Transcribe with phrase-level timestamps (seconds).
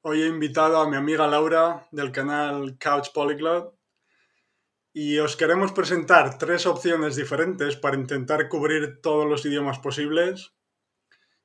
[0.00, 3.72] hoy he invitado a mi amiga Laura del canal Couch Polyglot
[4.92, 10.52] y os queremos presentar tres opciones diferentes para intentar cubrir todos los idiomas posibles.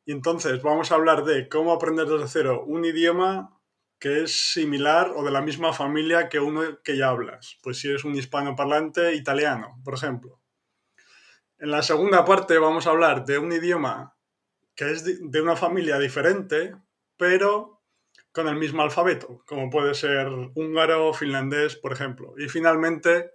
[0.03, 3.55] Y entonces vamos a hablar de cómo aprender desde cero un idioma
[3.99, 7.59] que es similar o de la misma familia que uno que ya hablas.
[7.61, 10.41] Pues si eres un hispanoparlante italiano, por ejemplo.
[11.59, 14.15] En la segunda parte vamos a hablar de un idioma
[14.73, 16.73] que es de una familia diferente,
[17.19, 17.81] pero
[18.31, 22.33] con el mismo alfabeto, como puede ser húngaro finlandés, por ejemplo.
[22.37, 23.31] Y finalmente,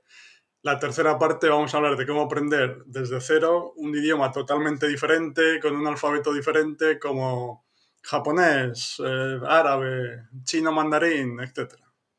[0.63, 5.61] la tercera parte vamos a hablar de cómo aprender desde cero un idioma totalmente diferente,
[5.61, 7.67] con un alfabeto diferente, como
[8.03, 11.75] japonés, eh, árabe, chino mandarín, etc.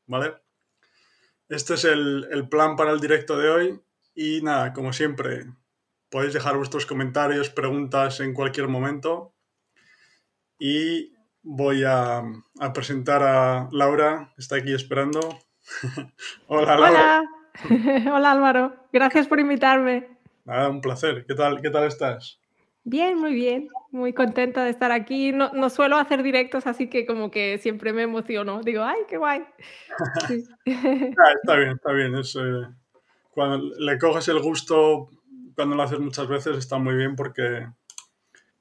[0.06, 0.36] ¿Vale?
[1.48, 3.80] Este es el, el plan para el directo de hoy.
[4.14, 5.46] Y nada, como siempre,
[6.10, 9.34] podéis dejar vuestros comentarios, preguntas en cualquier momento.
[10.60, 11.15] Y
[11.46, 12.22] voy a,
[12.74, 15.20] presentar a Laura, está aquí esperando.
[16.48, 17.22] Hola, Laura.
[17.70, 18.12] Hola.
[18.14, 18.76] Hola, Álvaro.
[18.92, 20.08] Gracias por invitarme.
[20.44, 21.24] Nada, un placer.
[21.26, 22.40] ¿Qué tal, qué tal estás?
[22.84, 23.68] Bien, muy bien.
[23.90, 25.32] Muy contenta de estar aquí.
[25.32, 28.60] No, no, suelo hacer directos, así que como que siempre me emociono.
[28.62, 29.44] Digo, ¡ay, qué guay!
[30.68, 32.14] Ah, está bien, está bien.
[32.14, 32.74] Eh,
[33.30, 35.08] cuando le coges el gusto,
[35.54, 37.66] cuando lo haces muchas veces, está muy bien porque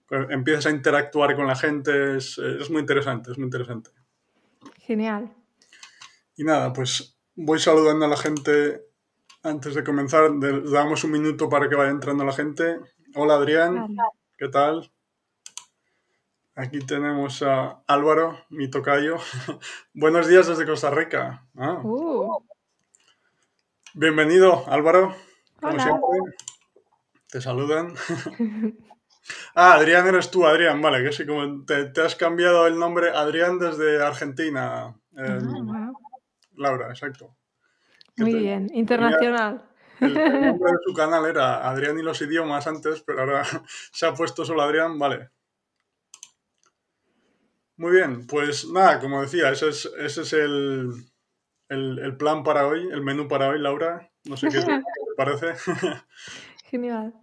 [0.10, 2.40] empiezas a interactuar con la gente, es,
[2.70, 3.92] muy interesante, es muy interesante.
[4.80, 5.34] Genial.
[6.36, 8.84] Y nada, pues voy saludando a la gente
[9.44, 10.30] antes de comenzar.
[10.72, 12.80] damos un minuto para que vaya entrando la gente.
[13.16, 13.96] Hola Adrián,
[14.38, 14.92] ¿qué tal?
[16.58, 19.18] Aquí tenemos a Álvaro, mi tocayo.
[19.94, 21.46] Buenos días desde Costa Rica.
[21.58, 21.82] Ah.
[21.84, 22.46] Uh.
[23.94, 25.16] Bienvenido, Álvaro.
[25.60, 26.20] Como siempre.
[27.30, 27.96] Te saludan.
[29.56, 33.58] Ah, Adrián eres tú, Adrián, vale, que sí, como te, has cambiado el nombre Adrián
[33.60, 34.96] desde Argentina.
[35.18, 35.92] Ah,
[36.56, 37.36] Laura, exacto.
[38.18, 39.66] Muy bien, internacional.
[40.00, 43.44] El, nombre de su canal era Adrián y los idiomas antes, pero ahora
[43.92, 45.30] se ha puesto solo Adrián, vale.
[47.78, 50.94] Muy bien, pues nada, como decía, ese es, ese es el,
[51.68, 54.10] el plan para hoy, el menú para hoy, Laura.
[54.26, 54.82] No sé qué te
[55.18, 55.54] parece.
[56.66, 57.14] Genial.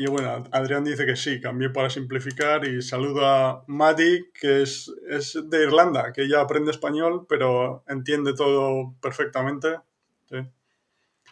[0.00, 4.92] Y bueno, Adrián dice que sí, cambié para simplificar y saludo a Maddie, que es,
[5.02, 9.80] de Irlanda, que ella aprende español, pero entiende todo perfectamente.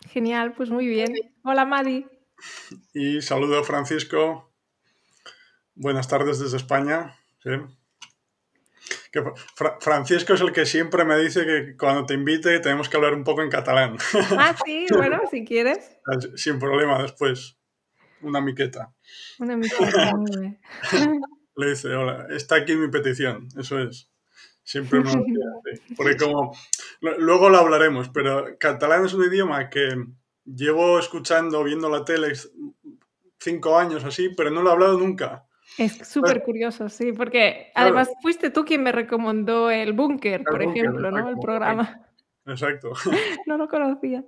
[0.09, 1.13] Genial, pues muy bien.
[1.45, 2.09] Hola Maddie.
[2.93, 4.53] Y saludo a Francisco.
[5.77, 7.15] Buenas tardes desde España.
[9.79, 13.23] Francisco es el que siempre me dice que cuando te invite tenemos que hablar un
[13.23, 13.97] poco en catalán.
[14.37, 16.01] Ah, sí, bueno, si quieres.
[16.35, 17.56] Sin problema después
[18.27, 18.93] una miqueta.
[19.39, 20.13] Una miqueta,
[21.59, 24.11] Le dice, hola, está aquí mi petición, eso es.
[24.63, 25.11] Siempre me
[25.97, 26.55] Porque como,
[27.01, 30.05] luego lo hablaremos, pero catalán es un idioma que
[30.45, 32.33] llevo escuchando, viendo la tele
[33.39, 35.47] cinco años así, pero no lo he hablado nunca.
[35.79, 41.11] Es súper curioso, sí, porque además fuiste tú quien me recomendó el búnker, por ejemplo,
[41.11, 41.29] ¿no?
[41.29, 42.07] El programa.
[42.47, 42.93] Exacto.
[43.47, 44.25] no lo conocía.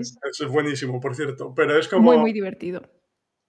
[0.00, 1.54] Eso es buenísimo, por cierto.
[1.54, 2.02] Pero es como.
[2.02, 2.82] Muy, muy divertido.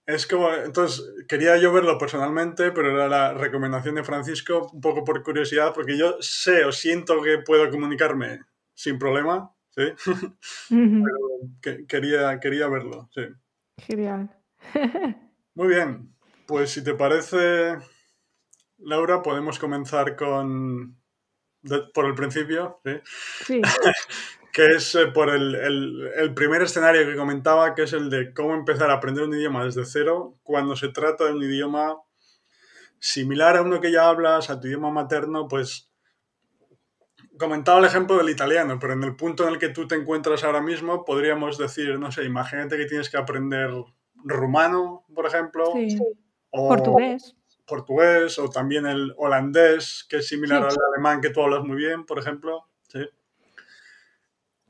[0.06, 0.52] Es como.
[0.52, 5.72] Entonces, quería yo verlo personalmente, pero era la recomendación de Francisco, un poco por curiosidad,
[5.72, 8.40] porque yo sé o siento que puedo comunicarme
[8.74, 9.82] sin problema, ¿sí?
[10.70, 13.22] pero quería, quería verlo, sí.
[13.78, 14.30] Genial.
[15.54, 16.14] Muy bien.
[16.46, 17.78] Pues si te parece,
[18.78, 21.00] Laura, podemos comenzar con.
[21.94, 23.00] por el principio, ¿sí?
[23.44, 23.62] Sí.
[24.52, 28.90] que es eh, por el, primer escenario que comentaba, que es el de cómo empezar
[28.90, 31.96] a aprender un idioma desde cero cuando se trata de un idioma
[32.98, 35.90] similar a uno que ya hablas, a tu idioma materno, pues
[37.38, 40.44] comentaba el ejemplo del italiano, pero en el punto en el que tú te encuentras
[40.44, 43.70] ahora mismo, podríamos decir, no sé, imagínate que tienes que aprender
[44.14, 45.72] rumano, por ejemplo,
[46.50, 47.34] o portugués.
[47.66, 52.04] Portugués, o también el holandés, que es similar al alemán que tú hablas muy bien,
[52.04, 52.66] por ejemplo.
[52.88, 53.08] ¿sí?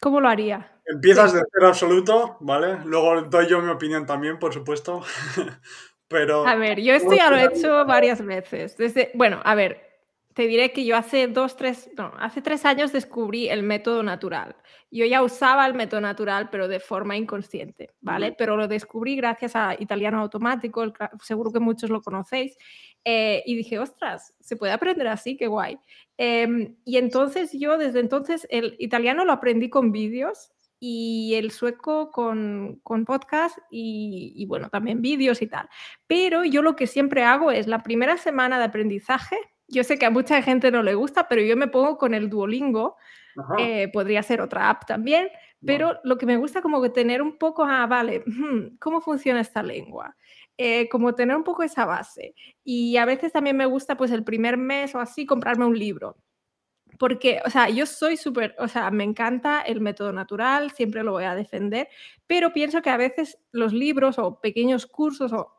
[0.03, 0.69] ¿Cómo lo haría?
[0.85, 2.79] Empiezas de cero absoluto, ¿vale?
[2.85, 5.01] Luego doy yo mi opinión también, por supuesto.
[6.09, 6.45] Pero.
[6.45, 8.77] A ver, yo esto ya lo he hecho varias veces.
[8.77, 9.93] Desde, bueno, a ver,
[10.35, 14.57] te diré que yo hace dos, tres, no, hace tres años descubrí el método natural.
[14.91, 18.33] Yo ya usaba el método natural, pero de forma inconsciente, ¿vale?
[18.33, 20.85] Pero lo descubrí gracias a Italiano Automático,
[21.23, 22.59] seguro que muchos lo conocéis,
[23.05, 25.79] eh, y dije, ostras, se puede aprender así, qué guay.
[26.17, 32.11] Em, y entonces yo desde entonces el italiano lo aprendí con vídeos y el sueco
[32.11, 35.69] con, con podcast y, y, bueno, también vídeos y tal.
[36.07, 39.37] Pero yo lo que siempre hago es la primera semana de aprendizaje
[39.73, 42.29] yo sé que a mucha gente no le gusta, pero yo me pongo con el
[42.29, 42.97] Duolingo.
[43.59, 45.31] Eh, podría ser otra app también,
[45.65, 48.23] pero lo que me gusta como que tener un poco, ah, vale,
[48.79, 50.15] ¿cómo funciona esta lengua?
[50.59, 52.35] Eh, como tener un poco esa base.
[52.63, 56.17] Y a veces también me gusta, pues el primer mes o así, comprarme un libro.
[56.99, 61.13] Porque, o sea, yo soy súper, o sea, me encanta el método natural, siempre lo
[61.13, 61.89] voy a defender,
[62.27, 65.53] pero pienso que a veces los libros o pequeños cursos o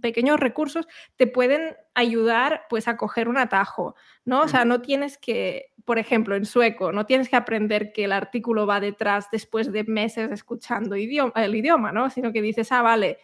[0.00, 0.86] pequeños recursos
[1.16, 3.94] te pueden ayudar pues a coger un atajo,
[4.24, 4.42] ¿no?
[4.42, 8.12] O sea, no tienes que, por ejemplo, en sueco, no tienes que aprender que el
[8.12, 12.10] artículo va detrás después de meses escuchando el idioma, ¿no?
[12.10, 13.18] Sino que dices, ah, vale,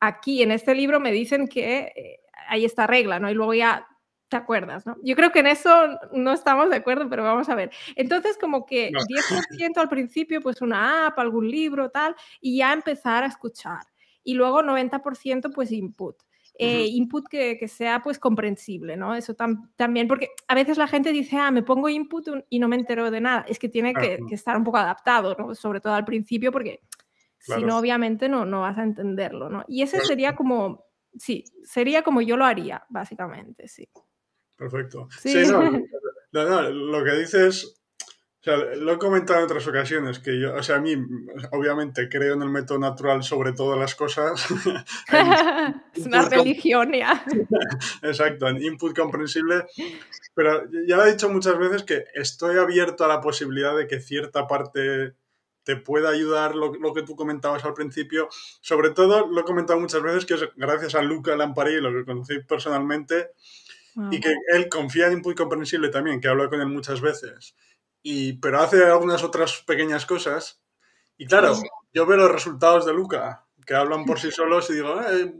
[0.00, 3.30] aquí en este libro me dicen que eh, hay esta regla, ¿no?
[3.30, 3.86] Y luego ya
[4.28, 4.96] te acuerdas, ¿no?
[5.02, 5.70] Yo creo que en eso
[6.12, 7.70] no estamos de acuerdo, pero vamos a ver.
[7.96, 8.92] Entonces, como que 10%
[9.76, 13.80] al principio, pues una app, algún libro, tal, y ya empezar a escuchar
[14.28, 16.16] y luego 90% pues input.
[16.60, 19.14] Eh, input que, sea pues comprensible, ¿no?
[19.14, 22.76] Eso también, porque a veces la gente dice, ah, me pongo input y no me
[22.76, 23.46] entero de nada.
[23.48, 25.54] Es que tiene que, estar un poco adaptado, ¿no?
[25.54, 26.80] Sobre todo al principio, porque
[27.38, 29.64] si no, obviamente no, no vas a entenderlo, ¿no?
[29.68, 30.84] Y ese sería como,
[31.16, 33.88] sí, sería como yo lo haría, básicamente, sí.
[34.56, 35.08] Perfecto.
[35.20, 35.34] Sí,
[36.32, 37.78] lo que dices
[38.40, 40.94] o sea, lo he comentado en otras ocasiones, que yo, o sea, a mí,
[41.50, 44.46] obviamente, creo en el método natural sobre todas las cosas.
[45.92, 47.24] es una religión ya.
[48.02, 49.66] Exacto, en input comprensible.
[50.34, 54.00] Pero ya lo he dicho muchas veces que estoy abierto a la posibilidad de que
[54.00, 55.14] cierta parte
[55.68, 58.28] te pueda ayudar lo, lo, que tú comentabas al principio.
[58.62, 62.06] Sobre todo, lo he comentado muchas veces, que es gracias a Luca Lamparí, lo que
[62.06, 63.32] conocí personalmente,
[64.10, 67.54] y que él confía en Input Comprensible también, que hablo con él muchas veces
[68.02, 70.62] y, pero hace algunas otras pequeñas cosas.
[71.16, 71.54] Y claro,
[71.92, 75.34] yo veo los resultados de Luca, que hablan por sí solos y digo, eh,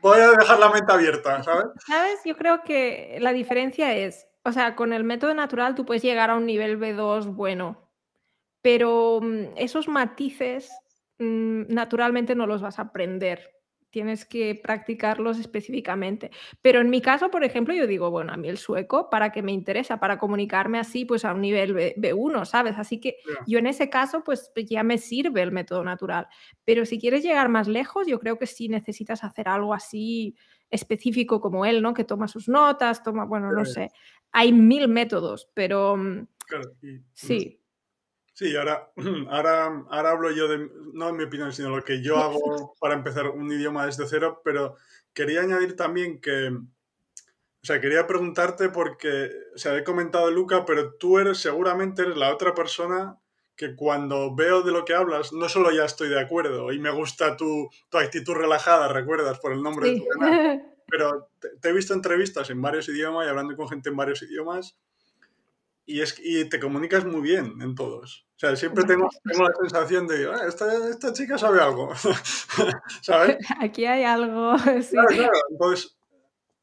[0.00, 1.66] voy a dejar la mente abierta, ¿sabes?
[1.86, 2.20] ¿Sabes?
[2.24, 6.30] Yo creo que la diferencia es, o sea, con el método natural tú puedes llegar
[6.30, 7.81] a un nivel B2 bueno,
[8.62, 10.70] pero mm, esos matices
[11.18, 13.52] mm, naturalmente no los vas a aprender
[13.92, 16.30] tienes que practicarlos específicamente.
[16.62, 19.42] Pero en mi caso, por ejemplo, yo digo, bueno, a mí el sueco, ¿para qué
[19.42, 20.00] me interesa?
[20.00, 22.74] Para comunicarme así, pues a un nivel B, 1 ¿sabes?
[22.78, 26.26] Así que yo en ese caso, pues, pues ya me sirve el método natural.
[26.64, 30.34] Pero si quieres llegar más lejos, yo creo que sí necesitas hacer algo así
[30.70, 31.92] específico como él, ¿no?
[31.92, 33.90] Que toma sus notas, toma, bueno, no sé.
[34.32, 36.26] Hay mil métodos, pero mm,
[37.12, 37.61] sí.
[38.32, 38.90] Sí, ahora,
[39.30, 43.28] ahora, ahora hablo yo de, no mi opinión, sino lo que yo hago para empezar
[43.28, 44.76] un idioma desde cero, pero
[45.12, 50.94] quería añadir también que, o sea, quería preguntarte porque, o sea, he comentado Luca, pero
[50.94, 53.18] tú eres, seguramente eres la otra persona
[53.54, 56.90] que cuando veo de lo que hablas, no solo ya estoy de acuerdo y me
[56.90, 61.72] gusta tu, tu actitud relajada, recuerdas por el nombre de tu canal, pero te, he
[61.72, 64.78] visto entrevistas en varios idiomas y hablando con gente en varios idiomas
[65.86, 68.26] y, es, y te comunicas muy bien en todos.
[68.36, 71.92] O sea, siempre tengo, tengo la sensación de, ah, esta, esta, chica sabe algo,
[73.02, 73.38] ¿sabes?
[73.60, 74.90] Aquí hay algo, sí.
[74.90, 75.32] Claro, claro.
[75.50, 75.96] Entonces,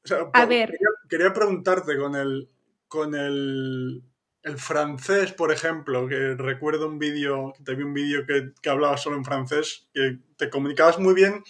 [0.04, 0.70] o sea, A ver.
[0.70, 2.50] Quería, quería, preguntarte con el,
[2.88, 4.04] con el,
[4.44, 8.98] el francés, por ejemplo, que recuerdo un vídeo, te vi un vídeo que, que hablaba
[8.98, 11.44] solo en francés, que te comunicabas muy bien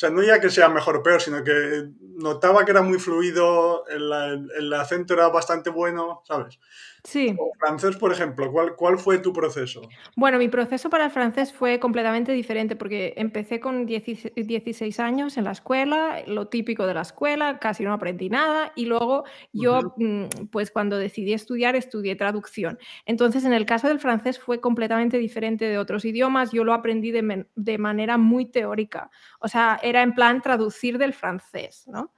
[0.00, 3.86] sea, no ya que sea mejor o peor, sino que notaba que era muy fluido,
[3.86, 4.10] el,
[4.56, 6.58] el acento era bastante bueno, ¿sabes?
[7.04, 7.36] Sí.
[7.58, 9.82] francés, por ejemplo, ¿cuál, ¿cuál fue tu proceso?
[10.16, 15.44] Bueno, mi proceso para el francés fue completamente diferente porque empecé con 16 años en
[15.44, 20.46] la escuela, lo típico de la escuela, casi no aprendí nada y luego yo, mm,
[20.50, 22.78] pues cuando decidí estudiar, estudié traducción.
[23.06, 27.10] Entonces, en el caso del francés fue completamente diferente de otros idiomas, yo lo aprendí
[27.10, 32.12] de, de manera muy teórica, o sea, era en plan traducir del francés, ¿no?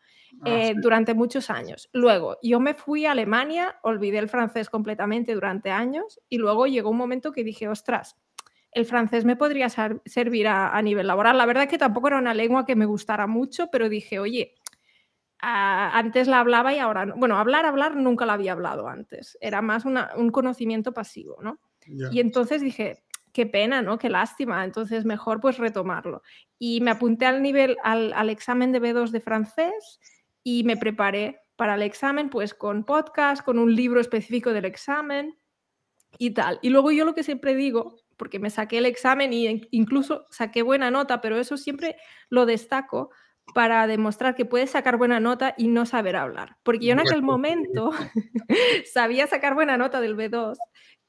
[0.44, 1.88] Ah, eh, durante muchos años.
[1.92, 6.90] Luego, yo me fui a Alemania, olvidé el francés completamente durante años y luego llegó
[6.90, 8.16] un momento que dije, ostras,
[8.72, 11.38] el francés me podría servir a, nivel laboral.
[11.38, 14.54] La verdad que tampoco era una lengua que me gustara mucho, pero dije, oye,
[15.38, 17.14] antes la hablaba y ahora no.
[17.16, 19.36] Bueno, hablar, hablar nunca la había hablado antes.
[19.40, 21.60] Era más un conocimiento pasivo, ¿no?
[21.86, 23.98] Y entonces dije, qué pena, ¿no?
[23.98, 24.64] Qué lástima.
[24.64, 26.22] Entonces, mejor pues retomarlo.
[26.58, 30.00] Y me apunté al nivel, al, al examen de B2 de francés
[30.42, 35.38] y me preparé para el examen pues con podcast, con un libro específico del examen
[36.18, 36.58] y tal.
[36.62, 40.62] Y luego yo lo que siempre digo, porque me saqué el examen y incluso saqué
[40.62, 41.96] buena nota, pero eso siempre
[42.30, 43.10] lo destaco
[43.54, 46.56] para demostrar que puedes sacar buena nota y no saber hablar.
[46.62, 47.90] Porque yo en aquel momento
[48.92, 50.56] sabía sacar buena nota del B2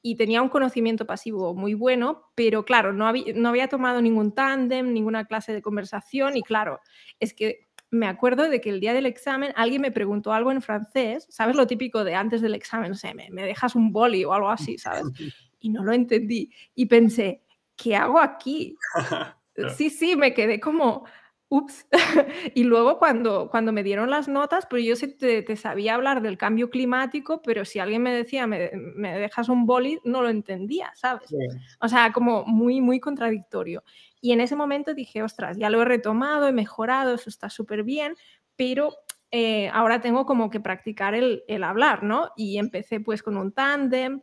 [0.02, 4.34] y tenía un conocimiento pasivo muy bueno, pero claro, no había, no había tomado ningún
[4.34, 6.80] tándem, ninguna clase de conversación y claro,
[7.20, 7.63] es que
[7.94, 11.56] me acuerdo de que el día del examen alguien me preguntó algo en francés, ¿sabes
[11.56, 12.90] lo típico de antes del examen?
[12.90, 15.04] No sé, me, me dejas un boli o algo así, ¿sabes?
[15.60, 16.50] Y no lo entendí.
[16.74, 17.42] Y pensé,
[17.76, 18.76] ¿qué hago aquí?
[19.76, 21.04] Sí, sí, me quedé como,
[21.48, 21.86] ups.
[22.54, 26.36] y luego cuando, cuando me dieron las notas, pues yo te, te, sabía hablar del
[26.36, 30.90] cambio climático, pero si alguien me decía, me, me dejas un boli, no lo entendía,
[30.96, 31.28] ¿sabes?
[31.28, 31.36] Sí.
[31.80, 33.84] O sea, como muy, muy contradictorio.
[34.24, 37.82] Y en ese momento dije, ostras, ya lo he retomado, he mejorado, eso está súper
[37.82, 38.16] bien,
[38.56, 38.96] pero
[39.30, 42.30] eh, ahora tengo como que practicar el, el, hablar, ¿no?
[42.34, 44.22] Y empecé pues con un tándem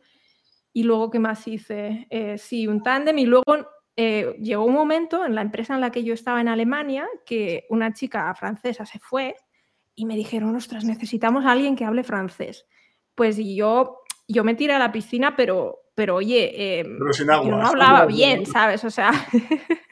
[0.72, 2.08] y luego, ¿qué más hice?
[2.10, 3.44] Eh, sí, un tándem y luego
[3.94, 7.66] eh, llegó un momento en la empresa en la que yo estaba en Alemania que
[7.70, 9.36] una chica francesa se fue
[9.94, 12.66] y me dijeron, ostras, necesitamos a alguien que hable francés.
[13.14, 17.56] Pues yo, yo me tiré a la piscina, pero, pero oye, eh, pero agua, yo
[17.56, 18.82] no hablaba bien, ¿sabes?
[18.84, 19.12] O sea,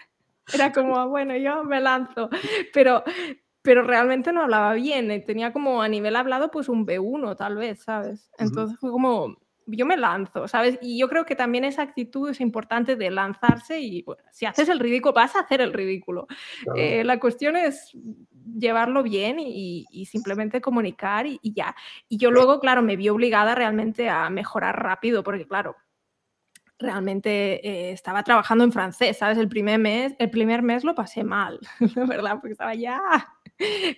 [0.53, 2.31] era como, bueno, yo me lanzo,
[2.73, 3.03] pero,
[3.63, 7.83] pero realmente no hablaba bien, tenía como a nivel hablado pues un B1 tal vez,
[7.83, 8.31] ¿sabes?
[8.39, 10.79] Entonces fue como, yo me lanzo, ¿sabes?
[10.83, 14.69] Y yo creo que también esa actitud es importante de lanzarse y bueno, si haces
[14.69, 16.27] el ridículo, vas a hacer el ridículo.
[16.65, 16.79] Claro.
[16.79, 17.93] Eh, la cuestión es
[18.59, 21.75] llevarlo bien y, y simplemente comunicar y, y, ya.
[22.09, 25.77] Y yo luego, claro, me vi obligada realmente a mejorar rápido porque, claro,
[26.81, 29.39] realmente eh, estaba trabajando en francés, ¿sabes?
[29.39, 31.61] El primer mes, el primer mes lo pasé mal,
[31.95, 33.01] la verdad, porque estaba ya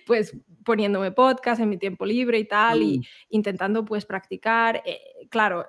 [0.05, 0.35] pues
[0.65, 2.83] poniéndome podcast en mi tiempo libre y tal, mm.
[2.83, 4.83] y intentando pues practicar.
[4.85, 4.99] Eh,
[5.29, 5.65] claro,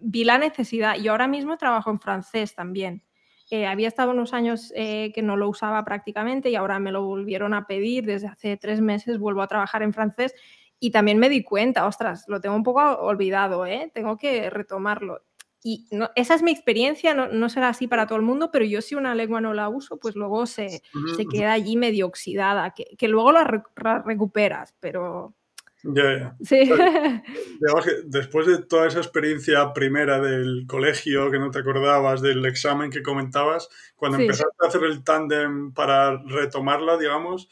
[0.00, 0.96] vi la necesidad.
[0.96, 3.02] Yo ahora mismo trabajo en francés también.
[3.50, 7.04] Eh, había estado unos años eh, que no lo usaba prácticamente y ahora me lo
[7.04, 8.06] volvieron a pedir.
[8.06, 10.34] Desde hace tres meses vuelvo a trabajar en francés
[10.80, 13.90] y también me di cuenta, ostras, lo tengo un poco olvidado, ¿eh?
[13.94, 15.22] tengo que retomarlo.
[15.66, 18.66] Y no, esa es mi experiencia, no, no, será así para todo el mundo, pero
[18.66, 20.82] yo si una lengua no la uso, pues luego se,
[21.16, 25.34] se queda allí medio oxidada, que, que luego la, re la, recuperas, pero...
[25.82, 26.36] Ya, ya.
[26.42, 26.70] Sí.
[28.04, 33.02] Después de toda esa experiencia primera del colegio, que no te acordabas, del examen que
[33.02, 34.24] comentabas, cuando sí.
[34.24, 37.48] empezaste a hacer el tándem para retomarla, digamos,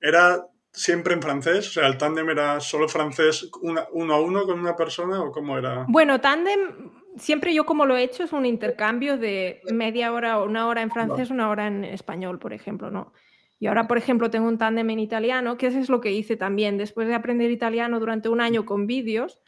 [0.00, 1.66] ¿era siempre en francés?
[1.66, 5.32] O sea, ¿el tándem era solo francés una, uno a uno con una persona o
[5.32, 5.84] cómo era?
[5.88, 10.46] Bueno, tándem siempre yo como lo he hecho es un intercambio de media hora o
[10.46, 13.12] una hora en francés, una hora en español, por ejemplo, ¿no?
[13.58, 16.36] Y ahora, por ejemplo, tengo un tándem en italiano, que eso es lo que hice
[16.36, 16.78] también.
[16.78, 19.38] Después de aprender italiano durante un año con vídeos,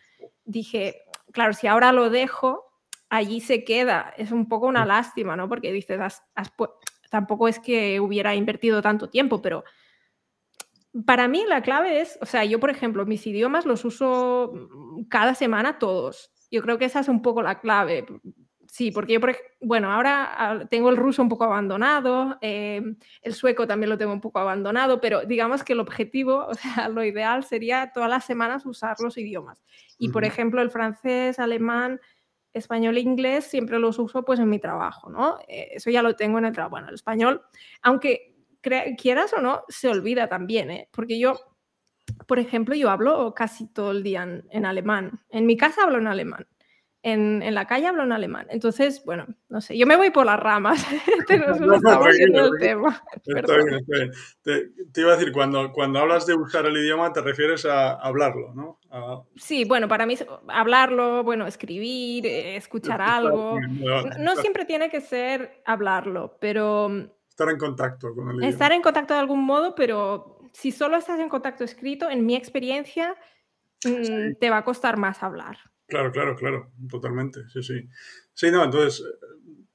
[0.44, 1.02] dije,
[1.32, 2.66] claro, si ahora lo dejo,
[3.08, 4.12] allí se queda.
[4.18, 5.48] Es un poco una lástima, ¿no?
[5.48, 6.52] Porque dices, has, has,
[7.10, 9.64] tampoco es que hubiera invertido tanto tiempo, pero
[11.06, 14.52] para mí la clave es, o sea, yo, por ejemplo, mis idiomas los uso
[15.08, 16.30] cada semana todos.
[16.52, 18.04] Yo creo que esa es un poco la clave.
[18.68, 22.82] Sí, porque yo, por, bueno, ahora tengo el ruso un poco abandonado, eh,
[23.22, 26.88] el sueco también lo tengo un poco abandonado, pero digamos que el objetivo, o sea,
[26.90, 29.62] lo ideal sería todas las semanas usar los idiomas.
[29.98, 32.00] Y, por ejemplo, el francés, alemán,
[32.52, 35.38] español e inglés siempre los uso pues en mi trabajo, ¿no?
[35.48, 36.72] Eh, eso ya lo tengo en el trabajo.
[36.72, 37.42] Bueno, el español,
[37.80, 38.36] aunque
[38.98, 40.88] quieras o no, se olvida también, ¿eh?
[40.92, 41.34] Porque yo
[42.26, 45.20] por ejemplo, yo hablo casi todo el día en, en alemán.
[45.30, 46.46] En mi casa hablo en alemán.
[47.04, 48.46] En, en, la calle hablo en alemán.
[48.50, 50.86] Entonces, bueno, no sé, yo me voy por las ramas.
[51.48, 53.02] nos no, no, el tema.
[53.24, 54.10] Está bien, está bien.
[54.42, 57.94] Te, te, iba a decir, cuando, cuando hablas de usar el idioma, te refieres a
[57.94, 58.78] hablarlo, ¿no?
[58.90, 59.20] A...
[59.34, 60.16] Sí, bueno, para mí
[60.46, 63.58] hablarlo, bueno, escribir, eh, escuchar, algo.
[63.60, 66.88] No, no siempre tiene que ser hablarlo, pero...
[67.28, 68.48] Estar en contacto con el idioma.
[68.48, 72.36] Estar en contacto de algún modo, pero si solo estás en contacto escrito, en mi
[72.36, 73.16] experiencia,
[73.80, 74.34] sí.
[74.38, 75.58] te va a costar más hablar.
[75.86, 77.88] Claro, claro, claro, totalmente, sí, sí.
[78.34, 79.04] Sí, no, entonces,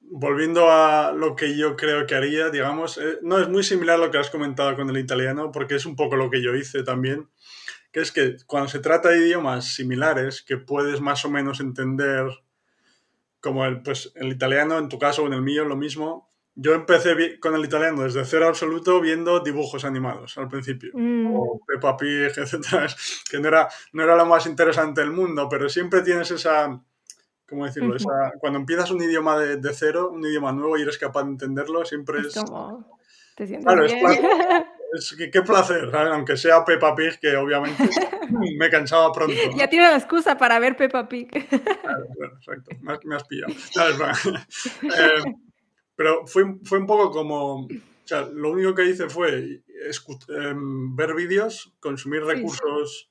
[0.00, 4.06] volviendo a lo que yo creo que haría, digamos, eh, no es muy similar a
[4.06, 6.82] lo que has comentado con el italiano, porque es un poco lo que yo hice
[6.82, 7.28] también,
[7.92, 12.26] que es que cuando se trata de idiomas similares, que puedes más o menos entender,
[13.40, 16.27] como el, pues, el italiano, en tu caso o en el mío, lo mismo,
[16.60, 21.32] yo empecé con el italiano desde cero absoluto viendo dibujos animados al principio, mm.
[21.32, 22.90] o Peppa Pig, etc.
[23.30, 26.80] Que no era, no era lo más interesante del mundo, pero siempre tienes esa,
[27.48, 27.90] ¿cómo decirlo?
[27.90, 27.96] Uh -huh.
[27.96, 31.30] esa, cuando empiezas un idioma de, de, cero, un idioma nuevo y eres capaz de
[31.30, 32.36] entenderlo, siempre es...
[32.36, 32.98] es como...
[33.36, 34.04] ¿Te sientes claro, bien?
[34.90, 36.12] Es, es, qué placer, ¿sabes?
[36.14, 37.76] aunque sea Peppa Pig, que obviamente
[38.58, 39.34] me cansaba pronto.
[39.50, 39.54] ¿no?
[39.54, 41.28] Ya tiene la excusa para ver Peppa Pig.
[41.28, 43.52] Claro, bueno, exacto, me, me has pillado.
[44.82, 45.34] eh,
[45.98, 47.68] pero fue, fue un poco como, o
[48.04, 50.54] sea, lo único que hice fue eh,
[50.94, 53.10] ver vídeos, consumir recursos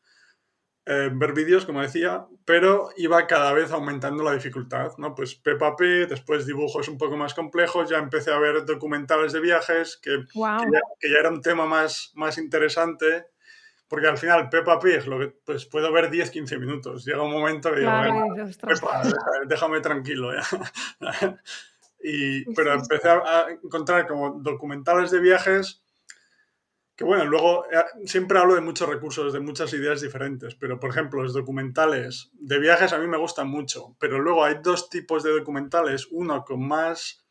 [0.85, 5.13] eh, ver vídeos, como decía, pero iba cada vez aumentando la dificultad, ¿no?
[5.15, 9.41] Pues Peppa Pig, después dibujos un poco más complejos, ya empecé a ver documentales de
[9.41, 10.59] viajes, que, Wow.
[10.59, 13.25] que, ya, que ya era un tema más, más interesante,
[13.89, 17.69] porque al final Peppa Pig, lo que, pues puedo ver 10-15 minutos, llega un momento
[17.73, 18.79] que digo, Claro, "Venga, y dices, "Ostras".
[18.79, 20.43] Peppa, deja- déjame tranquilo ya.
[22.09, 25.83] y, pero empecé a encontrar como documentales de viajes
[26.97, 30.89] que bueno, luego eh, siempre hablo de muchos recursos, de muchas ideas diferentes, pero por
[30.89, 35.21] ejemplo, los documentales de viajes a mí me gustan mucho, pero luego hay dos tipos
[35.21, 37.23] de documentales, uno con más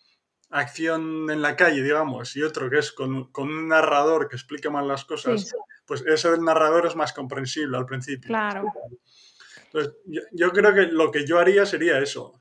[0.50, 4.70] acción en la calle, digamos, y otro que es con, con un narrador que explique
[4.70, 5.56] más las cosas, Sí.
[5.84, 8.28] pues ese del narrador es más comprensible al principio.
[8.28, 8.72] Claro.
[9.64, 12.40] Entonces, yo, yo creo que lo que yo haría sería eso,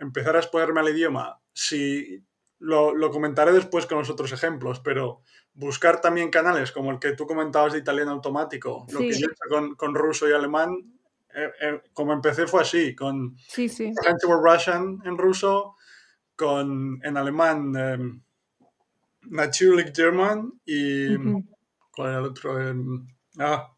[0.00, 1.40] empezar a exponerme al idioma.
[1.60, 2.24] Si
[2.60, 5.22] lo, lo comentaré después con los otros ejemplos, pero
[5.54, 9.48] buscar también canales como el que tú comentabas de italiano automático, lo que yo he
[9.48, 10.70] con, con ruso y alemán,
[11.34, 13.92] eh, eh, como empecé fue así, con Sí, sí.
[14.22, 15.74] Russian en ruso,
[16.36, 18.22] con en alemán em,
[19.22, 21.44] Natürlich German y Ujú.
[21.90, 22.60] ¿cuál era el otro?
[22.60, 23.04] Em,
[23.40, 23.76] ah,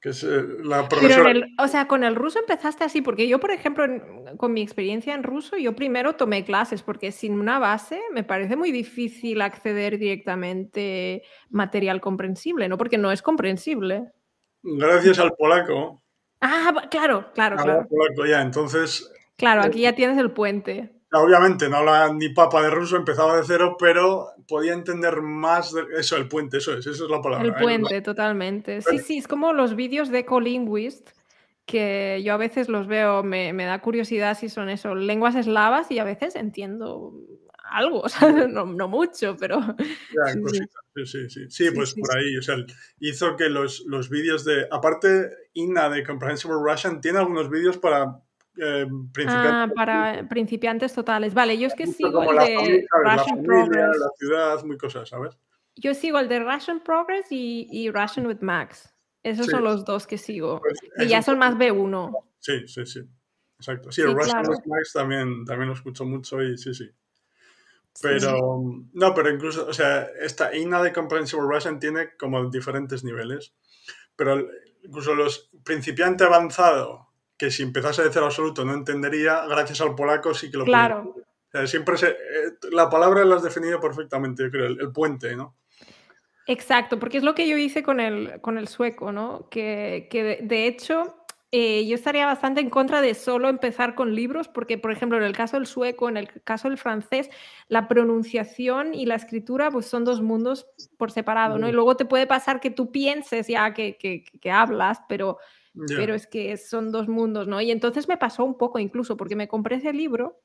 [0.00, 1.30] que es eh, la Pero profesora.
[1.30, 4.62] el, o sea, con el ruso empezaste así, porque yo, por ejemplo, en- con mi
[4.62, 9.42] experiencia en ruso, yo primero tomé clases, porque sin una base me parece muy difícil
[9.42, 12.78] acceder directamente material comprensible, ¿no?
[12.78, 14.04] Porque no es comprensible.
[14.62, 16.02] Gracias al polaco,
[16.40, 17.86] Ah, claro, claro, claro.
[17.88, 20.90] polaco ya, entonces Claro, aquí ya tienes el puente.
[21.12, 25.82] Obviamente no hablaba ni papa de ruso, empezaba de cero, pero podía entender más de
[25.98, 27.48] eso, el puente, eso es, esa es la palabra.
[27.48, 27.56] El ¿eh?
[27.60, 28.80] puente, totalmente.
[28.80, 31.10] Sí, sí, es como los vídeos de Ecolinguist,
[31.66, 35.90] que yo a veces los veo, me, me da curiosidad si son eso, lenguas eslavas
[35.90, 37.12] y a veces entiendo
[37.70, 40.58] algo, o sea, no, no mucho, pero Ya, sí, sí.
[40.58, 41.28] sí, sí, sí.
[41.28, 42.56] Sí, Sí, pues por ahí, o sea,
[43.00, 48.20] hizo que los, los vídeos de, aparte, Ina de Comprehensible Russian tiene algunos vídeos para
[48.62, 49.52] eh, principiantes.
[49.52, 51.34] Ah, para principiantes totales.
[51.34, 52.86] Vale, yo es que sigo el la de.
[53.04, 53.96] La Russian familia, Progress.
[53.98, 55.38] la ciudad, muy cosas, ¿sabes?
[55.76, 58.94] Yo sigo el de Russian Progress y, y Russian with Max.
[59.22, 59.52] Esos Sí.
[59.52, 60.60] son los dos que sigo.
[60.60, 62.12] Pues Y ya son más B1.
[62.38, 63.00] Sí, sí, sí.
[63.58, 63.92] Exacto.
[63.92, 64.50] Sí, Sí, el Russian claro.
[64.50, 66.90] with Max también, también lo escucho mucho y sí, sí.
[67.92, 68.02] Sí.
[68.02, 73.54] Pero, no, pero incluso, o sea, esta INA de Comprehensible Russian tiene como diferentes niveles.
[74.16, 74.46] Pero
[74.82, 77.09] incluso los principiante avanzado,
[77.40, 80.66] que si empezase de cero absoluto no entendería, gracias al polaco sí que lo.
[80.66, 81.14] Claro.
[81.16, 82.16] O sea, siempre se, eh,
[82.70, 85.56] la palabra la has definido perfectamente, yo creo, el, el puente, ¿no?
[86.46, 89.48] Exacto, porque es lo que yo hice con el, con el sueco, ¿no?
[89.48, 94.14] Que, que de, de hecho eh, yo estaría bastante en contra de solo empezar con
[94.14, 97.30] libros, porque por ejemplo en el caso del sueco, en el caso del francés,
[97.68, 100.66] la pronunciación y la escritura pues son dos mundos
[100.98, 101.70] por separado, ¿no?
[101.70, 105.38] Y luego te puede pasar que tú pienses ya que, que, que hablas, pero,
[105.72, 105.96] Ya.
[105.96, 107.60] pero es que son dos mundos, ¿no?
[107.60, 110.40] Y entonces me pasó un poco incluso, porque me compré ese libro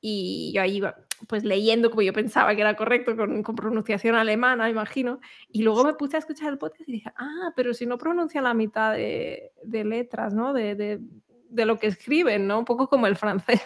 [0.00, 0.96] y yo ahí iba
[1.28, 5.84] pues leyendo como yo pensaba que era correcto con, con pronunciación alemana, imagino, y luego
[5.84, 8.92] me puse a escuchar el podcast y dije, ah, pero si no pronuncia la mitad
[8.92, 10.52] de, de letras, ¿no?
[10.52, 11.00] De, de,
[11.48, 12.58] de lo que escriben, ¿no?
[12.58, 13.62] Un poco como el francés.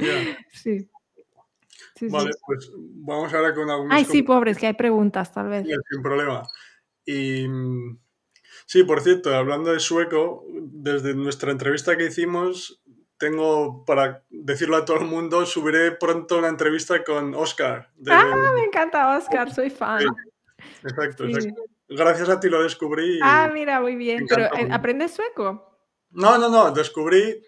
[0.00, 0.36] Ya.
[0.52, 0.88] Sí.
[1.94, 2.12] Sí, sí.
[2.12, 5.66] Vale, pues vamos ahora con algunos Ay, sí, pobres, que hay preguntas, tal vez.
[5.66, 6.42] Sí, sin problema.
[7.06, 7.98] Y mm,
[8.66, 12.82] sí, por cierto, hablando de sueco, desde nuestra entrevista que hicimos,
[13.18, 17.90] tengo, para decirlo a todo el mundo, subiré pronto una entrevista con Oscar.
[17.96, 20.04] de- Ah, me encanta Oscar, soy fan.
[20.84, 21.32] exacto, sí.
[21.32, 21.62] exacto.
[21.88, 23.16] Gracias a ti lo descubrí.
[23.16, 24.26] y- Ah, mira, muy bien.
[24.28, 24.68] Pero eh.
[24.70, 25.78] ¿aprendes sueco?
[26.10, 27.40] No, no, no, descubrí,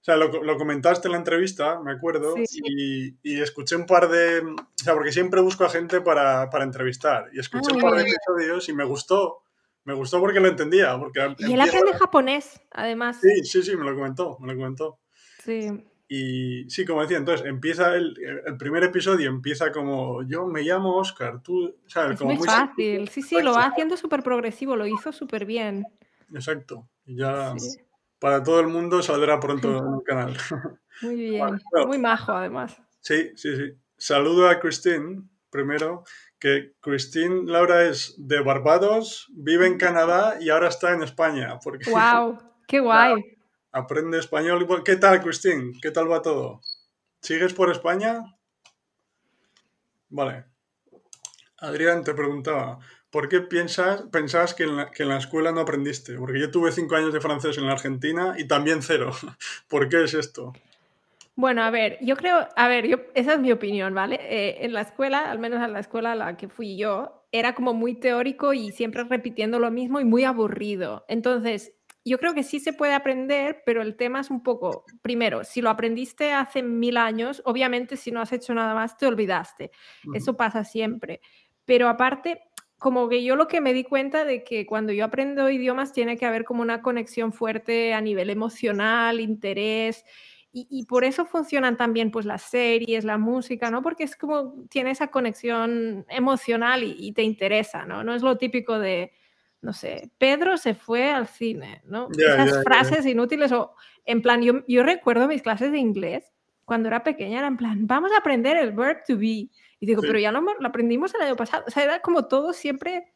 [0.00, 2.60] o sea, lo, lo comentaste en la entrevista, me acuerdo, Sí.
[2.64, 6.64] y, y escuché un par de, o sea, porque siempre busco a gente para, para
[6.64, 9.42] entrevistar, y escuché Ah, un par de episodios y me gustó,
[9.88, 13.18] me gustó porque lo entendía, porque Y él empieza- aprende japonés, además.
[13.22, 14.98] Sí, sí, sí, me lo comentó, me lo comentó.
[15.42, 15.82] Sí.
[16.10, 18.14] Y sí, como decía, entonces empieza el,
[18.46, 22.12] el primer episodio, empieza como, yo me llamo Oscar, tú, ¿sabes?
[22.12, 23.08] Es como muy fácil.
[23.08, 25.86] Sí, sí, lo va haciendo súper progresivo, lo hizo súper bien.
[26.34, 27.78] Exacto, ya Sí.
[28.18, 30.36] para todo el mundo saldrá pronto en el canal.
[31.02, 31.38] Muy bien.
[31.38, 31.58] bueno.
[31.86, 32.76] Muy majo, además.
[33.00, 33.72] Sí, sí, sí.
[33.96, 36.04] Saludo a Christine, primero,
[36.38, 41.90] que Christine Laura es de Barbados, vive en Canadá y ahora está en España, porque
[41.90, 42.38] ¡Wow!
[42.66, 43.38] ¡Qué guay!
[43.72, 44.66] aprende español.
[44.84, 45.72] ¿Qué tal, Christine?
[45.80, 46.60] ¿Qué tal va todo?
[47.20, 48.22] ¿Sigues por España?
[50.08, 50.44] Vale.
[51.58, 52.78] Adrián te preguntaba,
[53.10, 56.16] ¿por qué piensas, pensabas que en, la, que en la escuela no aprendiste?
[56.16, 59.10] Porque yo tuve cinco años de francés en la Argentina y también cero.
[59.68, 60.52] ¿Por qué es esto?
[61.38, 64.18] Bueno, a ver, yo creo, a ver, yo, esa es mi opinión, ¿vale?
[64.22, 67.54] Eh, en la escuela, al menos en la escuela a la que fui yo, era
[67.54, 71.04] como muy teórico y siempre repitiendo lo mismo y muy aburrido.
[71.06, 71.72] Entonces,
[72.04, 75.60] yo creo que sí se puede aprender, pero el tema es un poco, primero, si
[75.62, 79.70] lo aprendiste hace mil años, obviamente si no has hecho nada más te olvidaste.
[80.12, 81.20] Eso pasa siempre.
[81.64, 82.40] Pero aparte,
[82.78, 86.16] como que yo lo que me di cuenta de que cuando yo aprendo idiomas tiene
[86.16, 90.04] que haber como una conexión fuerte a nivel emocional, interés.
[90.50, 93.80] Y, por eso funcionan también pues las series, la música, ¿no?
[93.80, 98.02] Porque es como tiene esa conexión emocional y, y te interesa, ¿no?
[98.02, 99.12] No es lo típico de,
[99.60, 102.08] no sé, Pedro se fue al cine, ¿no?
[102.16, 106.32] Esas frases inútiles o en plan, yo, yo recuerdo mis clases de inglés
[106.64, 109.48] cuando era pequeña, era en plan, vamos a aprender el verb to be.
[109.80, 111.64] Y digo, pero ya lo, lo, aprendimos el año pasado.
[111.66, 113.12] O sea, era como todo siempre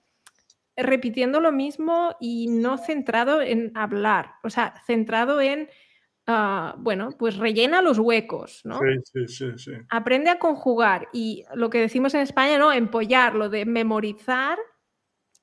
[0.76, 5.68] repitiendo lo mismo y no centrado en hablar, o sea, centrado en,
[6.28, 8.78] uh, bueno, pues rellena los huecos, ¿no?
[9.04, 12.72] Sí, sí, sí, Aprende a conjugar y lo que decimos en España, ¿no?
[12.72, 14.58] Empollar, lo de memorizar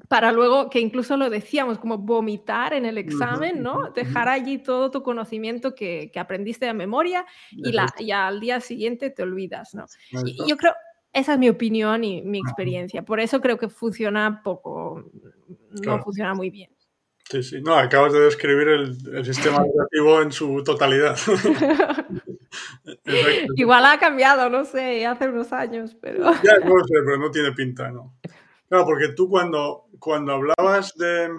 [0.07, 3.91] para luego, que incluso lo decíamos, como vomitar en el examen, ¿no?
[3.91, 8.61] Dejar allí todo tu conocimiento que, que aprendiste de memoria y, la, y, al día
[8.61, 9.85] siguiente te olvidas, ¿no?
[10.25, 10.73] Y, yo creo,
[11.11, 13.03] esa es mi opinión y mi experiencia.
[13.03, 15.11] Por eso creo que funciona poco,
[15.83, 16.71] no funciona muy bien.
[17.29, 17.61] Sí, sí.
[17.61, 21.15] No, acabas de describir el, el sistema educativo en su totalidad.
[23.55, 26.23] Igual ha cambiado, no sé, hace unos años, pero...
[26.43, 28.15] Ya, no sé, pero no tiene pinta, ¿no?
[28.67, 31.29] Claro, porque tú cuando, cuando hablabas de,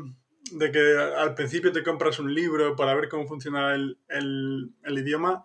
[0.53, 4.99] de, que al principio te compras un libro para ver cómo funciona el, el, el,
[4.99, 5.45] idioma,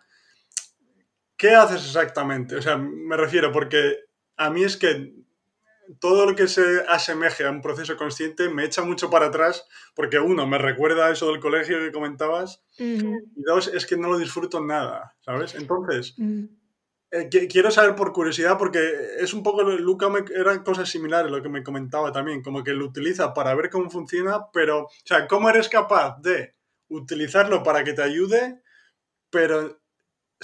[1.38, 2.56] ¿qué haces exactamente?
[2.56, 3.98] O sea, me refiero porque
[4.38, 5.16] a mí es que
[6.00, 10.20] todo lo que se asemeje a un proceso consciente me echa mucho para atrás porque
[10.20, 12.98] uno, me recuerda eso del colegio que comentabas y
[13.36, 15.56] dos, es que no lo disfruto nada, ¿sabes?
[15.56, 16.16] Entonces...
[17.12, 18.82] Eh, quiero saber por curiosidad, porque
[19.20, 22.74] es un poco, Luca me, eran cosas similares lo que me comentaba también, como que
[22.74, 26.56] lo utiliza para ver cómo funciona, pero, o sea, ¿cómo eres capaz de
[26.90, 28.62] utilizarlo para que te ayude,
[29.30, 29.80] pero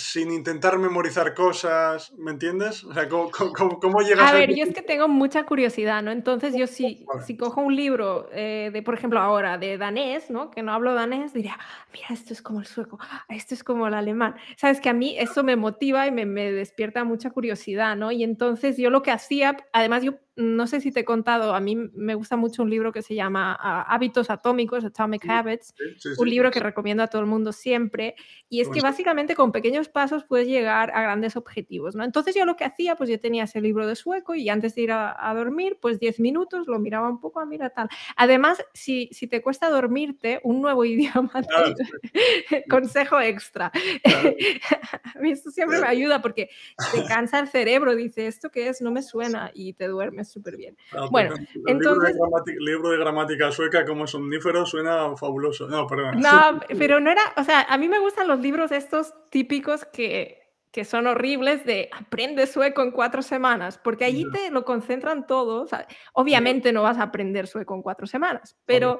[0.01, 2.83] sin intentar memorizar cosas, ¿me entiendes?
[2.83, 3.31] O sea, ¿cómo,
[3.79, 4.29] cómo, llegas a...
[4.29, 6.11] A ver, yo es que tengo mucha curiosidad, ¿no?
[6.11, 10.51] Entonces yo si, si cojo un libro eh, de, por ejemplo, ahora de danés, ¿no?
[10.51, 11.57] Que no hablo danés, diría,
[11.93, 14.35] mira, esto es como el sueco, esto es como el alemán.
[14.57, 18.11] Sabes que a mí eso me motiva y me, me despierta mucha curiosidad, ¿no?
[18.11, 21.59] Y entonces yo lo que hacía, además yo no sé si te he contado, a
[21.59, 25.73] mí me gusta mucho un libro que se llama ah, Hábitos Atómicos, Atomic Habits,
[26.17, 28.15] un libro que recomiendo a todo el mundo siempre,
[28.47, 32.03] y es que básicamente con pequeños pasos puedes llegar a grandes objetivos, ¿no?
[32.03, 34.81] Entonces yo lo que hacía, pues yo tenía ese libro de sueco y antes de
[34.81, 37.89] ir a, dormir, pues 10 minutos, lo miraba un poco, a ah, mira tal.
[38.15, 41.31] Además, si, si te cuesta dormirte, un nuevo idioma,
[42.69, 43.71] consejo extra.
[45.15, 46.49] a mí esto siempre me ayuda porque
[46.93, 48.81] te cansa el cerebro, dice, ¿esto qué es?
[48.81, 50.77] No me suena y te duermes súper bien.
[50.93, 51.35] Ah, bueno,
[51.67, 52.15] entonces...
[52.47, 55.67] El libro de, gramática sueca como somnífero suena fabuloso.
[55.67, 56.19] No, perdón.
[56.19, 60.41] No, pero no era, o sea, a mí me gustan los libros estos típicos que,
[60.71, 65.63] que son horribles de aprende sueco en cuatro semanas, porque allí te lo concentran todo.
[65.63, 68.99] O sea, obviamente no vas a aprender sueco en cuatro semanas, pero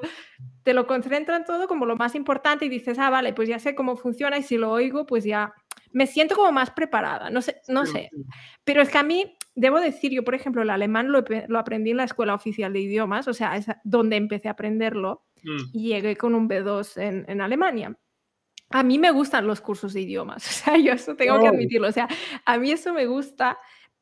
[0.62, 3.74] te lo concentran todo como lo más importante y dices, ah, vale, pues ya sé
[3.74, 5.54] cómo funciona y si lo oigo, pues ya
[5.92, 7.30] me siento como más preparada.
[7.30, 8.10] No sé, no sé.
[8.64, 11.24] Pero es que a mí debo decir, yo por ejemplo, el alemán lo,
[11.58, 15.62] aprendí en la Escuela Oficial de Idiomas, o sea, es donde empecé a aprenderlo mm.
[15.72, 17.96] y llegué con un B2 en, en, Alemania.
[18.70, 21.88] A mí me gustan los cursos de idiomas, o sea, yo eso tengo que admitirlo,
[21.88, 22.08] o sea,
[22.46, 23.58] a mí eso me gusta,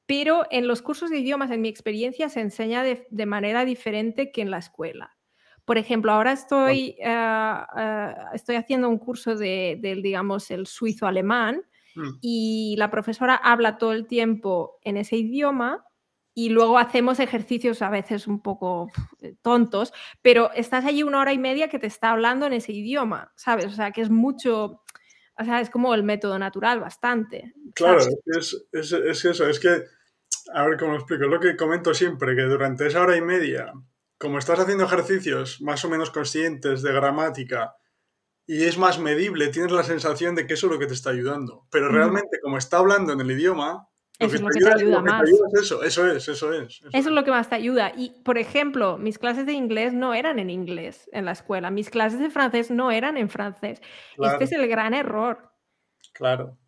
[0.07, 4.31] pero en los cursos de idiomas, en mi experiencia, se enseña de, de manera diferente
[4.31, 5.17] que en la escuela.
[5.65, 11.63] Por ejemplo, ahora estoy, uh, uh, estoy haciendo un curso de, del, digamos, el suizo-alemán,
[11.95, 12.19] Mm.
[12.21, 15.85] y la profesora habla todo el tiempo en ese idioma
[16.35, 21.33] y luego hacemos ejercicios a veces un poco eh, tontos, pero estás allí una hora
[21.33, 23.67] y media que te está hablando en ese idioma, ¿sabes?
[23.67, 24.83] O sea, que es mucho,
[25.39, 27.53] o sea, es como el método natural bastante.
[27.75, 29.83] Claro, es, es, es, eso, es que,
[30.55, 33.73] a ver cómo explico, es lo que comento siempre, que durante esa hora y media,
[34.17, 37.75] como estás haciendo ejercicios más o menos conscientes de gramática,
[38.51, 41.11] y es más medible, tienes la sensación de que eso es lo que te está
[41.11, 41.69] ayudando.
[41.71, 43.87] Pero realmente, como está hablando en el idioma,
[44.19, 45.23] eso es lo que te ayuda, más.
[45.63, 46.83] eso, eso es, eso es.
[46.83, 47.93] Eso, es lo que más te ayuda.
[47.97, 51.71] Y, por ejemplo, mis clases de inglés no eran en inglés en la escuela.
[51.71, 53.81] Mis clases de francés no eran en francés.
[54.19, 55.53] Este es el gran error.
[56.13, 56.59] Claro.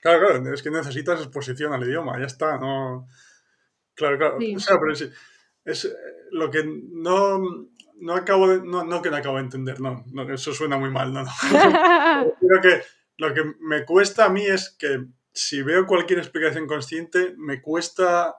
[0.00, 0.54] Claro, claro.
[0.54, 2.20] Es que necesitas exposición al idioma.
[2.20, 2.56] Ya está.
[2.56, 3.08] No...
[3.94, 4.36] Claro, claro.
[4.36, 5.10] O sea, pero es,
[5.64, 5.90] es eh,
[6.30, 7.68] lo que no
[8.02, 10.90] no acabo de, no, no que no acabo de entender, no, no eso suena muy
[10.90, 11.30] mal, no, no.
[12.40, 12.82] Creo que
[13.16, 18.36] lo que me cuesta a mí es que si veo cualquier explicación consciente, me cuesta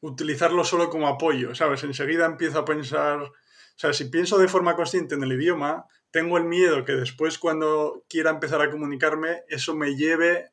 [0.00, 1.84] utilizarlo solo como apoyo, ¿sabes?
[1.84, 3.32] Enseguida empiezo a pensar, o
[3.76, 8.04] sea, si pienso de forma consciente en el idioma, tengo el miedo que después cuando
[8.08, 10.50] quiera empezar a comunicarme, eso me lleve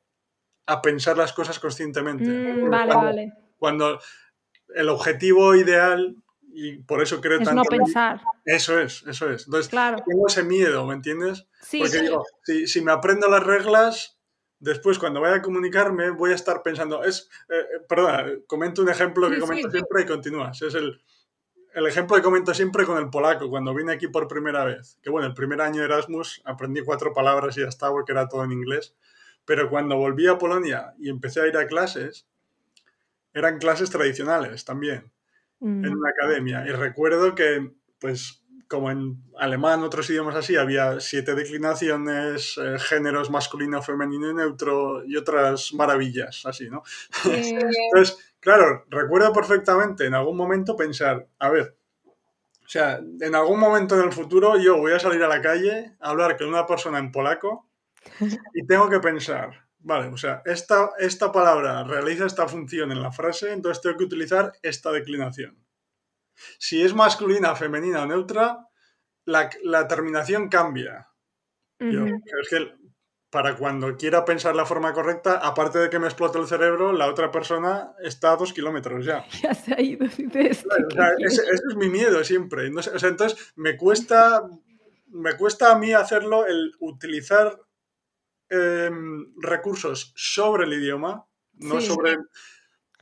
[0.66, 2.26] a pensar las cosas conscientemente.
[2.26, 3.34] Mm, vale, vale.
[3.58, 4.00] Cuando
[4.76, 6.16] el objetivo ideal,
[6.54, 7.64] y por eso creo Es tanto...
[7.64, 8.22] no pensar.
[8.46, 9.46] Eso es, eso es.
[9.46, 9.98] Entonces, Claro.
[10.06, 11.48] tengo ese miedo, ¿me entiendes?
[11.62, 12.02] Sí, Porque sí.
[12.02, 14.18] digo, si, si me aprendo las reglas,
[14.60, 18.90] después cuando vaya a comunicarme voy a estar pensando, es, eh, eh, perdona, comento un
[18.90, 20.62] ejemplo que Sí, comento siempre y continúas.
[20.62, 21.02] Es el,
[21.74, 24.98] el ejemplo que comento siempre con el polaco, cuando vine aquí por primera vez.
[25.02, 28.28] Que bueno, el primer año de Erasmus aprendí cuatro palabras y ya estaba, porque era
[28.28, 28.94] todo en inglés.
[29.46, 32.28] Pero cuando volví a Polonia y empecé a ir a clases,
[33.34, 35.12] eran clases tradicionales también
[35.62, 35.86] Mm.
[35.86, 36.66] en una academia.
[36.68, 43.30] Y recuerdo que, pues, como en alemán, otros idiomas así, había siete declinaciones, eh, géneros
[43.30, 46.82] masculino, femenino y neutro y otras maravillas, así, ¿no?
[47.24, 47.30] Sí.
[47.94, 51.76] Entonces, claro, recuerdo perfectamente en algún momento pensar, a ver,
[52.66, 55.94] o sea, en algún momento en el futuro yo voy a salir a la calle
[56.00, 57.68] a hablar con una persona en polaco
[58.54, 63.12] y tengo que pensar, vale, o sea, esta, esta palabra realiza esta función en la
[63.12, 65.58] frase, entonces tengo que utilizar esta declinación.
[66.58, 68.68] Si es masculina, femenina o neutra,
[69.26, 71.08] la, la terminación cambia.
[71.80, 72.72] Yo, es que
[73.32, 77.08] para cuando quiera pensar la forma correcta, aparte de que me explote el cerebro, la
[77.08, 79.26] otra persona está a dos kilómetros ya.
[79.42, 80.06] Ya se ha ido.
[80.06, 82.70] dices, Claro, o ¿qué sea, ese, ese es mi miedo siempre.
[82.70, 84.44] No sé, o sea, entonces, me cuesta,
[85.08, 87.58] me cuesta a mí hacerlo el utilizar
[88.52, 91.88] em, recursos sobre el idioma, no Sí.
[91.88, 92.18] sobre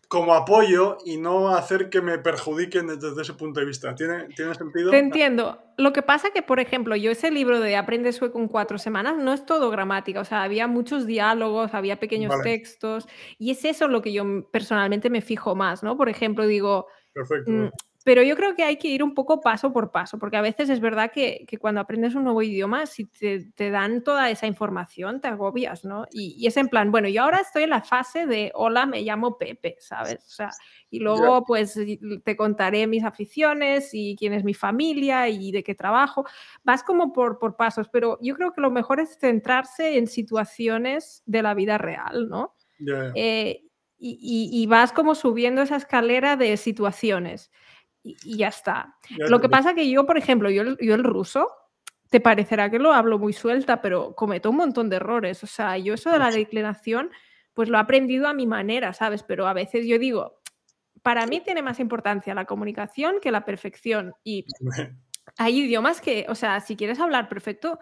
[0.07, 3.93] como apoyo y no hacer que me perjudiquen desde ese punto de vista.
[3.93, 4.89] ¿Tiene, ¿tiene sentido?
[4.89, 5.61] Te entiendo.
[5.77, 9.17] Lo que pasa que, por ejemplo, yo ese libro de Aprende sueco en cuatro semanas
[9.17, 12.43] no es todo gramática, o sea, había muchos diálogos, había pequeños Vale.
[12.43, 13.07] textos,
[13.37, 15.95] y es eso lo que yo personalmente me fijo más, ¿no?
[15.95, 17.69] Por ejemplo, digo, Perfecto.
[18.03, 20.69] Pero yo creo que hay que ir un poco paso por paso, porque a veces
[20.69, 24.47] es verdad que, que cuando aprendes un nuevo idioma, si te, te dan toda esa
[24.47, 26.05] información, te agobias, ¿no?
[26.11, 29.01] Y, y es en plan, bueno, yo ahora estoy en la fase de, hola, me
[29.01, 30.25] llamo Pepe, ¿sabes?
[30.25, 30.57] O sea,
[30.89, 31.77] y luego pues
[32.23, 36.25] te contaré mis aficiones y quién es mi familia y de qué trabajo.
[36.63, 41.21] Vas como por, por pasos, pero yo creo que lo mejor es centrarse en situaciones
[41.25, 42.55] de la vida real, ¿no?
[43.13, 43.63] Eh,
[43.97, 44.11] y,
[44.51, 47.51] y- y vas como subiendo esa escalera de situaciones
[48.09, 48.95] y, y ya está.
[49.29, 51.49] Lo que pasa que yo, por ejemplo, yo, el- yo el ruso,
[52.09, 55.43] te parecerá que lo hablo muy suelta, pero cometo un montón de errores.
[55.43, 57.11] O sea, yo eso de la declinación,
[57.53, 59.23] pues lo he aprendido a mi manera, ¿sabes?
[59.23, 60.39] Pero a veces yo digo,
[61.03, 64.13] para mí tiene más importancia la comunicación que la perfección.
[64.23, 64.45] Y
[65.37, 67.79] hay idiomas que, o sea, si quieres hablar perfecto,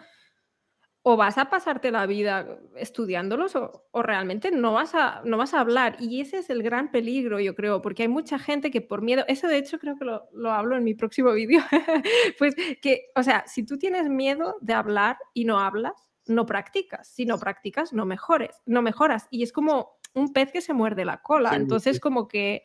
[1.10, 5.54] o vas a pasarte la vida estudiándolos o, o realmente no vas, a, no vas
[5.54, 5.96] a hablar.
[6.02, 9.24] Y ese es el gran peligro, yo creo, porque hay mucha gente que por miedo,
[9.30, 11.62] eso de hecho creo que lo, lo hablo en mi próximo vídeo,
[12.38, 15.94] pues que, o sea, si tú tienes miedo de hablar y no hablas,
[16.26, 17.08] no practicas.
[17.08, 19.30] Si no practicas, no mejores, no mejoras.
[19.32, 21.52] Y es como un pez que se muerde la cola.
[21.52, 22.00] Sí, Entonces, sí.
[22.02, 22.64] como que,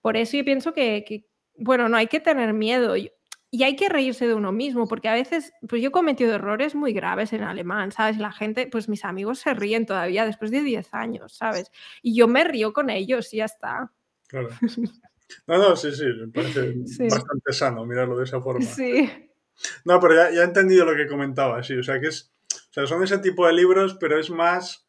[0.00, 1.26] por eso yo pienso que, que,
[1.58, 2.96] bueno, no hay que tener miedo.
[3.56, 6.74] Y hay que reírse de uno mismo, porque a veces, pues yo he cometido errores
[6.74, 8.18] muy graves en alemán, ¿sabes?
[8.18, 11.70] La gente, pues mis amigos se ríen todavía después de 10 años, ¿sabes?
[12.02, 13.92] Y yo me río con ellos y ya está.
[14.26, 14.48] Claro.
[15.46, 17.04] No, no, sí, sí, me parece Sí.
[17.04, 18.66] bastante sano mirarlo de esa forma.
[18.66, 19.08] Sí,
[19.84, 21.74] No, pero ya, ya he entendido lo que comentaba, sí.
[21.76, 22.34] O sea, que es.
[22.52, 24.83] O sea, son ese tipo de libros, pero es más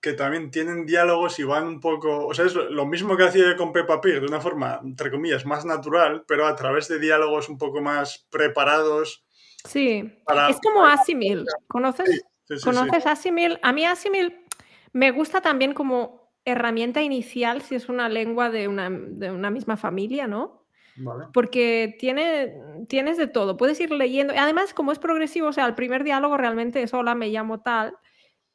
[0.00, 2.26] que también tienen diálogos y van un poco.
[2.26, 5.10] O sea, es lo mismo que hacía yo con Peppa Pig, de una forma, entre
[5.10, 9.24] comillas, más natural, pero a través de diálogos un poco más preparados.
[9.64, 10.04] sí.
[10.24, 11.44] Para- Es como Asimil.
[11.66, 12.06] ¿Conoces?
[12.08, 12.64] Sí, sí, sí.
[12.64, 13.58] ¿Conoces Asimil?
[13.62, 14.44] A mí Asimil
[14.92, 19.76] me gusta también como herramienta inicial si es una lengua de una, de una misma
[19.76, 20.64] familia, ¿no?
[20.96, 21.26] Vale.
[21.34, 22.54] Porque tiene,
[22.88, 24.32] tienes de todo, puedes ir leyendo.
[24.36, 27.96] Además, como es progresivo, o sea, el primer diálogo realmente es hola, me llamo tal,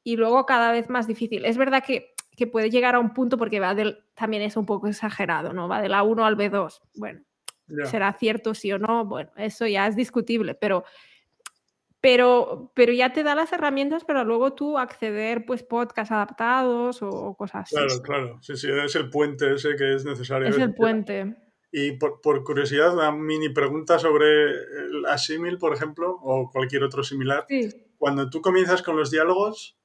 [0.04, 1.46] y luego cada vez más difícil.
[1.46, 4.66] Es verdad que, que puede llegar a un punto porque va del, también es un
[4.66, 5.68] poco exagerado, ¿no?
[5.68, 6.82] Va de la 1 al B2.
[6.96, 7.22] Bueno,
[7.86, 10.84] será cierto sí o no, bueno, eso ya es discutible, pero,
[12.02, 17.10] pero, pero ya te da las herramientas para luego tú acceder, pues, podcasts adaptados o,
[17.10, 17.76] o cosas así.
[17.76, 18.40] Claro, claro.
[18.42, 20.50] Sí, sí, es el puente ese que es necesario.
[20.50, 21.38] Es el puente.
[21.72, 27.04] Y por, por curiosidad, una mini pregunta sobre el asímil, por ejemplo, o cualquier otro
[27.04, 27.46] similar.
[27.48, 27.70] Sí.
[27.98, 29.80] Cuando tú comienzas con los diálogos,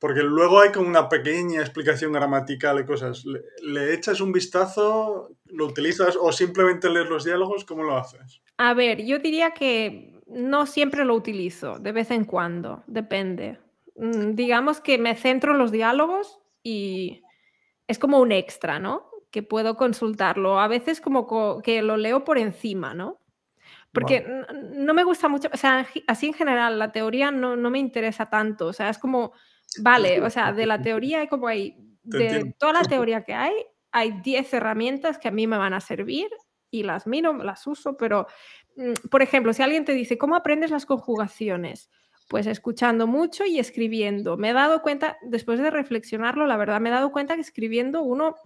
[0.00, 5.30] porque luego hay como una pequeña explicación gramatical y cosas, ¿le, le echas un vistazo,
[5.44, 7.64] lo utilizas o simplemente lees los diálogos?
[7.64, 8.40] ¿Cómo lo haces?
[8.56, 13.58] A ver, yo diría que no siempre lo utilizo, de vez en cuando, depende.
[13.96, 17.22] Mm, Digamos que me centro en los diálogos y
[17.88, 19.06] es como un extra, ¿no?
[19.30, 20.60] Que puedo consultarlo.
[20.60, 23.18] A veces como co- que lo leo por encima, ¿no?
[23.92, 24.24] Porque
[24.76, 28.30] no me gusta mucho, o sea, así en general, la teoría no, no, me interesa
[28.30, 29.32] tanto, o sea, es como,
[29.78, 33.54] vale, o sea, de la teoría hay como hay, de toda la teoría que hay,
[33.92, 36.28] hay 10 herramientas que a mí me van a servir
[36.70, 38.26] y las miro, las uso, pero,
[38.76, 41.90] mm, por ejemplo, si alguien te dice, ¿cómo aprendes las conjugaciones?
[42.28, 44.36] Pues escuchando mucho y escribiendo.
[44.36, 48.02] Me he dado cuenta, después de reflexionarlo, la verdad, me he dado cuenta que escribiendo
[48.02, 48.36] uno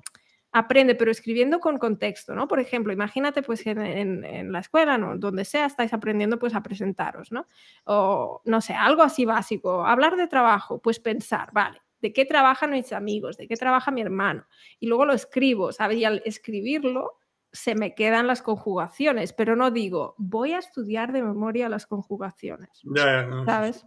[0.54, 2.46] aprende, pero escribiendo con contexto, ¿no?
[2.46, 5.18] Por ejemplo, imagínate pues en, en, la escuela, ¿no?
[5.18, 7.48] Donde sea, estáis aprendiendo pues a presentaros, ¿no?
[7.86, 12.70] O no sé, algo así básico, hablar de trabajo, pues pensar, vale, ¿de qué trabajan
[12.70, 13.36] mis amigos?
[13.36, 14.46] ¿De qué trabaja mi hermano?
[14.78, 15.98] Y luego lo escribo, ¿sabes?
[15.98, 17.18] Y al escribirlo
[17.50, 22.70] se me quedan las conjugaciones, pero no digo, voy a estudiar de memoria las conjugaciones.
[22.84, 23.86] Ya, ya, ¿Sabes?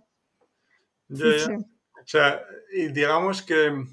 [1.07, 1.57] Ya, ya.
[1.57, 2.41] O sea,
[2.73, 3.85] y digamos que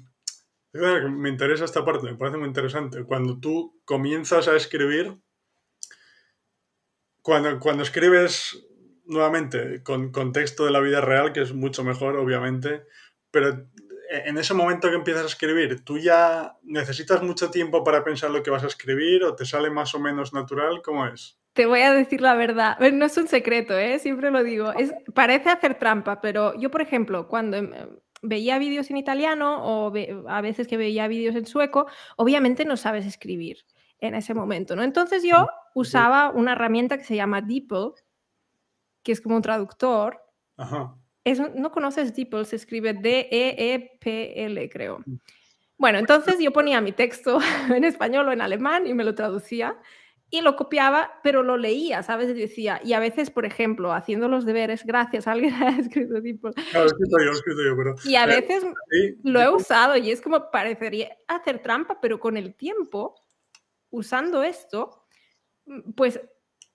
[0.75, 3.03] me interesa esta parte, me parece muy interesante.
[3.03, 5.17] Cuando tú comienzas a escribir,
[7.21, 8.67] cuando, cuando escribes
[9.05, 12.83] nuevamente con contexto de la vida real, que es mucho mejor, obviamente,
[13.31, 13.67] pero
[14.09, 18.43] en ese momento que empiezas a escribir, ¿tú ya necesitas mucho tiempo para pensar lo
[18.43, 20.81] que vas a escribir o te sale más o menos natural?
[20.83, 21.39] ¿Cómo es?
[21.53, 22.77] Te voy a decir la verdad.
[22.79, 23.99] No es un secreto, ¿eh?
[23.99, 24.73] siempre lo digo.
[24.73, 27.71] Es, parece hacer trampa, pero yo, por ejemplo, cuando em,
[28.25, 29.93] veía vídeos en italiano o
[30.27, 33.65] a veces que veía vídeos en sueco, obviamente no sabes escribir
[33.99, 34.83] en ese momento, ¿no?
[34.83, 37.93] Entonces yo usaba una herramienta que se llama DeepL,
[39.03, 40.21] que es como un traductor.
[40.57, 44.99] no conoces DeepL, se escribe D-E-E-P-L, creo.
[45.05, 45.15] Mm.
[45.77, 47.39] Bueno, entonces yo ponía mi texto
[47.73, 49.77] en español o en alemán y me lo traducía
[50.37, 52.29] y lo copiaba, pero lo leía, ¿sabes?
[52.29, 56.51] Y decía, y a veces, por ejemplo, haciendo los deberes, gracias, alguien ha escrito tipo...
[56.51, 57.95] Claro, escrito yo, escrito yo, pero...
[58.03, 58.63] Y a eh, veces
[59.23, 63.15] lo he usado y es como parecería hacer trampa, pero con el tiempo,
[63.89, 65.07] usando esto,
[65.65, 66.19] mm, pues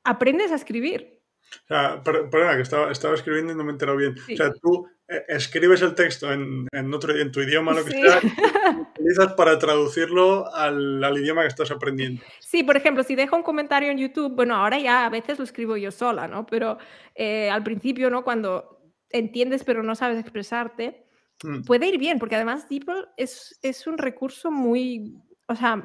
[0.05, 1.20] aprendes a escribir.
[1.65, 4.15] O sea, perdona, que estaba, estaba escribiendo y no me he enterado bien.
[4.19, 7.91] O sea, tú eh, escribes el texto en, en, otro, en tu idioma, lo que
[7.91, 8.27] sea, y
[9.01, 12.23] utilizas para traducirlo al, al, idioma que estás aprendiendo.
[12.39, 15.45] Sí, por ejemplo, si dejo un comentario en YouTube, bueno, ahora ya a veces lo
[15.45, 16.47] escribo yo sola, ¿no?
[16.47, 16.79] Pero
[17.15, 18.23] eh, al principio, ¿no?
[18.23, 21.05] Cuando entiendes pero no sabes expresarte,
[21.43, 21.63] mm.
[21.63, 25.17] puede ir bien, porque además DeepL es, es un recurso muy
[25.51, 25.85] o sea,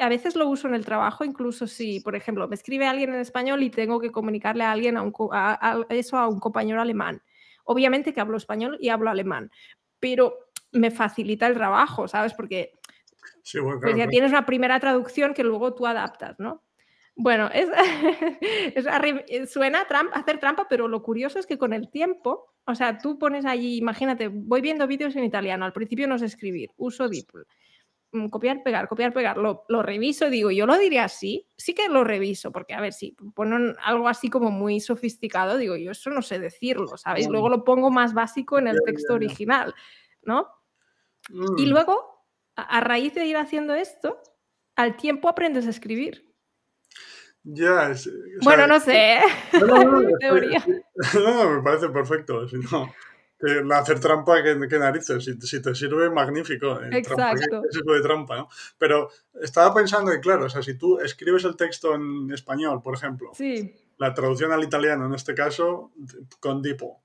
[0.00, 3.20] a veces lo uso en el trabajo, incluso si, por ejemplo, me escribe alguien en
[3.20, 7.22] español y tengo que comunicarle a alguien a, eso a un compañero alemán.
[7.62, 9.52] Obviamente que hablo español y hablo alemán,
[10.00, 10.34] pero
[10.72, 12.34] me facilita el trabajo, ¿sabes?
[12.34, 12.72] Porque
[13.80, 16.64] pues ya tienes una primera traducción que luego tú adaptas, ¿no?
[17.14, 17.68] Bueno, es,
[19.48, 23.44] suena hacer trampa, pero lo curioso es que con el tiempo, o sea, tú pones
[23.44, 27.42] allí, imagínate, voy viendo vídeos en italiano, al principio no sé escribir, uso DeepL
[28.30, 32.04] copiar, pegar, copiar, pegar, lo, lo, reviso, digo, yo lo diría así, sí que lo
[32.04, 36.22] reviso, porque a ver, si ponen algo así como muy sofisticado, digo, yo eso no
[36.22, 37.28] sé decirlo, ¿sabéis?
[37.28, 39.74] Luego lo pongo más básico en el texto original,
[40.22, 40.48] ¿no?
[41.56, 41.70] Y mm.
[41.70, 42.24] luego,
[42.56, 44.20] a, raíz de ir haciendo esto,
[44.76, 46.32] al tiempo aprendes a escribir.
[47.42, 47.92] Ya,
[48.42, 49.18] bueno, no sé.
[49.52, 50.00] No, no,
[51.14, 52.48] no, me parece perfecto.
[52.48, 52.92] Si no,
[53.72, 56.80] hacer trampa que, narices, si, te sirve, magnífico.
[56.90, 57.62] Exacto.
[57.62, 58.48] de trampa, ¿no?
[58.78, 62.94] Pero estaba pensando que, claro, o sea, si tú escribes el texto en español, por
[62.94, 63.74] ejemplo, sí.
[63.98, 65.92] la traducción al italiano, en este caso,
[66.40, 67.02] con Dipo.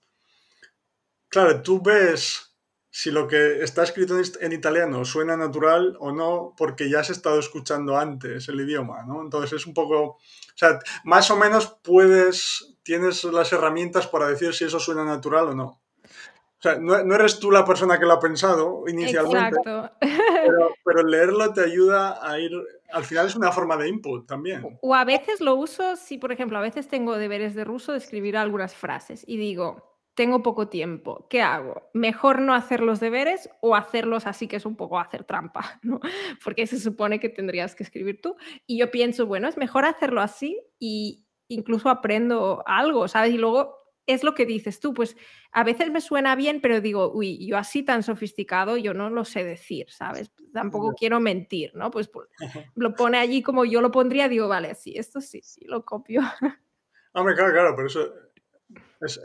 [1.27, 2.49] Claro, tú ves
[2.91, 7.39] si lo que está escrito en italiano suena natural o no, porque ya has estado
[7.39, 9.21] escuchando antes el idioma, ¿no?
[9.21, 10.19] Entonces es un poco, o
[10.55, 15.55] sea, más o menos puedes, tienes las herramientas para decir si eso suena natural o
[15.55, 15.78] no.
[16.59, 19.59] O sea, no, eres tú la persona que lo ha pensado inicialmente.
[19.59, 19.91] Exacto.
[20.83, 22.51] Pero, leerlo te ayuda a ir.
[22.91, 24.77] Al final es una forma de input también.
[24.81, 27.99] O a veces lo uso, si por ejemplo, a veces tengo deberes de ruso de
[27.99, 31.89] escribir algunas frases y digo, tengo poco tiempo, ¿qué hago?
[31.93, 35.79] ¿Mejor no hacer los deberes o hacerlos así que es un poco hacer trampa?
[35.81, 36.01] ¿no?
[36.43, 38.35] Porque se supone que tendrías que escribir tú.
[38.67, 43.33] Y yo pienso, bueno, es mejor hacerlo así y incluso aprendo algo, ¿sabes?
[43.33, 43.78] Y luego
[44.09, 45.15] es lo que dices tú, pues
[45.51, 49.23] a veces me suena bien, pero digo, uy, yo así tan sofisticado, yo no lo
[49.23, 50.31] sé decir, ¿sabes?
[50.51, 51.91] Tampoco quiero mentir, ¿no?
[51.91, 52.27] Pues, pues
[52.75, 56.21] lo pone allí como yo lo pondría, digo, vale, sí, esto sí, sí, lo copio.
[57.13, 58.13] Hombre, claro, claro, pero eso,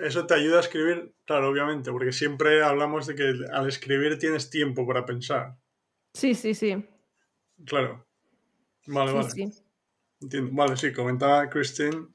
[0.03, 4.51] eso te ayuda a escribir, claro, obviamente, porque siempre hablamos de que al escribir tienes
[4.51, 5.57] tiempo para pensar.
[6.13, 6.85] Sí, sí, sí.
[7.65, 8.07] Claro.
[8.87, 9.31] Vale, vale.
[9.31, 9.51] Sí.
[10.21, 10.51] Entiendo.
[10.53, 12.14] Vale, sí, comentaba Christine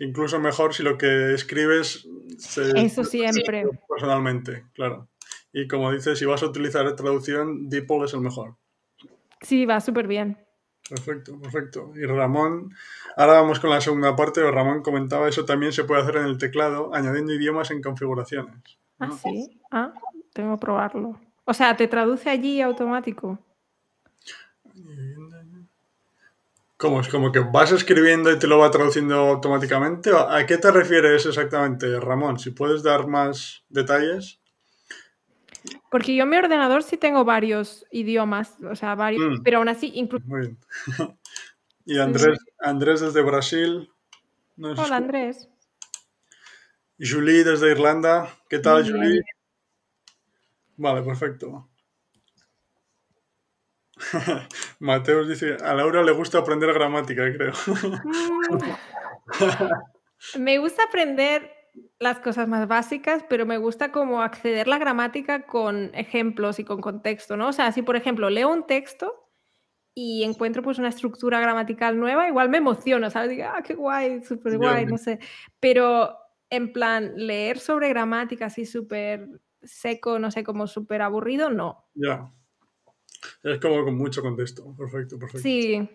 [0.00, 3.64] incluso mejor si lo que escribes se, Eso siempre.
[3.88, 5.08] personalmente, claro.
[5.52, 8.56] Y como dices, si vas a utilizar traducción, DeepL es el mejor.
[9.40, 10.38] Sí, va súper bien.
[10.88, 11.92] Perfecto, perfecto.
[11.94, 12.74] Y Ramón,
[13.16, 14.48] ahora vamos con la segunda parte.
[14.50, 18.56] Ramón comentaba, eso también se puede hacer en el teclado, añadiendo idiomas en configuraciones.
[18.98, 19.60] Ah, sí.
[19.70, 19.94] Ah,
[20.32, 21.20] tengo que probarlo.
[21.44, 23.38] O sea, ¿te traduce allí automático?
[26.80, 27.02] ¿Cómo?
[27.02, 30.12] ¿Es como que vas escribiendo y te lo va traduciendo automáticamente?
[30.16, 32.38] ¿A qué te refieres exactamente, Ramón?
[32.38, 34.40] Si puedes dar más detalles.
[35.90, 39.42] Porque yo en mi ordenador sí tengo varios idiomas, o sea, varios, mm.
[39.42, 40.24] pero aún así incluso...
[40.26, 40.58] Muy bien.
[41.84, 43.92] y Andrés, Andrés desde Brasil.
[44.56, 45.50] Hola, Andrés.
[46.96, 48.34] Y Julie desde Irlanda.
[48.48, 49.20] ¿Qué tal, Julie?
[50.78, 51.69] Vale, perfecto.
[54.78, 57.52] Mateus dice, a Laura le gusta aprender gramática, creo.
[60.34, 60.40] Mm.
[60.40, 61.50] Me gusta aprender
[61.98, 66.64] las cosas más básicas, pero me gusta como acceder a la gramática con ejemplos y
[66.64, 67.48] con contexto, ¿no?
[67.48, 69.28] O sea, si por ejemplo leo un texto
[69.94, 73.30] y encuentro pues una estructura gramatical nueva, igual me emociono, ¿sabes?
[73.30, 75.20] Digo, ah, qué guay, súper guay, no sé.
[75.58, 76.16] Pero
[76.50, 79.28] en plan, leer sobre gramática así súper
[79.62, 81.86] seco, no sé, como súper aburrido, no.
[81.94, 82.32] Ya.
[83.42, 84.74] Es como con mucho contexto.
[84.76, 85.42] Perfecto, perfecto.
[85.42, 85.88] Sí.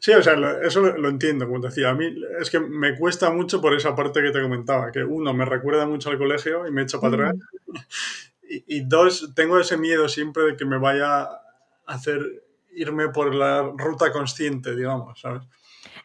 [0.00, 1.90] Sí, o sea, eso lo, entiendo, como te decía.
[1.90, 5.32] A mí es que me cuesta mucho por esa parte que te comentaba, que uno,
[5.32, 7.36] me recuerda mucho al colegio y me echa para atrás.
[8.48, 8.64] Mm.
[8.66, 11.42] Y, dos, tengo ese miedo siempre de que me vaya a
[11.84, 12.42] hacer
[12.72, 15.42] irme por la ruta consciente, digamos, ¿sabes?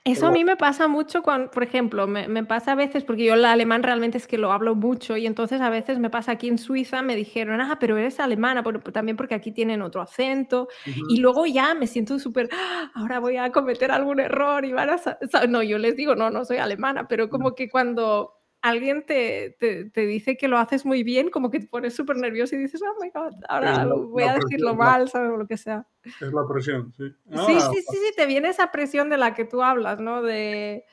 [0.05, 3.35] Eso a mí me pasa mucho cuando, por ejemplo, me, pasa a veces, porque yo
[3.35, 6.49] el alemán realmente es que lo hablo mucho y entonces a veces me pasa aquí
[6.49, 10.67] en Suiza, me dijeron, ah, pero eres alemana, pero, también porque aquí tienen otro acento
[11.07, 14.89] y luego ya me siento súper, ah, ahora voy a cometer algún error y van
[14.89, 15.47] a...
[15.47, 20.05] No, yo les digo, no, no soy alemana, pero como que cuando alguien te, te,
[20.07, 23.03] dice que lo haces muy bien, como que te pones súper nervioso y dices, oh
[23.03, 25.31] my god, ahora voy a decirlo mal, ¿sabes?
[25.31, 25.85] O lo que sea.
[26.03, 27.09] Es la presión, sí.
[27.09, 30.23] sí, sí, ah, sí, sí, te viene esa presión de la que tú hablas, ¿no?
[30.23, 30.85] De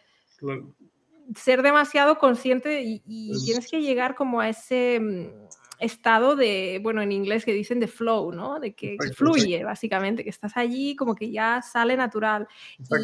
[1.37, 5.50] ser demasiado consciente y, y tienes que llegar como a ese mm,
[5.81, 8.61] estado de, bueno, en inglés que dicen de flow, ¿no?
[8.61, 12.47] De que, fluye, básicamente, que estás allí como que ya sale natural.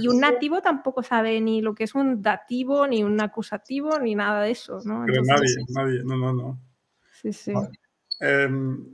[0.01, 4.14] Y un nativo tampoco sabe ni lo que es un dativo, ni un acusativo, ni
[4.14, 5.05] nada de eso, ¿no?
[5.07, 6.59] nadie, nadie, no, no, no.
[7.12, 7.53] Sí, sí.
[8.20, 8.85] Em,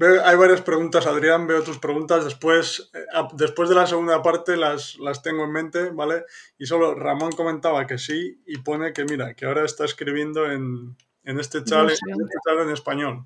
[0.00, 2.24] hay varias preguntas, Adrián, veo tus preguntas.
[2.24, 3.04] Después, eh,
[3.34, 6.24] después de la segunda parte las, las tengo en mente, ¿vale?
[6.58, 10.96] Y solo Ramón comentaba que sí y pone que, mira, que ahora está escribiendo en,
[11.24, 13.24] en este chat, en, en español.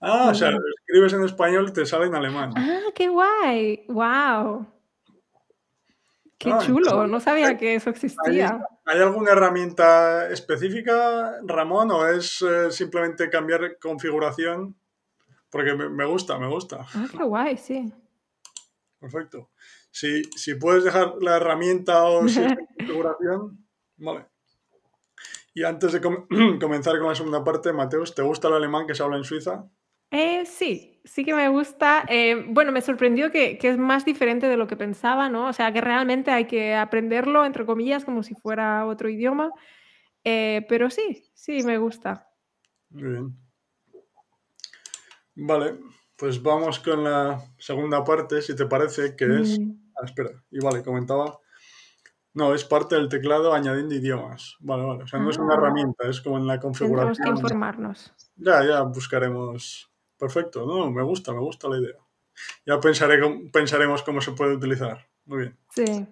[0.00, 2.52] Ah, o sea, escribes en español y te sale en alemán.
[2.56, 3.84] Ah, qué guay.
[3.88, 4.66] Wow.
[6.38, 8.64] Qué ah, chulo, no sabía que eso existía.
[8.86, 14.74] ¿Hay, alguna herramienta específica, Ramón, o es eh, simplemente cambiar configuración?
[15.50, 16.86] Porque me, gusta, me gusta.
[16.94, 17.92] Ah, qué guay, sí.
[18.98, 19.50] Perfecto.
[19.90, 22.40] Si, si puedes dejar la herramienta o si
[22.78, 23.62] configuración,
[23.98, 24.29] vale.
[25.54, 26.00] Y antes de
[26.60, 29.64] comenzar con la segunda parte, Mateus, ¿te gusta el alemán que se habla en Suiza?
[30.10, 32.04] Eh, sí, sí que me gusta.
[32.08, 35.48] Eh, bueno, me sorprendió que, es más diferente de lo que pensaba, ¿no?
[35.48, 39.50] O sea, que realmente hay que aprenderlo, entre comillas, como si fuera otro idioma.
[40.24, 42.28] Eh, pero sí, sí, me gusta.
[42.90, 43.36] Muy bien.
[45.36, 45.78] Vale,
[46.16, 49.60] pues vamos con la segunda parte, si te parece, que es...
[49.60, 49.76] Mm.
[49.96, 51.38] Ah, espera, y vale, comentaba
[52.32, 54.56] no, es parte del teclado añadiendo idiomas.
[54.60, 55.02] Vale, vale.
[55.04, 55.56] O sea, no es una ah.
[55.58, 57.14] herramienta, es como en la configuración.
[57.14, 58.14] Tenemos que informarnos.
[58.36, 59.90] Ya, ya buscaremos.
[60.18, 61.96] Perfecto, no, me gusta, me gusta la idea.
[62.66, 63.20] Ya pensaré,
[63.52, 65.08] pensaremos cómo se puede utilizar.
[65.24, 65.58] Muy bien.
[65.70, 66.06] Sí.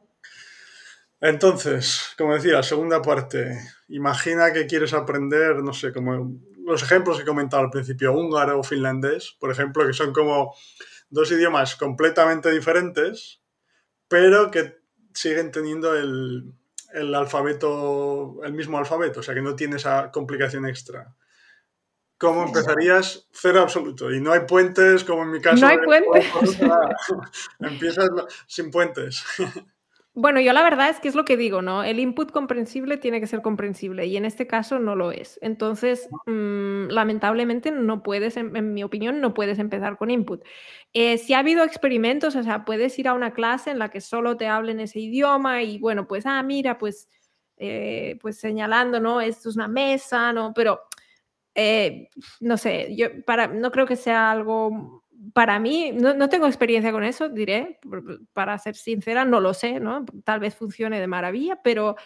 [1.20, 3.58] Entonces, como decía, segunda parte.
[3.88, 8.60] Imagina que quieres aprender, no sé, como los ejemplos que he comentado al principio, húngaro
[8.60, 10.54] o finlandés, por ejemplo, que son como
[11.10, 13.42] dos idiomas completamente diferentes,
[14.06, 14.77] pero que
[15.18, 16.54] siguen teniendo el,
[17.14, 21.12] alfabeto, el mismo alfabeto, o sea que no tiene esa complicación extra.
[22.18, 23.28] ¿Cómo empezarías?
[23.32, 24.12] Cero absoluto.
[24.12, 25.60] Y no hay puentes, como en mi caso.
[25.60, 26.26] No hay puentes.
[27.60, 28.08] Empiezas
[28.46, 29.24] sin puentes.
[30.20, 31.84] Bueno, yo la verdad es que es lo que digo, ¿no?
[31.84, 35.38] El input comprensible tiene que ser comprensible y en este caso no lo es.
[35.42, 40.42] Entonces, mm, lamentablemente no puedes, en, mi opinión, no puedes empezar con input.
[40.92, 44.00] Eh, si ha habido experimentos, o sea, puedes ir a una clase en la que
[44.00, 47.08] solo te hablen ese idioma y bueno, pues, ah, mira, pues,
[47.56, 49.20] eh, pues señalando, ¿no?
[49.20, 50.52] Esto es una mesa, ¿no?
[50.52, 50.80] Pero,
[51.54, 52.08] eh,
[52.40, 57.04] no sé, yo para, no creo que sea algo para mí, no, tengo experiencia con
[57.04, 57.78] eso, diré,
[58.32, 60.04] para ser sincera, no lo sé, ¿no?
[60.24, 61.96] Tal vez funcione de maravilla, pero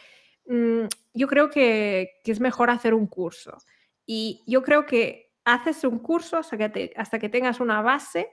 [0.46, 3.58] mm, yo creo que, es mejor hacer un curso.
[4.06, 8.28] Y yo creo que haces un curso hasta que, hasta que tengas una base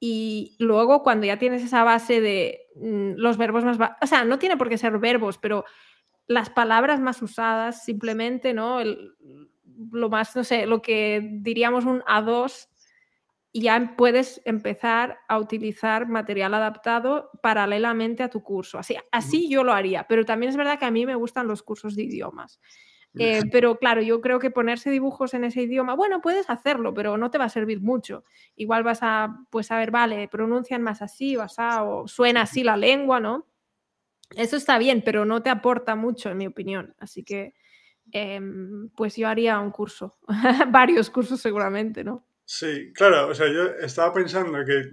[0.00, 3.78] Y luego cuando ya tienes esa base de mm, los verbos más...
[4.00, 5.64] O sea, no tiene por qué ser verbos, pero
[6.26, 8.80] las palabras más usadas simplemente, ¿no?
[9.90, 12.68] lo más, no sé, lo que diríamos un A2
[13.52, 18.78] y ya puedes empezar a utilizar material adaptado paralelamente a tu curso.
[18.78, 21.62] Así, así yo lo haría, pero también es verdad que a mí me gustan los
[21.62, 22.60] cursos de idiomas.
[23.18, 27.18] Eh, pero claro, yo creo que ponerse dibujos en ese idioma, bueno, puedes hacerlo, pero
[27.18, 28.24] no te va a servir mucho.
[28.56, 32.64] Igual vas a, pues a ver, vale, pronuncian más así o así, o suena así
[32.64, 33.46] la lengua, ¿no?
[34.34, 36.94] Eso está bien, pero no te aporta mucho, en mi opinión.
[36.98, 37.52] Así que,
[38.12, 40.16] em, pues yo haría un curso,
[40.70, 42.24] varios cursos seguramente, ¿no?
[42.54, 44.90] Sí, claro, o sea, yo estaba pensando que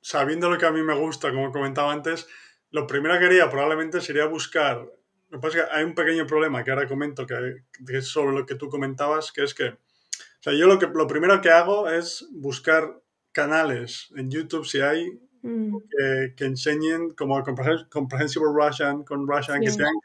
[0.00, 2.26] sabiendo lo que a mí me gusta, como comentaba antes,
[2.70, 4.90] lo primero que haría probablemente sería buscar.
[5.28, 8.34] Lo que pasa es que hay un pequeño problema que ahora comento, que, es sobre
[8.34, 9.76] lo que tú comentabas, que es que, o
[10.40, 12.98] sea, yo lo, que, lo primero que hago es buscar
[13.30, 15.76] canales en YouTube, si hay, mm.
[16.34, 17.44] que, enseñen como
[17.90, 20.00] Comprehensible Russian, con Russian, que tengan,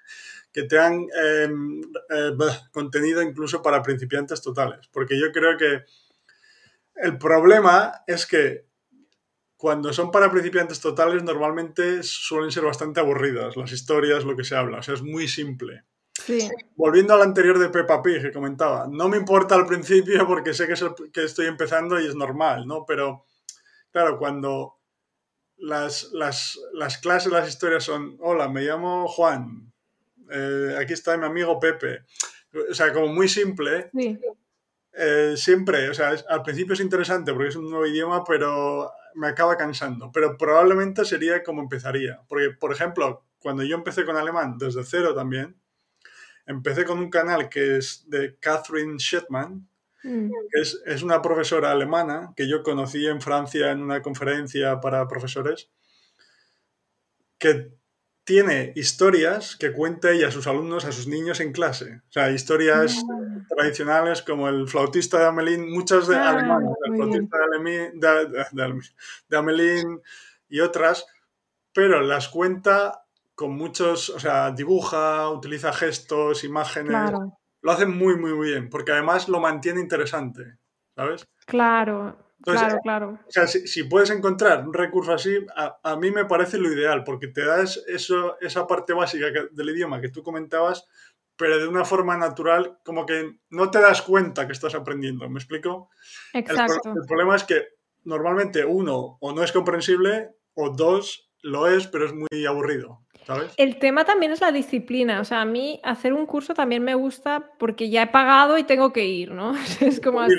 [0.51, 2.31] que tengan em, eh,
[2.73, 4.89] contenido incluso para principiantes totales.
[4.91, 5.85] Porque yo creo que
[6.95, 8.65] el problema es que
[9.57, 14.55] cuando son para principiantes totales normalmente suelen ser bastante aburridas las historias, lo que se
[14.55, 14.79] habla.
[14.79, 15.83] O sea, es muy simple.
[16.13, 16.49] Sí.
[16.75, 20.67] Volviendo al anterior de Peppa Pig que comentaba, no me importa al principio porque sé
[20.67, 20.75] que,
[21.11, 22.85] que estoy empezando y es normal, ¿no?
[22.85, 23.25] Pero,
[23.91, 24.79] claro, cuando
[25.57, 29.71] las, las, las clases, las historias son, hola, me llamo Juan,
[30.31, 32.05] eh, aquí está mi amigo Pepe.
[32.69, 33.89] O sea, como muy simple.
[33.93, 34.17] Sí.
[34.97, 39.27] Eh, siempre, o sea, al principio es interesante porque es un nuevo idioma, pero me
[39.27, 40.11] acaba cansando.
[40.13, 42.21] Pero probablemente sería como empezaría.
[42.27, 45.59] Porque, por ejemplo, cuando yo empecé con alemán desde cero también,
[46.45, 49.67] empecé con un canal que es de Catherine Shetman,
[50.03, 50.29] mm.
[50.51, 55.07] que es, es, una profesora alemana que yo conocí en Francia en una conferencia para
[55.07, 55.69] profesores,
[57.37, 57.73] que
[58.25, 62.01] tiene historias que cuenta ella a sus alumnos, a sus niños en clase.
[62.09, 63.45] O sea, historias ah.
[63.55, 67.37] tradicionales como el flautista de Amelín, muchas de ah, el flautista
[69.29, 70.01] de, Amelín,
[70.49, 71.05] y otras,
[71.71, 73.05] pero las cuenta
[73.35, 77.11] con muchos, o sea, dibuja, utiliza gestos, imágenes.
[77.61, 80.57] Lo hace muy, muy bien, porque además lo mantiene interesante,
[80.95, 81.27] ¿sabes?
[81.45, 82.17] Claro,
[82.53, 83.19] claro, claro.
[83.27, 87.27] O sea, si, puedes encontrar un recurso así, a, mí me parece lo ideal, porque
[87.27, 90.85] te das eso, esa parte básica del idioma que tú comentabas,
[91.35, 95.29] pero de una forma natural, como que no te das cuenta que estás aprendiendo.
[95.29, 95.89] ¿Me explico?
[96.33, 96.93] Exacto.
[96.95, 97.67] el problema es que
[98.03, 103.01] normalmente uno o no es comprensible o dos lo es, pero es muy aburrido.
[103.57, 105.19] El tema también es la disciplina.
[105.19, 108.63] O sea, a mí hacer un curso también me gusta porque ya he pagado y
[108.63, 109.53] tengo que ir, ¿no?
[109.81, 110.35] Es como así.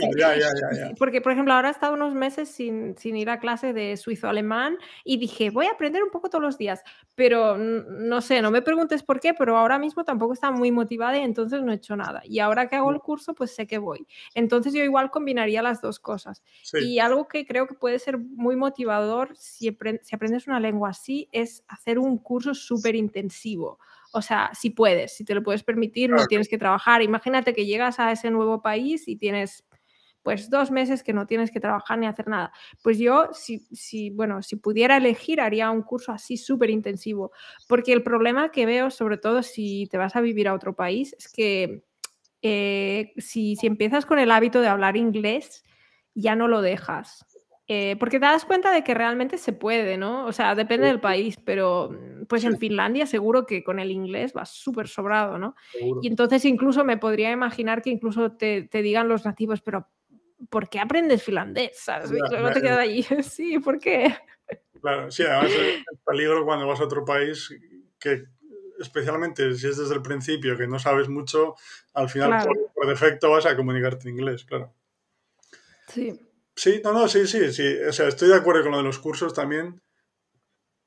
[0.99, 4.78] Porque, por ejemplo, ahora he estado unos meses sin, sin ir a clase de suizo-alemán
[5.05, 6.82] y dije, voy a aprender un poco todos los días.
[7.14, 11.18] Pero no sé, no me preguntes por qué, pero ahora mismo tampoco estaba muy motivada
[11.18, 12.22] y entonces no he hecho nada.
[12.24, 14.07] Y ahora que hago el curso, pues sé que voy.
[14.34, 16.43] Entonces yo igual combinaría las dos cosas.
[16.80, 21.28] Y algo que creo que puede ser muy motivador si, si aprendes una lengua así
[21.32, 23.79] es hacer un curso súper intensivo.
[24.12, 27.03] O sea, si puedes, si te lo puedes permitir, no tienes que trabajar.
[27.03, 29.64] Imagínate que llegas a ese nuevo país y tienes
[30.22, 32.53] pues dos meses que no tienes que trabajar ni hacer nada.
[32.83, 37.31] Pues yo, si, si bueno, si pudiera elegir, haría un curso así súper intensivo,
[37.68, 41.14] porque el problema que veo, sobre todo si te vas a vivir a otro país,
[41.16, 41.85] es que
[42.43, 45.64] eh, si, si empiezas con el hábito de hablar inglés,
[46.12, 47.24] ya no lo dejas.
[47.69, 50.25] Eh, porque te das cuenta de que realmente se puede, ¿no?
[50.27, 54.33] O sea, depende del país, pero mm, pues en Finlandia seguro que con el inglés
[54.37, 55.57] va súper sobrado, ¿no?
[56.01, 59.89] Y entonces incluso me podría imaginar que incluso te, digan los nativos, pero
[60.49, 61.77] ¿por qué aprendes finlandés?
[61.81, 62.12] ¿Sabes?
[62.12, 63.03] no te quedas allí.
[63.23, 64.17] sí, ¿por qué?
[64.81, 67.53] Claro, sí, además el peligro cuando vas a otro país
[67.99, 68.27] que
[68.79, 71.57] especialmente si es desde el principio que no sabes mucho,
[71.95, 74.73] al final por defecto vas a comunicarte en inglés, claro.
[75.89, 76.26] Sí.
[76.57, 77.77] Sí, no, no, sí, sí, sí.
[77.87, 79.83] O sea, estoy de acuerdo con lo de los cursos también.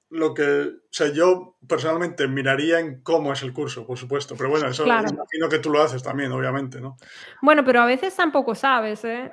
[0.09, 4.35] Lo que, o sea, yo personalmente miraría en cómo es el curso, por supuesto.
[4.35, 6.97] Pero bueno, eso imagino que tú lo haces también, obviamente, ¿no?
[7.43, 9.31] Bueno, pero a veces tampoco sabes, ¿eh?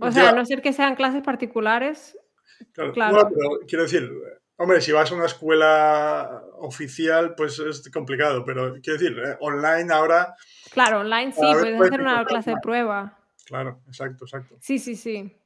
[0.00, 2.18] O sea, a no ser que sean clases particulares.
[2.72, 3.28] Claro, claro.
[3.28, 4.10] pero quiero decir,
[4.56, 9.92] hombre, si vas a una escuela oficial, pues es complicado, pero quiero decir, eh, online
[9.92, 10.34] ahora.
[10.72, 13.18] Claro, online sí, puedes hacer una clase de prueba.
[13.44, 14.56] Claro, exacto, exacto.
[14.60, 15.36] Sí, sí, sí.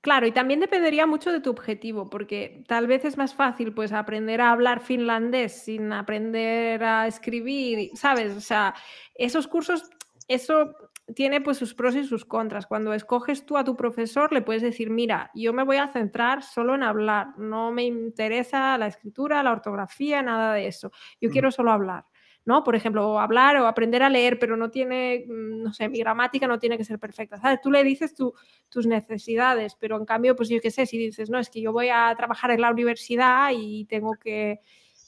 [0.00, 3.90] Claro, y también dependería mucho de tu objetivo, porque tal vez es más fácil pues
[3.90, 8.36] aprender a hablar finlandés sin aprender a escribir, ¿sabes?
[8.36, 8.74] O sea,
[9.14, 9.88] esos cursos,
[10.28, 10.74] eso
[11.14, 12.66] tiene pues sus pros y sus contras.
[12.66, 16.42] Cuando escoges tú a tu profesor, le puedes decir, mira, yo me voy a centrar
[16.42, 20.92] solo en hablar, no me interesa la escritura, la ortografía, nada de eso.
[21.18, 22.04] Yo quiero solo hablar.
[22.44, 22.62] ¿No?
[22.62, 26.46] Por ejemplo, hablar o aprender a leer, pero no tiene, mm, no sé, mi gramática
[26.46, 27.60] no tiene que ser perfecta, ¿sabes?
[27.60, 31.38] Tú le dices tus necesidades, pero en cambio, pues yo qué sé, si dices, no,
[31.38, 34.60] es que yo voy a trabajar en la universidad y tengo que,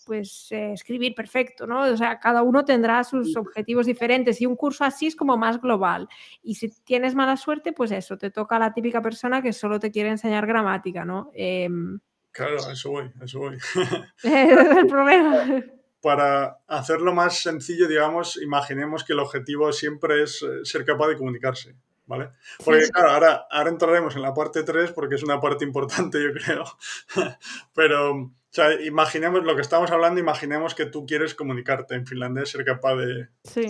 [0.06, 1.82] pues, eh, escribir perfecto, ¿no?
[1.82, 5.60] O sea, cada uno tendrá sus objetivos diferentes y un curso así es como más
[5.60, 6.08] global.
[6.42, 9.78] Y si tienes mala suerte, pues eso, te toca a la típica persona que solo
[9.78, 11.30] te quiere enseñar gramática, ¿no?
[11.34, 11.98] Em,
[12.30, 13.56] claro, eso voy, eso voy.
[14.22, 15.75] Ese es el problema
[16.06, 21.16] para hacerlo más sencillo, digamos, imaginemos que el objetivo siempre es eh, ser capaz de
[21.16, 21.74] comunicarse,
[22.06, 22.28] ¿vale?
[22.64, 26.32] Porque claro, ahora, ahora entraremos en la parte 3 porque es una parte importante, yo
[26.32, 26.64] creo.
[27.74, 32.50] Pero, o sea, imaginemos lo que estamos hablando, imaginemos que tú quieres comunicarte en finlandés,
[32.50, 33.26] ser capaz de...
[33.42, 33.68] Sí.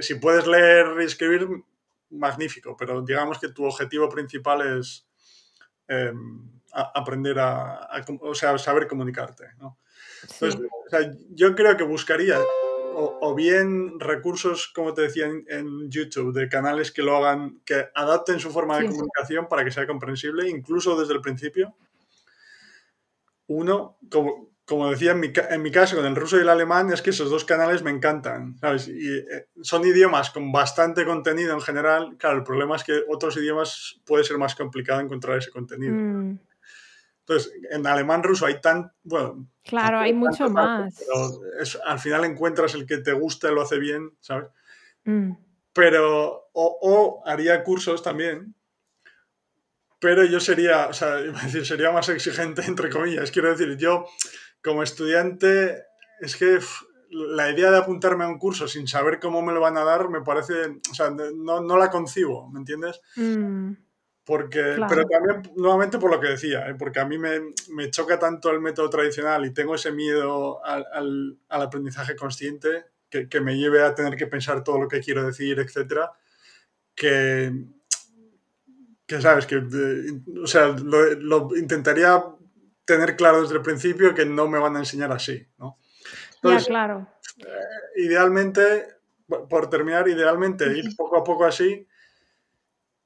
[0.00, 1.46] si, puedes leer y escribir,
[2.08, 5.06] magnífico, pero digamos que tu objetivo principal es
[5.86, 7.90] em, aprender a,
[8.22, 9.81] o sea, saber comunicarte, ¿no?
[11.30, 12.38] Yo creo que buscaría
[12.94, 18.40] o, bien recursos, como te decía en, YouTube, de canales que lo hagan, que adapten
[18.40, 21.74] su forma de comunicación para que sea comprensible, incluso desde el principio.
[23.46, 26.92] Uno, como, como decía en mi, en mi, caso con el ruso y el alemán,
[26.92, 28.88] es que esos dos canales me encantan, ¿sabes?
[28.88, 32.16] Y eh, son idiomas con bastante contenido en general.
[32.18, 35.94] Claro, el problema es que otros idiomas puede ser más complicado encontrar ese contenido.
[35.94, 36.38] Mm.
[37.26, 39.48] Entonces, en alemán ruso hay tan, bueno...
[39.64, 40.92] Claro, hay mucho más.
[40.98, 41.40] Pero
[41.86, 44.48] al final encuentras el que te gusta y lo hace bien, ¿sabes?
[45.04, 45.32] Mm.
[45.72, 48.54] Pero, o, haría cursos también,
[50.00, 51.14] pero yo sería, o sea,
[51.44, 53.30] decir, sería más exigente, entre comillas.
[53.30, 54.06] Quiero decir, yo
[54.62, 55.84] como estudiante,
[56.20, 56.58] es que
[57.10, 60.08] la idea de apuntarme a un curso sin saber cómo me lo van a dar
[60.08, 63.00] me parece, o sea, no, no la concibo, ¿me entiendes?
[63.16, 63.72] Mm.
[64.24, 66.76] Porque, Pero también, nuevamente por lo que decía, ¿eh?
[66.78, 70.86] porque a mí me, me, choca tanto el método tradicional y tengo ese miedo al,
[70.92, 75.00] al, al aprendizaje consciente que, que, me lleve a tener que pensar todo lo que
[75.00, 76.12] quiero decir, etcétera,
[76.94, 77.52] que,
[79.04, 79.56] que sabes, que,
[80.40, 82.24] o sea, lo, lo, intentaría
[82.84, 85.78] tener claro desde el principio que no me van a enseñar así, ¿no?
[86.44, 87.08] ya, claro.
[87.38, 88.86] Eh, idealmente,
[89.26, 91.88] por terminar, idealmente ir poco a poco así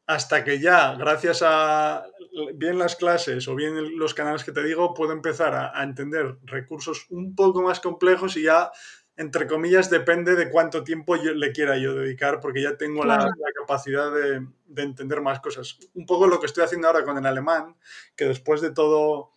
[0.06, 2.06] hasta que ya, gracias a
[2.54, 7.06] bien las clases o bien los canales que te digo, puedo empezar a, entender recursos
[7.10, 8.70] un poco más complejos y ya,
[9.16, 13.28] entre comillas, depende de cuánto tiempo yo, le quiera yo dedicar, porque ya tengo la,
[13.56, 15.78] capacidad de, de, entender más cosas.
[15.94, 17.76] Un poco lo que estoy haciendo ahora con el alemán,
[18.14, 19.32] que después de todo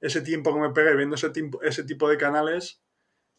[0.00, 2.83] ese tiempo que me pegué viendo ese, ese tipo de canales,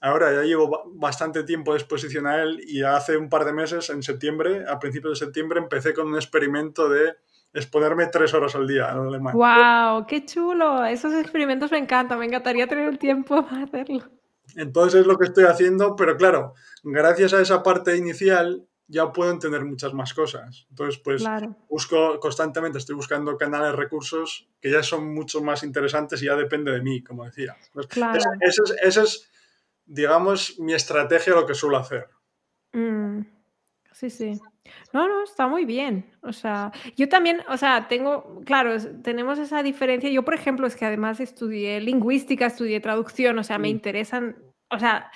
[0.01, 3.89] Ahora ya llevo bastante tiempo de exposición a él y hace un par de meses,
[3.89, 7.15] en septiembre, a principios de septiembre, empecé con un experimento de
[7.53, 9.33] exponerme tres horas al día en alemán.
[9.33, 10.05] ¡Wow!
[10.05, 10.85] ¡Qué chulo!
[10.85, 14.03] Esos experimentos me encantan, me encantaría tener el tiempo para hacerlo.
[14.55, 19.31] Entonces es lo que estoy haciendo, pero claro, gracias a esa parte inicial ya puedo
[19.31, 20.67] entender muchas más cosas.
[20.69, 21.23] Entonces, pues
[21.67, 26.71] busco constantemente, estoy buscando canales, recursos que ya son mucho más interesantes y ya depende
[26.71, 27.55] de mí, como decía.
[27.73, 28.19] Pues claro.
[28.39, 29.31] Ese, ese es
[29.85, 32.07] digamos, mi estrategia, lo que suelo hacer.
[32.73, 33.21] Mm,
[33.91, 34.39] sí, sí.
[34.93, 36.11] No, no, está muy bien.
[36.21, 40.09] O sea, yo también, o sea, tengo, claro, tenemos esa diferencia.
[40.09, 43.71] Yo, por ejemplo, es que además estudié lingüística, estudié traducción, o sea, me mm.
[43.71, 44.37] interesan,
[44.69, 45.11] o sea,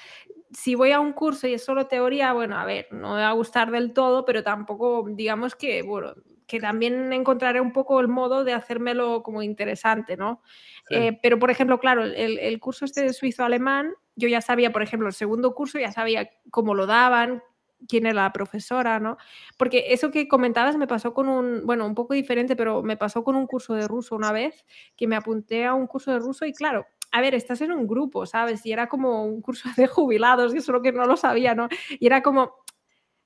[0.52, 3.30] si voy a un curso y es solo teoría, bueno, a ver, no me va
[3.30, 6.14] a gustar del todo, pero tampoco, digamos que, bueno,
[6.48, 10.42] que también encontraré un poco el modo de hacérmelo como interesante, ¿no?
[10.90, 14.84] Eh, pero, por ejemplo, claro, el, el curso este de suizo-alemán, yo ya sabía, por
[14.84, 17.42] ejemplo, el segundo curso ya sabía cómo lo daban,
[17.88, 19.18] quién era la profesora, ¿no?
[19.58, 23.24] Porque eso que comentabas me pasó con un, bueno, un poco diferente, pero me pasó
[23.24, 24.66] con un curso de ruso una vez,
[24.96, 27.88] que me apunté a un curso de ruso y claro, a ver, estás en un
[27.88, 28.66] grupo, ¿sabes?
[28.66, 31.70] Y era como un curso de jubilados, y solo que no lo sabía, ¿no?
[32.00, 32.54] Y era como,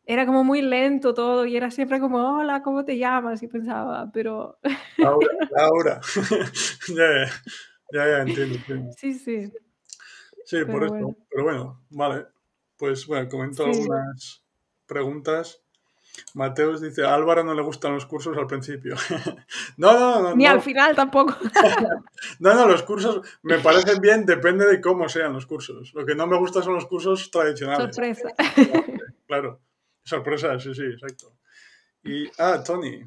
[0.05, 3.41] era como muy lento todo y era siempre como, hola, ¿cómo te llamas?
[3.41, 4.59] Y pensaba, pero...
[4.97, 6.01] Laura, Laura.
[6.89, 7.25] ya,
[7.91, 8.91] ya, ya, entiendo, entiendo.
[8.97, 9.51] Sí, sí.
[10.45, 11.15] Sí, por eso.
[11.29, 12.27] Pero bueno, vale.
[12.77, 14.43] Pues bueno, comento algunas
[14.85, 15.63] preguntas.
[16.35, 18.95] Mateus dice, a Álvaro no le gustan los cursos al principio.
[19.77, 20.35] no, no, no.
[20.35, 21.35] Ni al final tampoco.
[22.39, 25.93] no, no, los cursos me parecen bien, depende de cómo sean los cursos.
[25.93, 27.95] Lo que no me gusta son los cursos tradicionales.
[27.95, 28.29] Sorpresa.
[29.27, 29.59] claro,
[30.03, 31.33] sorpresa, sí, sí, exacto.
[32.03, 33.03] Y, ah, Tony.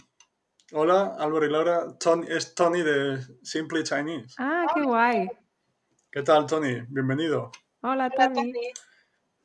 [0.72, 1.96] Hola, Álvaro y Laura.
[1.98, 4.34] Tony, es Tony de Simply Chinese.
[4.38, 5.30] Ah, qué guay.
[6.16, 6.80] ¿Qué tal, Tony?
[6.88, 7.52] Bienvenido.
[7.82, 8.50] Hola, Tony.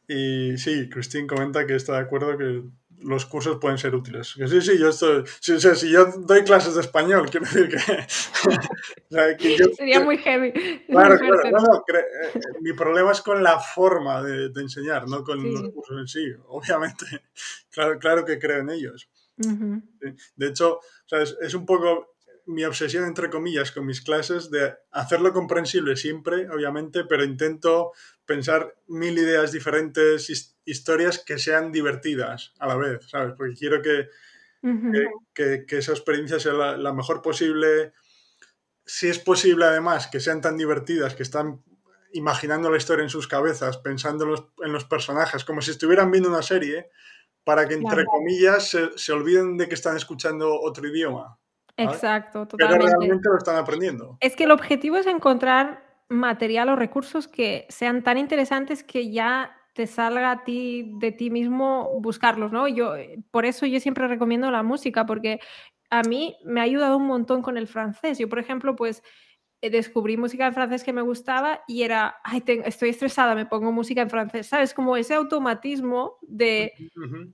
[0.07, 2.63] Y sí, Christine comenta que está de acuerdo que
[2.99, 4.35] los cursos pueden ser útiles.
[4.37, 5.25] Que sí, sí, yo estoy.
[5.41, 7.77] Si, si yo doy clases de español, quiero decir que.
[9.75, 10.53] Sería muy heavy.
[10.87, 11.83] Claro, claro.
[11.93, 16.07] Eh, mi problema es con la forma de, de enseñar, no con los cursos en
[16.07, 16.25] sí.
[16.47, 17.05] Obviamente,
[17.69, 19.09] claro, claro que creo en ellos.
[19.35, 22.10] De hecho, es un poco
[22.45, 27.91] mi obsesión, entre comillas, con mis clases de hacerlo comprensible siempre, obviamente, pero intento
[28.25, 33.33] pensar mil ideas diferentes, historias que sean divertidas a la vez, ¿sabes?
[33.37, 34.07] Porque quiero que,
[35.33, 37.93] que, que, esa experiencia sea la, mejor posible.
[38.85, 41.63] Si es posible, además, que sean tan divertidas, que están
[42.13, 46.11] imaginando la historia en sus cabezas, pensando en los, en los personajes, como si estuvieran
[46.11, 46.89] viendo una serie,
[47.43, 51.39] para que, entre comillas, se, se olviden de que están escuchando otro idioma.
[51.77, 52.85] Exacto, totalmente.
[52.85, 54.17] Pero realmente lo están aprendiendo.
[54.19, 59.55] Es que el objetivo es encontrar material o recursos que sean tan interesantes que ya
[59.73, 62.67] te salga a ti de ti mismo buscarlos, ¿no?
[62.67, 62.95] Yo
[63.31, 65.39] por eso yo siempre recomiendo la música porque
[65.89, 68.17] a mí me ha ayudado un montón con el francés.
[68.17, 69.03] Yo, por ejemplo, pues
[69.69, 74.01] descubrí música en francés que me gustaba y era, ay, estoy estresada, me pongo música
[74.01, 74.73] en francés, ¿sabes?
[74.73, 76.73] Como ese automatismo de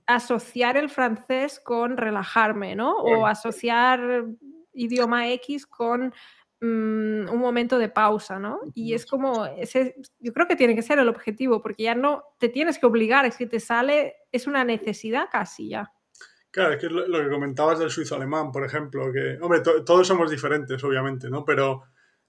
[0.06, 2.96] asociar el francés con relajarme, ¿no?
[2.96, 4.26] O asociar
[4.74, 6.12] idioma X con
[6.60, 8.60] mm, un momento de pausa, ¿no?
[8.74, 12.24] Y es como, ese, yo creo que tiene que ser el objetivo, porque ya no
[12.38, 15.90] te tienes que obligar, es que te sale, es una necesidad casi ya.
[16.50, 20.06] Claro, es que lo, lo que comentabas del suizo alemán, por ejemplo, que, hombre, todos
[20.06, 21.44] somos diferentes, obviamente, ¿no?
[21.44, 21.84] Pero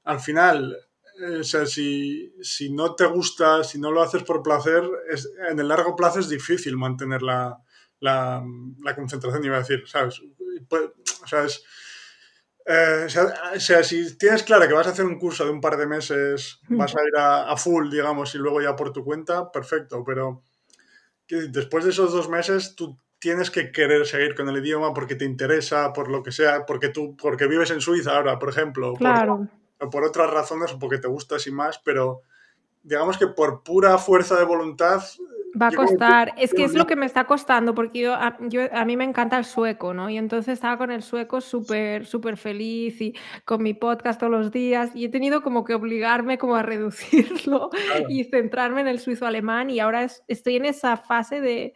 [0.10, 0.76] al final,
[1.22, 2.34] eh, o sea, si,
[2.72, 6.30] no te gusta, si no lo haces por placer, es, en el largo plazo es
[6.30, 7.60] difícil mantener la,
[8.00, 8.44] la,
[8.96, 10.20] concentración, iba a decir, ¿sabes?
[10.68, 10.84] Pues,
[11.24, 11.46] o sea,
[12.66, 15.78] eh, o, sea, si tienes claro que vas a hacer un curso de un par
[15.78, 20.04] de meses, vas a ir a, full, digamos, y luego ya por tu cuenta, perfecto,
[20.04, 20.42] pero
[21.28, 25.26] después de esos dos meses tú tienes que querer seguir con el idioma porque te
[25.26, 29.48] interesa, por lo que sea, porque tú, porque vives en Suiza ahora, por ejemplo, claro
[29.80, 32.24] o por otras razones o porque te gusta sin más, pero
[32.84, 35.02] digamos que por pura fuerza de voluntad...
[35.60, 38.62] Va a costar, es que es lo que me está costando, porque yo a, yo,
[38.72, 40.08] a mí me encanta el sueco, ¿no?
[40.08, 43.16] Y entonces estaba con el sueco súper, súper feliz y
[43.46, 47.72] con mi podcast todos los días y he tenido como que obligarme como a reducirlo
[48.10, 51.74] y centrarme en el suizo alemán y ahora estoy en esa fase de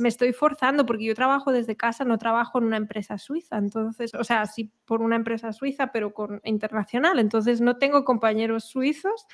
[0.00, 4.12] me estoy forzando porque yo trabajo desde casa, no trabajo en una empresa suiza, entonces,
[4.14, 9.26] o sea, sí por una empresa suiza, pero con internacional, entonces no tengo compañeros suizos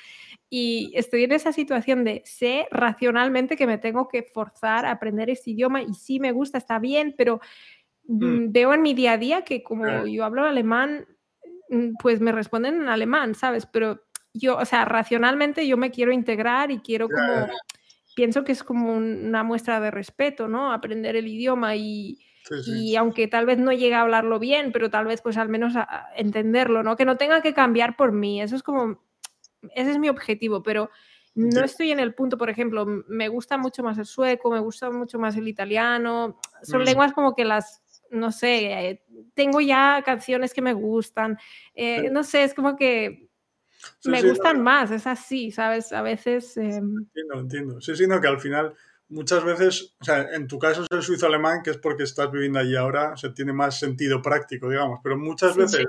[0.49, 5.31] y estoy en esa situación de sé racionalmente que me tengo que forzar a aprender
[5.31, 7.41] ese idioma y sí me gusta, está bien, pero
[8.07, 11.07] mm, mm, veo en mi día a día que como yo hablo alemán,
[11.69, 13.65] mm, pues me responden en alemán, ¿sabes?
[13.65, 14.01] Pero
[14.33, 17.47] yo, o sea, racionalmente yo me quiero integrar y quiero como
[18.15, 20.73] pienso que es como una muestra de respeto, ¿no?
[20.73, 22.19] Aprender el idioma y,
[22.65, 25.75] y aunque tal vez no llegue a hablarlo bien, pero tal vez pues al menos
[25.75, 26.95] a, entenderlo, ¿no?
[26.95, 29.01] Que no tenga que cambiar por mí, eso es como,
[29.75, 30.89] ese es mi objetivo, pero
[31.33, 34.91] no estoy en el punto, por ejemplo, me gusta mucho más el sueco, me gusta
[34.91, 36.85] mucho más el italiano, son mm.
[36.85, 39.03] lenguas como que las, no sé, eh,
[39.33, 41.37] tengo ya canciones que me gustan,
[41.73, 43.30] eh, no sé, es como que
[44.05, 45.91] me gustan más, es así, ¿sabes?
[45.91, 46.57] A veces...
[46.57, 47.81] Em, entiendo, entiendo.
[47.81, 48.73] Sí, sí, no, que al final
[49.11, 52.59] muchas veces, o sea, en tu caso es el suizo-alemán, que es porque estás viviendo
[52.59, 55.85] allí ahora, o sea, tiene más sentido práctico, digamos, pero muchas veces,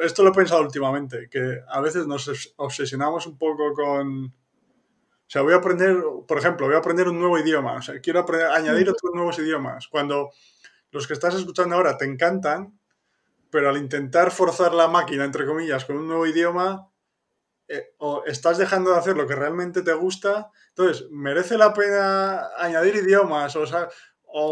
[0.00, 5.42] esto lo he pensado últimamente, que a veces nos obsesionamos un poco con, o sea,
[5.42, 8.48] voy a aprender, por ejemplo, voy a aprender un nuevo idioma, o sea, quiero aprender,
[8.48, 10.30] añadir otros nuevos idiomas, cuando
[10.90, 12.78] los que estás escuchando ahora te encantan,
[13.54, 16.90] pero al intentar forzar la máquina, entre comillas, con un nuevo idioma,
[17.68, 22.48] eh, o estás dejando de hacer lo que realmente te gusta, entonces, ¿merece la pena
[22.58, 23.54] añadir idiomas?
[23.54, 23.88] O sea,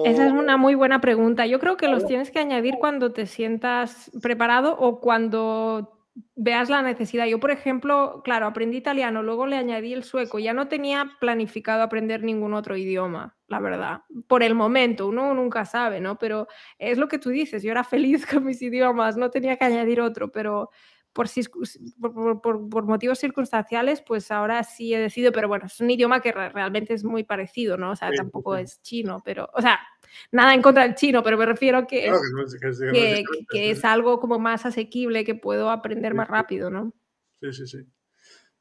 [0.04, 1.46] Esa es una muy buena pregunta.
[1.46, 6.82] Yo creo que los tienes que añadir cuando te sientas preparado o cuando veas la
[6.82, 7.26] necesidad.
[7.26, 10.38] Yo, por ejemplo, claro, aprendí italiano, luego le añadí el sueco.
[10.38, 14.02] Ya no tenía planificado aprender ningún otro idioma, la verdad.
[14.26, 16.18] Por el momento, uno nunca sabe, ¿no?
[16.18, 16.48] Pero
[16.78, 20.00] es lo que tú dices, yo era feliz con mis idiomas, no tenía que añadir
[20.00, 20.70] otro, pero
[21.12, 21.28] por,
[22.40, 26.94] por, motivos circunstanciales, pues ahora sí he decidido, pero bueno, es un idioma que realmente
[26.94, 27.90] es muy parecido, ¿no?
[27.90, 29.78] O sea, tampoco es chino, pero, o sea,
[30.30, 32.10] nada en contra del chino, pero me refiero que,
[33.50, 36.94] que, es, algo como más asequible, que puedo aprender más rápido, ¿no?
[37.42, 37.78] Sí, sí, sí.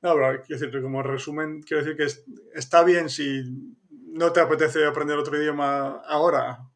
[0.02, 3.44] No, pero quiero decir, como resumen, quiero decir que está bien si
[4.12, 6.72] no te apetece aprender otro idioma ahora,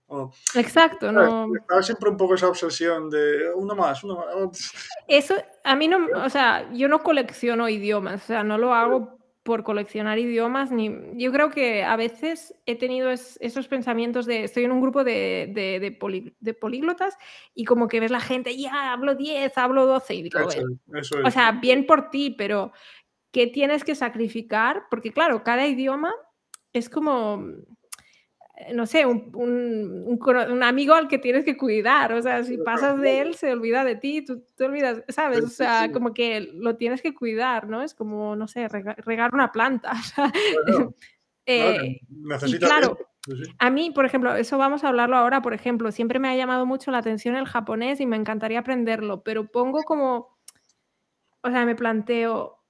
[0.54, 1.48] Exacto, no.
[1.56, 4.74] Estaba siempre un poco esa obsesión de uno más, uno más.
[5.08, 9.18] Eso, a mí no, o sea, yo no colecciono idiomas, o sea, no lo hago
[9.44, 14.64] por coleccionar idiomas, ni yo creo que a veces he tenido esos pensamientos de estoy
[14.64, 15.52] en un grupo de,
[16.42, 17.16] de, políglotas
[17.54, 20.40] y como que ves la gente, ya hablo 10, hablo 12 y digo,
[21.24, 22.72] o sea, bien por ti, pero
[23.32, 24.86] ¿qué tienes que sacrificar?
[24.90, 26.12] Porque claro, cada idioma
[26.80, 27.44] es como
[28.74, 32.14] no sé, un, amigo al que tienes que cuidar.
[32.14, 35.44] O sea, si pasas de él, se olvida de ti, tú te olvidas, ¿sabes?
[35.44, 37.82] O sea, como que lo tienes que cuidar, ¿no?
[37.82, 39.94] Es como, no sé, regar una planta.
[41.48, 42.02] Eh,
[42.58, 42.98] claro,
[43.60, 46.66] a mí, por ejemplo, eso vamos a hablarlo ahora, por ejemplo, siempre me ha llamado
[46.66, 50.40] mucho la atención el japonés y me encantaría aprenderlo, pero pongo como,
[51.44, 52.64] o sea, me planteo,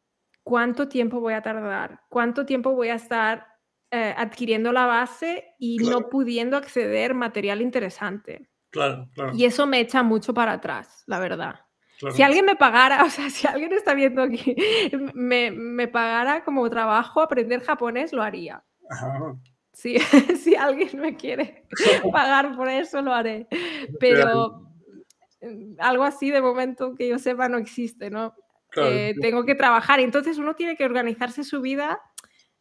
[0.44, 2.02] ¿cuánto tiempo voy a tardar?
[2.10, 3.55] ¿Cuánto tiempo voy a estar
[3.96, 8.50] eh, adquiriendo la base y no pudiendo acceder material interesante.
[8.70, 9.32] Claro, claro.
[9.34, 11.62] Y eso me echa mucho para atrás, la verdad.
[12.12, 14.56] Si alguien me pagara, o sea, si alguien está viendo aquí,
[15.14, 18.64] me, me pagara como trabajo aprender japonés, lo haría.
[19.72, 19.98] Si,
[20.44, 21.66] si alguien me quiere
[22.12, 23.48] pagar por eso, lo haré.
[24.00, 24.70] Pero
[25.42, 28.36] mm, algo así de momento que yo sepa no existe, ¿no?
[28.78, 30.02] Eh, tengo que trabajar.
[30.02, 32.02] Entonces uno tiene que organizarse su vida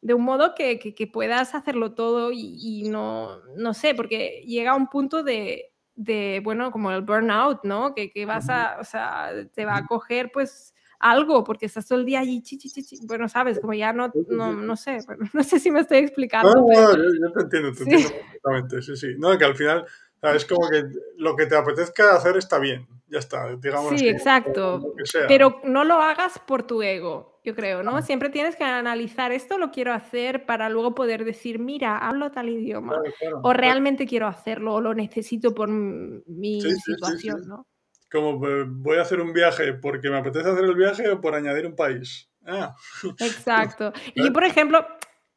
[0.04, 4.88] de un modo que, que, puedas hacerlo todo y, no, no sé, porque llega un
[4.88, 7.94] punto de, de bueno, como el burnout, ¿no?
[7.94, 12.00] Que, que, vas a, o sea, te va a coger pues algo, porque estás todo
[12.00, 14.98] el día allí, chi, chi, chi, bueno, sabes, como ya no, no, no sé,
[15.32, 16.52] no sé si me estoy explicando.
[16.54, 19.06] No, no, yo, te entiendo, te entiendo perfectamente, sí, sí.
[19.16, 19.86] No, que al final,
[20.32, 20.84] es como que
[21.16, 23.98] lo que te apetezca hacer está bien, ya está, digamos.
[23.98, 24.94] Sí, exacto,
[25.28, 28.00] pero no lo hagas por tu ego yo creo, ¿no?
[28.00, 32.48] Siempre tienes que analizar esto, lo quiero hacer para luego poder decir, mira, hablo tal
[32.48, 32.98] idioma,
[33.42, 37.66] o realmente quiero hacerlo, o lo necesito por mi situación, ¿no?
[38.10, 41.34] Como pues, voy a hacer un viaje porque me apetece hacer el viaje o por
[41.34, 42.30] añadir un país.
[42.46, 42.74] Ah.
[43.20, 43.92] Exacto.
[44.14, 44.86] Y por ejemplo,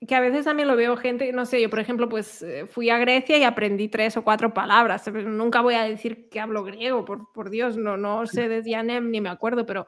[0.06, 2.90] que a veces también lo veo gente, no sé, yo por ejemplo, pues eh, fui
[2.90, 5.08] a Grecia y aprendí tres o cuatro palabras.
[5.12, 9.10] Nunca voy a decir que hablo griego, por, por Dios, no, no sé de Dianem
[9.10, 9.88] ni me acuerdo, pero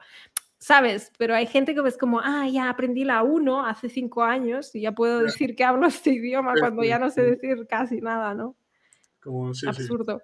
[0.58, 1.12] ¿sabes?
[1.16, 4.82] Pero hay gente que ves como, ah, ya aprendí la 1 hace cinco años y
[4.82, 8.56] ya puedo decir que hablo este idioma cuando ya no sé decir casi nada, ¿no?
[9.22, 10.22] Como, sí, Absurdo.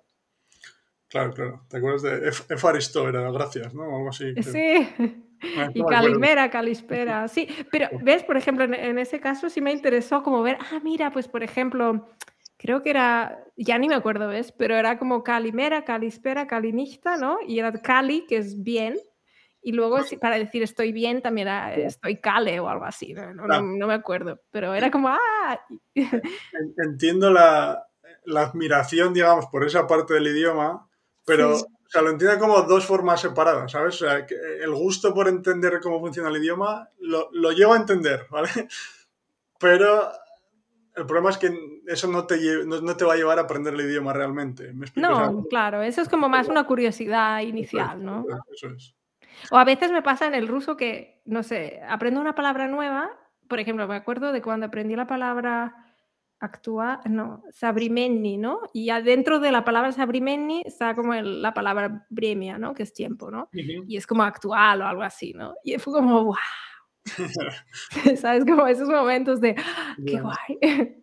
[1.08, 1.62] Claro, claro.
[1.68, 3.08] ¿Te acuerdas de Efaristo?
[3.08, 3.84] Era gracias, ¿no?
[3.84, 4.34] Algo así.
[4.42, 5.22] Sí.
[5.74, 7.28] Y Calimera, Calispera.
[7.28, 11.10] Sí, pero ves, por ejemplo, en, ese caso sí me interesó como ver, ah, mira,
[11.10, 12.08] pues por ejemplo,
[12.56, 14.52] creo que era, ya ni me acuerdo, ¿ves?
[14.52, 17.38] Pero era como Calimera, Calispera, Calinista, ¿no?
[17.46, 18.96] Y era Cali, que es bien,
[19.66, 23.86] y luego para decir estoy bien también era estoy cale o algo así, no, no,
[23.88, 25.60] me acuerdo, pero era como, ¡ah!
[26.76, 27.84] Entiendo la,
[28.26, 30.88] la, admiración, digamos, por esa parte del idioma,
[31.24, 31.56] pero
[31.86, 33.94] o sea, lo entiendo como dos formas separadas, ¿sabes?
[34.02, 38.26] O sea, el gusto por entender cómo funciona el idioma lo, lo llevo a entender,
[38.28, 38.48] ¿vale?
[39.58, 40.10] Pero
[40.96, 41.54] el problema es que
[41.86, 44.72] eso no te, no, no te va a llevar a aprender el idioma realmente.
[44.96, 48.24] no, claro, eso es como más una curiosidad inicial, ¿no?
[48.52, 48.94] Eso es.
[49.50, 53.10] O a veces me pasa en el ruso que, no sé, aprendo una palabra nueva.
[53.48, 55.85] Por ejemplo, me acuerdo de cuando aprendí la palabra
[56.40, 58.60] actúa, no, sabrimenni, ¿no?
[58.72, 62.74] Y adentro de la palabra sabrimenni está como la palabra bremia, ¿no?
[62.74, 63.48] Que es tiempo, ¿no?
[63.52, 65.54] Y es como actual o algo así, ¿no?
[65.64, 66.36] Y fue como, wow.
[68.16, 68.44] ¿Sabes?
[68.44, 71.02] Como esos momentos de, ¡Ah, qué guay.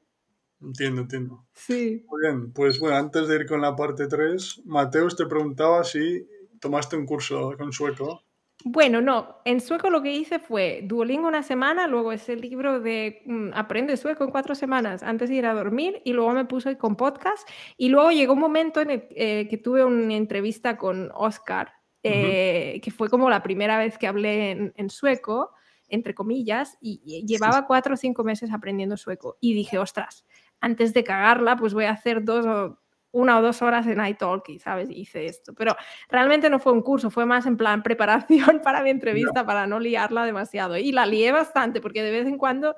[0.61, 1.45] Entiendo, entiendo.
[1.53, 2.05] Sí.
[2.07, 6.25] Muy bien, pues bueno, antes de ir con la parte 3, Mateus te preguntaba si
[6.59, 8.23] tomaste un curso con sueco.
[8.65, 13.21] Bueno, no, en sueco lo que hice fue Duolingo una semana, luego ese libro de
[13.25, 16.77] mm, Aprende sueco en cuatro semanas antes de ir a dormir y luego me puse
[16.77, 21.11] con podcast y luego llegó un momento en el eh, que tuve una entrevista con
[21.13, 21.73] Oscar,
[22.03, 25.51] eh, que fue como la primera vez que hablé en, sueco,
[25.89, 30.25] entre comillas, y, llevaba cuatro o cinco meses aprendiendo sueco y dije, ostras,
[30.61, 32.79] antes de cagarla, pues voy a hacer dos o
[33.13, 34.89] una o dos horas en iTalki, ¿sabes?
[34.89, 35.53] hice esto.
[35.53, 35.75] Pero
[36.09, 39.79] realmente no fue un curso, fue más en plan preparación para mi entrevista, para no
[39.79, 40.75] liarla demasiado.
[40.77, 42.75] Y la lié bastante, porque de vez en cuando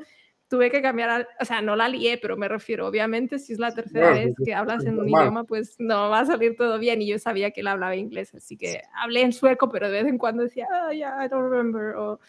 [0.48, 3.74] tuve que cambiar, o sea, no la lié, pero me refiero, obviamente, si es la
[3.74, 7.02] tercera vez que hablas en un idioma, pues no va a salir todo bien.
[7.02, 10.12] Y yo sabía que él hablaba inglés, así que hablé en sueco, pero de vez
[10.12, 12.20] en cuando decía, oh, yeah, I don't remember, o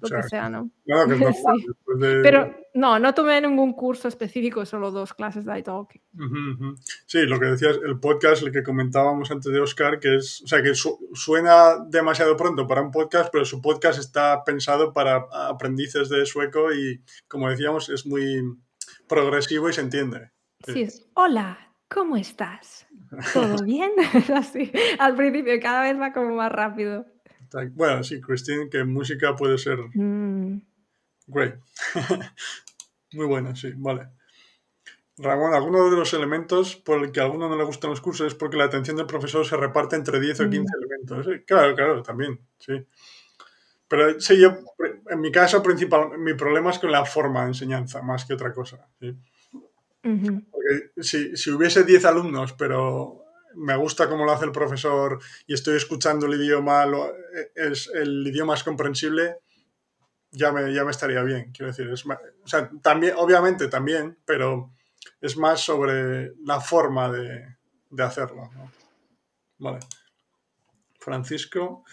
[0.00, 0.70] lo que sea, ¿no?
[2.22, 6.00] Pero no, no tomé ningún curso específico, solo dos clases de iTalk.
[7.06, 10.46] Sí, lo que decías, el podcast, el que comentábamos antes de Oscar, que es, o
[10.46, 16.08] sea, que suena demasiado pronto para un podcast, pero su podcast está pensado para aprendices
[16.08, 18.56] de sueco y, como decíamos, es muy
[19.08, 20.30] progresivo y se entiende.
[20.64, 22.86] Sí, hola, ¿cómo estás?
[23.32, 23.90] ¿Todo bien?
[24.34, 27.06] Así, al principio cada vez va como más rápido.
[27.72, 29.78] Bueno, sí, Christine, que música puede ser...
[29.94, 30.60] Mm.
[31.26, 31.58] Great.
[33.12, 34.10] Muy bueno, sí, vale.
[35.18, 38.28] Ramón, alguno de los elementos por el que a alguno no le gustan los cursos
[38.28, 40.78] es porque la atención del profesor se reparte entre 10 o 15 mm.
[40.78, 41.44] elementos.
[41.46, 42.86] Claro, claro, también, sí.
[43.88, 44.58] Pero sí, yo,
[45.08, 48.52] en mi caso, principal, mi problema es con la forma de enseñanza, más que otra
[48.52, 48.88] cosa.
[49.00, 53.24] Porque si, si, hubiese 10 alumnos, pero
[53.54, 56.84] me gusta cómo lo hace el profesor y estoy escuchando el idioma,
[57.54, 59.38] es, el idioma es comprensible,
[60.30, 61.52] ya me, ya me estaría bien.
[61.52, 64.72] Quiero decir, es o sea, también, obviamente también, pero
[65.20, 67.56] es más sobre la forma de,
[67.90, 68.50] de hacerlo.
[69.58, 69.78] Vale.
[70.98, 71.84] Francisco.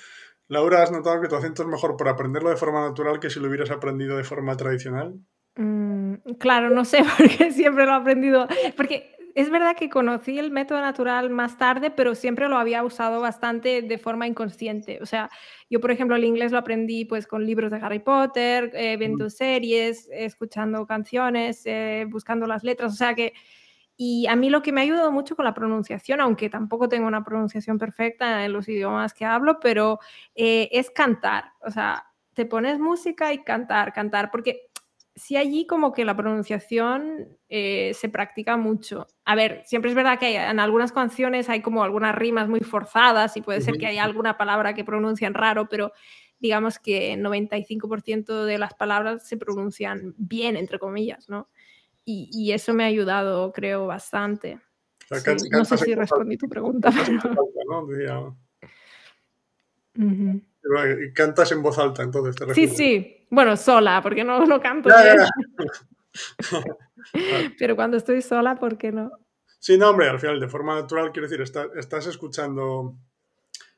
[0.47, 3.39] Laura, ¿has notado que tu acento es mejor por aprenderlo de forma natural que si
[3.39, 5.19] lo hubieras aprendido de forma tradicional?
[5.55, 8.47] Mm, claro, no sé, porque siempre lo he aprendido.
[8.75, 13.19] Porque es verdad que conocí el método natural más tarde, pero siempre lo había usado
[13.19, 14.99] bastante de forma inconsciente.
[15.01, 15.29] O sea,
[15.69, 19.29] yo, por ejemplo, el inglés lo aprendí pues con libros de Harry Potter, eh, viendo
[19.29, 22.93] series, escuchando canciones, eh, buscando las letras.
[22.93, 23.33] O sea que
[23.95, 27.07] y a mí lo que me ha ayudado mucho con la pronunciación, aunque tampoco tengo
[27.07, 29.99] una pronunciación perfecta en los idiomas que hablo, pero
[30.35, 31.51] eh, es cantar.
[31.61, 34.67] O sea, te pones música y cantar, cantar, porque
[35.15, 39.05] si allí como que la pronunciación eh, se practica mucho.
[39.25, 43.37] A ver, siempre es verdad que en algunas canciones hay como algunas rimas muy forzadas
[43.37, 45.93] y puede ser que haya alguna palabra que pronuncian raro, pero
[46.39, 51.47] digamos que 95% de las palabras se pronuncian bien, entre comillas, ¿no?
[52.05, 54.59] Y, eso me ha ayudado, creo, bastante.
[55.51, 56.91] no sé si respondí tu pregunta.
[61.13, 63.27] Cantas en voz alta, entonces te Sí, sí.
[63.29, 64.89] Bueno, sola, porque no, no canto.
[67.59, 69.11] Pero cuando estoy sola, ¿por qué no?
[69.59, 72.95] Sí, no, hombre, al final, de forma natural, quiero decir, estás escuchando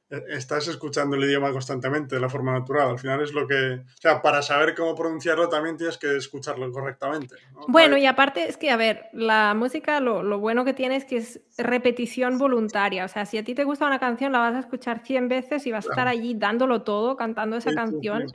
[0.10, 2.90] estás escuchando el idioma constantemente de la forma natural.
[2.90, 3.74] Al final es lo que.
[3.74, 7.36] O sea, para saber cómo pronunciarlo también tienes que escucharlo correctamente.
[7.68, 11.06] Bueno, y aparte es que, a ver, la música lo, lo, bueno que tiene es
[11.06, 13.06] que es repetición voluntaria.
[13.06, 15.66] O sea, si a ti te gusta una canción, la vas a escuchar 100 veces
[15.66, 18.28] y vas a estar allí dándolo todo, cantando esa canción.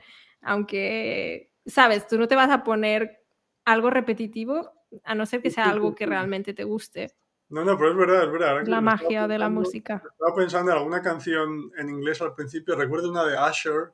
[0.43, 3.23] Aunque, sabes, tú no te vas a poner
[3.65, 4.73] algo repetitivo
[5.05, 7.13] a no ser que sea algo que realmente te guste.
[7.51, 8.67] No, no, pero es verdad, es verdad.
[8.67, 10.03] La magia de la música.
[10.13, 12.77] Estaba pensando en alguna canción en inglés al principio.
[12.77, 13.93] Recuerdo una de Usher,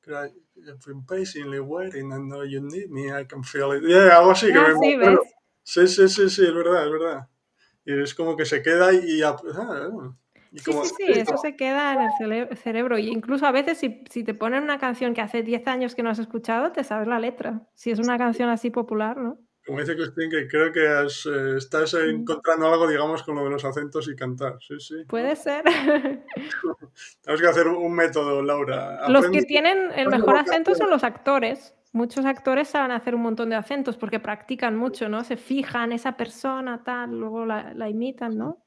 [0.00, 3.82] que era I've been patiently waiting, I know you need me, I can feel it.
[3.82, 4.50] Yeah, algo así.
[4.50, 5.18] Que ah, sí, ¿ves?
[5.62, 7.28] Sí, sí, sí, sí, es verdad, es verdad.
[7.84, 9.22] Y es como que se queda y...
[9.22, 9.36] Ah,
[10.52, 12.98] y sí, sí, sí, eso se queda en el cerebro.
[12.98, 16.02] Y incluso a veces si, si, te ponen una canción que hace 10 años que
[16.02, 17.68] no has escuchado, te sabes la letra.
[17.74, 19.38] Si es una canción así popular, ¿no?
[19.66, 23.64] Como dice Cristín, que creo que eh, estás encontrando algo, digamos, con lo de los
[23.64, 24.58] acentos y cantar.
[24.60, 25.04] Sí, sí.
[25.08, 25.64] Puede ser.
[27.22, 29.08] Tenemos que hacer un método, Laura.
[29.08, 31.74] los que tienen el mejor acento son los actores.
[31.92, 35.24] Muchos actores saben hacer un montón de acentos porque practican mucho, ¿no?
[35.24, 38.64] Se fijan esa persona, tal, luego la, imitan, ¿no?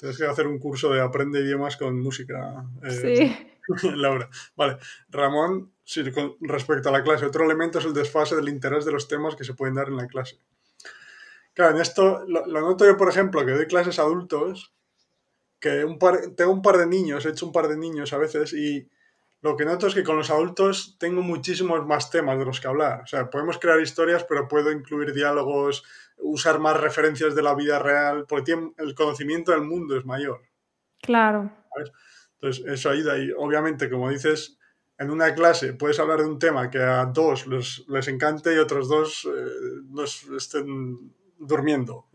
[0.00, 2.64] Tienes que hacer un curso de aprende idiomas con música.
[2.82, 3.58] Eh, sí.
[3.94, 4.30] Laura.
[4.56, 4.78] Vale.
[5.10, 8.92] Ramón, sí, con respecto a la clase, otro elemento es el desfase del interés de
[8.92, 10.38] los temas que se pueden dar en la clase.
[11.52, 14.72] Claro, en esto lo, noto yo, por ejemplo, que doy clases a adultos,
[15.58, 18.18] que un par, tengo un par de niños, he hecho un par de niños a
[18.18, 18.88] veces, y
[19.42, 22.68] lo que noto es que con los adultos tengo muchísimos más temas de los que
[22.68, 23.02] hablar.
[23.02, 25.84] O sea, podemos crear historias, pero puedo incluir diálogos,
[26.22, 30.42] usar más referencias de la vida real, porque el conocimiento del mundo es mayor.
[31.00, 31.50] Claro.
[32.34, 34.58] Entonces, eso ayuda y obviamente, como dices,
[34.98, 38.88] en una clase puedes hablar de un tema que a dos les, encante y otros
[38.88, 40.04] dos eh,
[40.36, 42.06] estén durmiendo.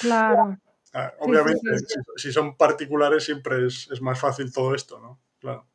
[0.00, 0.58] Claro.
[0.98, 1.60] Ah, obviamente,
[2.16, 5.20] Si, son particulares siempre es, más fácil todo esto, ¿no?
[5.38, 5.66] Claro.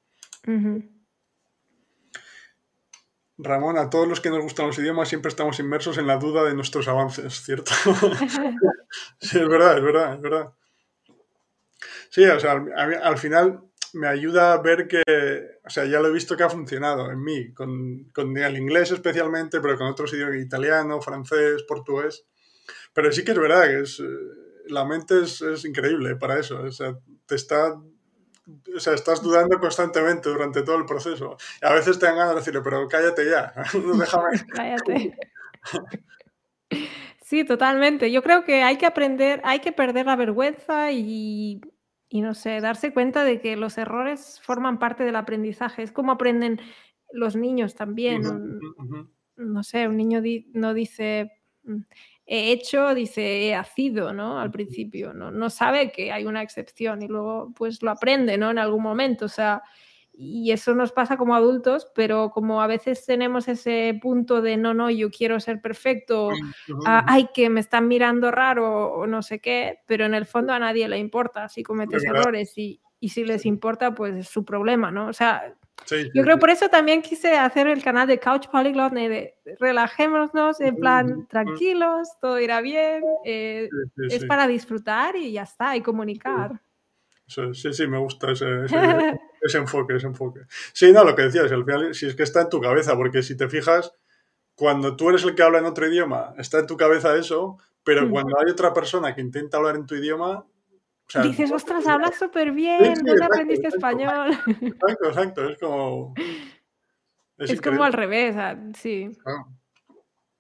[3.43, 6.43] Ramón, a todos los que nos gustan los idiomas siempre estamos inmersos en la duda
[6.43, 7.71] de nuestros avances, ¿cierto?
[9.19, 10.53] sí, es verdad, es verdad, es verdad.
[12.09, 13.61] Sí, o sea, al final
[13.93, 15.01] me ayuda a ver que,
[15.65, 18.91] o sea, ya lo he visto que ha funcionado en mí, con, con el inglés
[18.91, 22.25] especialmente, pero con otros idiomas, italiano, francés, portugués.
[22.93, 24.05] Pero sí que es verdad que es, eh,
[24.67, 27.75] la mente es, es increíble para eso, o sea, te está
[28.75, 31.37] o sea, estás dudando constantemente durante todo el proceso.
[31.61, 33.53] Y a veces te dan ganas de decirle, pero cállate ya,
[33.99, 34.29] déjame.
[34.53, 35.17] cállate.
[37.21, 38.11] Sí, totalmente.
[38.11, 41.61] Yo creo que hay que aprender, hay que perder la vergüenza y
[42.13, 45.81] y no sé, darse cuenta de que los errores forman parte del aprendizaje.
[45.81, 46.59] Es como aprenden
[47.13, 48.21] los niños también.
[49.37, 50.21] No sé, un niño
[50.53, 51.31] no dice
[52.33, 54.39] hecho, dice he hacido, ¿no?
[54.39, 55.31] Al principio, ¿no?
[55.31, 58.51] no sabe que hay una excepción y luego pues lo aprende, ¿no?
[58.51, 59.61] En algún momento, o sea,
[60.13, 64.73] y eso nos pasa como adultos, pero como a veces tenemos ese punto de no,
[64.73, 66.29] no, yo quiero ser perfecto,
[66.85, 70.59] ay, que me están mirando raro o no sé qué, pero en el fondo a
[70.59, 74.91] nadie le importa si cometes errores y, y si les importa, pues es su problema,
[74.91, 75.07] ¿no?
[75.07, 75.55] O sea,
[75.89, 80.75] yo creo por eso también quise hacer el canal de Couch Polyglot, de, relajémonos, en
[80.75, 83.69] plan tranquilos, todo irá bien, eh,
[84.09, 86.61] es para disfrutar y ya está, y comunicar.
[87.27, 88.65] Sí, sí, me gusta ese,
[89.41, 90.41] ese, enfoque, ese enfoque.
[90.73, 93.23] Sí, no, lo que decías, al final, si es que está en tu cabeza, porque
[93.23, 93.93] si te fijas,
[94.55, 98.05] cuando tú eres el que habla en otro idioma, está en tu cabeza eso, pero
[98.05, 98.11] mm.
[98.11, 100.45] cuando hay otra persona que intenta hablar en tu idioma...
[101.23, 104.37] Dices, ostras, hablas súper bien, ¿dónde aprendiste español?
[104.61, 106.13] Exacto, exacto, es como...
[107.37, 108.35] Es, como al revés,
[108.77, 109.09] sí.
[109.25, 109.47] Ah.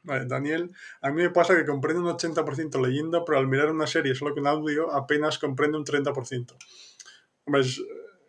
[0.03, 0.69] Vale, Daniel,
[1.01, 4.35] a mí me pasa que comprendo un 80% leyendo, pero al mirar una serie solo
[4.35, 6.55] con audio apenas comprendo un 30%.
[7.59, 7.81] Es,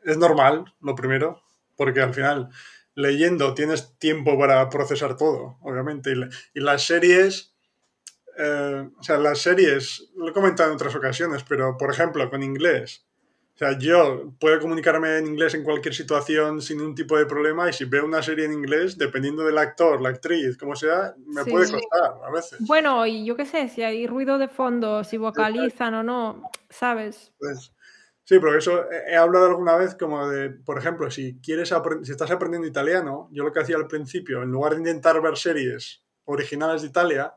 [0.04, 1.42] es normal, lo primero,
[1.76, 2.48] porque al final
[2.94, 6.12] leyendo tienes tiempo para procesar todo, obviamente.
[6.54, 7.51] Y, las series,
[8.38, 12.42] eh, o sea, las series, lo he comentado en otras ocasiones, pero por ejemplo, con
[12.42, 13.06] inglés,
[13.54, 17.68] o sea, yo puedo comunicarme en inglés en cualquier situación sin un tipo de problema
[17.68, 21.44] y si veo una serie en inglés, dependiendo del actor, la actriz, como sea, me
[21.44, 22.58] puede costar a veces.
[22.60, 27.34] Bueno, y yo qué sé, si hay ruido de fondo, si vocalizan o no, ¿sabes?
[27.38, 27.74] Pues,
[28.24, 31.74] sí, pero eso he hablado alguna vez como de, por ejemplo, si quieres
[32.04, 35.36] si estás aprendiendo italiano, yo lo que hacía al principio, en lugar de intentar ver
[35.36, 37.34] series originales de Italia,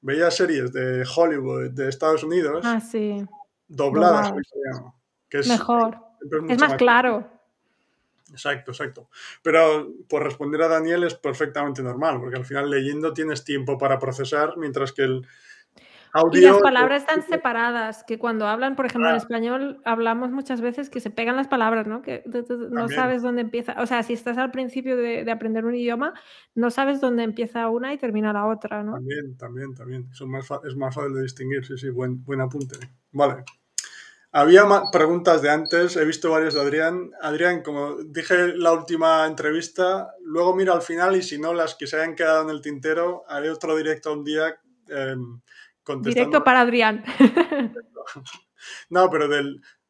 [0.00, 3.24] veía series de Hollywood, de Estados Unidos, ah, sí.
[3.68, 5.00] dobladas al italiano
[5.38, 5.98] es mejor.
[6.48, 7.30] Es, más, claro.
[8.30, 9.08] Exacto, exacto.
[9.42, 13.98] Pero por responder a Daniel es perfectamente normal, porque al final leyendo tienes tiempo para
[13.98, 15.26] procesar, mientras que el
[16.12, 16.40] audio...
[16.40, 20.90] Y las palabras están separadas, que cuando hablan, por ejemplo, en español, hablamos muchas veces
[20.90, 22.02] que se pegan las palabras, ¿no?
[22.02, 22.22] Que
[22.70, 23.76] no sabes dónde empieza.
[23.80, 26.14] O sea, si estás al principio de, aprender un idioma,
[26.54, 28.94] no sabes dónde empieza una y termina la otra, ¿no?
[28.94, 30.08] También, también, también.
[30.10, 32.76] es más fácil de distinguir, sí, sí, buen, buen apunte.
[33.12, 33.44] Vale.
[34.32, 37.10] Había preguntas de antes, he visto varias de Adrián.
[37.20, 41.74] Adrián, como dije en la última entrevista, luego miro al final y si no, las
[41.74, 44.56] que se hayan quedado en el tintero, haré otro directo un día
[44.88, 45.16] eh,
[45.96, 47.04] Directo para Adrián.
[48.90, 49.26] No, pero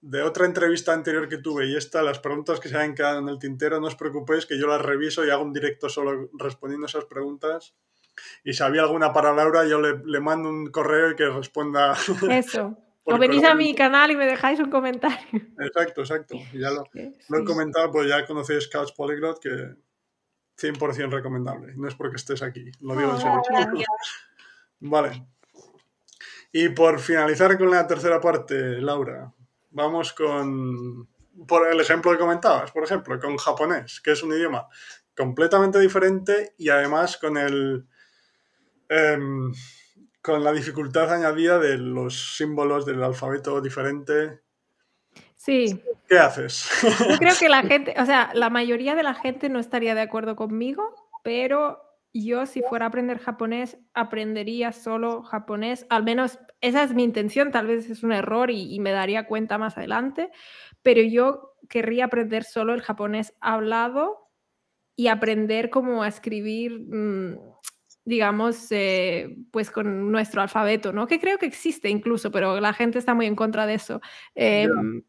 [0.01, 3.29] de otra entrevista anterior que tuve y esta, las preguntas que se hayan quedado en
[3.29, 6.87] el tintero, no os preocupéis que yo las reviso y hago un directo solo respondiendo
[6.87, 7.75] esas preguntas.
[8.45, 11.95] Y si había alguna para Laura, yo le, le mando un correo y que responda.
[12.31, 12.77] Eso.
[13.05, 15.41] O venís a mi canal y me dejáis un comentario.
[15.59, 16.37] Exacto, exacto.
[16.53, 19.75] ya lo, he comentado, pues ya conocéis Couch Polyglot, que
[20.61, 21.73] 100% recomendable.
[21.77, 23.43] No es porque estés aquí, lo digo en serio.
[24.81, 25.27] Vale.
[26.53, 29.33] Y por finalizar con la tercera parte, Laura,
[29.71, 31.09] vamos con
[31.47, 34.69] por el ejemplo que comentabas, por ejemplo, con japonés, que es un idioma
[35.17, 37.87] completamente diferente y además con el...
[38.89, 39.53] Em,
[40.23, 44.41] con la dificultad añadida de los símbolos del alfabeto diferente.
[45.35, 45.83] Sí.
[46.07, 46.69] ¿Qué haces?
[46.83, 50.03] Yo creo que la gente, o sea, la mayoría de la gente no estaría de
[50.03, 51.81] acuerdo conmigo, pero
[52.13, 55.87] yo si fuera a aprender japonés, aprendería solo japonés.
[55.91, 59.59] Al menos esa es mi intención, tal vez es un error y, me daría cuenta
[59.59, 60.31] más adelante,
[60.83, 64.31] pero yo querría aprender solo el japonés hablado
[64.97, 67.39] y aprender cómo a escribir mm,
[68.05, 71.07] digamos, eh, pues con nuestro alfabeto, ¿no?
[71.07, 74.01] Que creo que existe incluso, pero la gente está muy en contra de eso.
[74.35, 75.03] Em,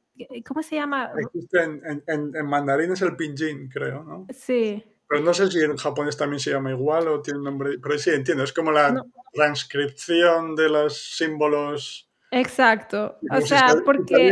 [0.46, 1.12] ¿Cómo se llama?
[1.18, 4.28] Existe en, en, mandarín es el pinyin, creo, ¿no?
[4.30, 4.84] Sí.
[5.12, 7.78] Pero no sé si en japonés también se llama igual o tiene un nombre.
[7.80, 9.04] Pero sí, entiendo, es como la
[9.34, 12.10] transcripción de los símbolos.
[12.32, 13.18] Exacto.
[13.30, 14.32] O sea, porque.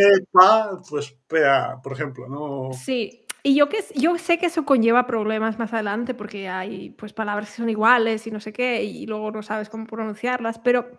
[0.90, 2.70] pues PA, por ejemplo, ¿no?
[2.72, 7.12] Sí, y yo, que, yo sé que eso conlleva problemas más adelante porque hay pues
[7.12, 10.90] palabras que son iguales y no sé qué y luego no sabes cómo pronunciarlas, pero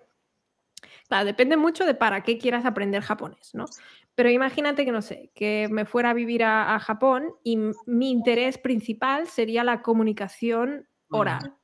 [1.09, 3.65] claro, depende mucho de para qué quieras aprender japonés, ¿no?
[4.15, 8.59] Pero imagínate que no sé, que me fuera a vivir a, Japón y mi interés
[8.59, 11.57] principal sería la comunicación oral.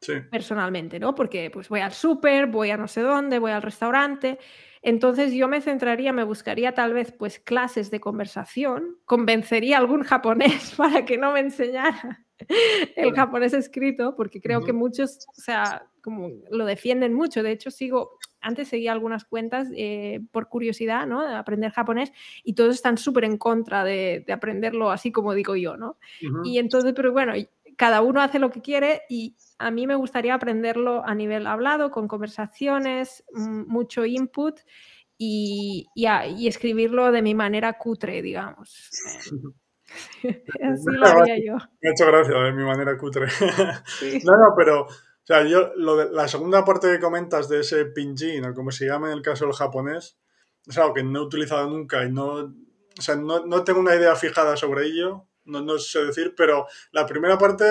[0.00, 0.14] Sí.
[0.30, 1.14] Personalmente, ¿no?
[1.14, 4.38] Porque pues voy al súper, voy a no sé dónde, voy al restaurante
[4.82, 10.02] entonces yo me centraría, me buscaría tal vez pues clases de conversación, convencería a algún
[10.02, 12.24] japonés para que no me enseñara
[12.96, 17.42] el japonés escrito, porque creo que muchos, o sea, como lo defienden mucho.
[17.42, 21.26] De hecho, sigo, antes seguía algunas cuentas eh, por curiosidad, ¿no?
[21.26, 22.12] De aprender japonés
[22.44, 25.96] y todos están súper en contra de, aprenderlo así como digo yo, ¿no?
[26.44, 27.32] Y entonces, pero bueno,
[27.76, 31.90] cada uno hace lo que quiere y a mí me gustaría aprenderlo a nivel hablado,
[31.90, 34.60] con conversaciones, mucho input
[35.16, 38.90] y, y, escribirlo de mi manera cutre, digamos.
[40.22, 41.56] Así lo haría yo.
[41.82, 43.26] Me ha hecho gracia de mi manera cutre.
[44.24, 44.86] no, no, pero
[45.32, 48.86] sea, yo, lo de, la segunda parte que comentas de ese pinjin, o como se
[48.86, 50.18] llama en el caso del japonés,
[50.66, 53.94] es algo que no he utilizado nunca y no, o sea, no, no tengo una
[53.94, 57.64] idea fijada sobre ello, no, no sé decir, pero la primera parte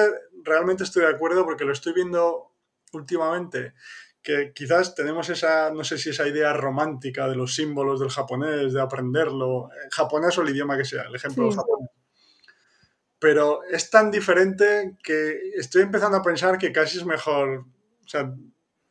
[0.44, 2.54] realmente estoy de acuerdo porque lo estoy viendo
[2.94, 3.74] últimamente
[4.22, 8.74] que quizás tenemos esa, no sé si esa idea romántica de los símbolos del japonés,
[8.74, 11.89] de aprenderlo, japonés o el idioma que sea, el ejemplo del japonés.
[13.20, 17.66] Pero es tan diferente que estoy empezando a pensar que casi es mejor,
[18.06, 18.34] o sea,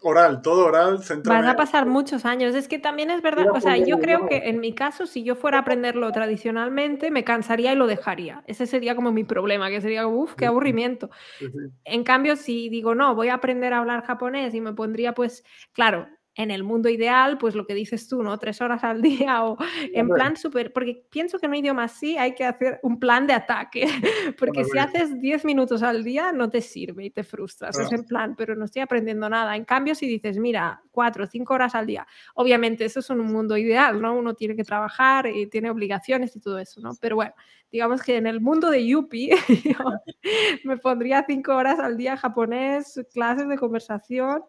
[0.00, 1.40] oral, todo oral, centrado.
[1.40, 2.54] Van a pasar muchos años.
[2.54, 5.34] Es que también es verdad, o sea, yo creo que en mi caso, si yo
[5.34, 8.44] fuera a aprenderlo tradicionalmente, me cansaría y lo dejaría.
[8.46, 11.10] Ese sería como mi problema, que sería, uff, qué aburrimiento.
[11.84, 15.44] En cambio, si digo, no, voy a aprender a hablar japonés y me pondría, pues,
[15.72, 16.06] claro,
[16.38, 18.38] en el mundo ideal, pues lo que dices tú, ¿no?
[18.38, 19.58] Tres horas al día o
[19.92, 23.26] en plan súper, porque pienso que en un idioma así hay que hacer un plan
[23.26, 23.86] de ataque,
[24.38, 28.04] porque si haces diez minutos al día no te sirve y te frustras, es en
[28.04, 29.56] plan, pero no estoy aprendiendo nada.
[29.56, 33.18] En cambio, si dices, mira, cuatro o cinco horas al día, obviamente eso es un
[33.18, 34.14] mundo ideal, ¿no?
[34.14, 36.92] Uno tiene que trabajar y tiene obligaciones y todo eso, ¿no?
[37.00, 37.34] Pero bueno,
[37.72, 39.30] digamos que en el mundo de Yupi
[40.64, 44.44] me pondría cinco horas al día japonés, clases de conversación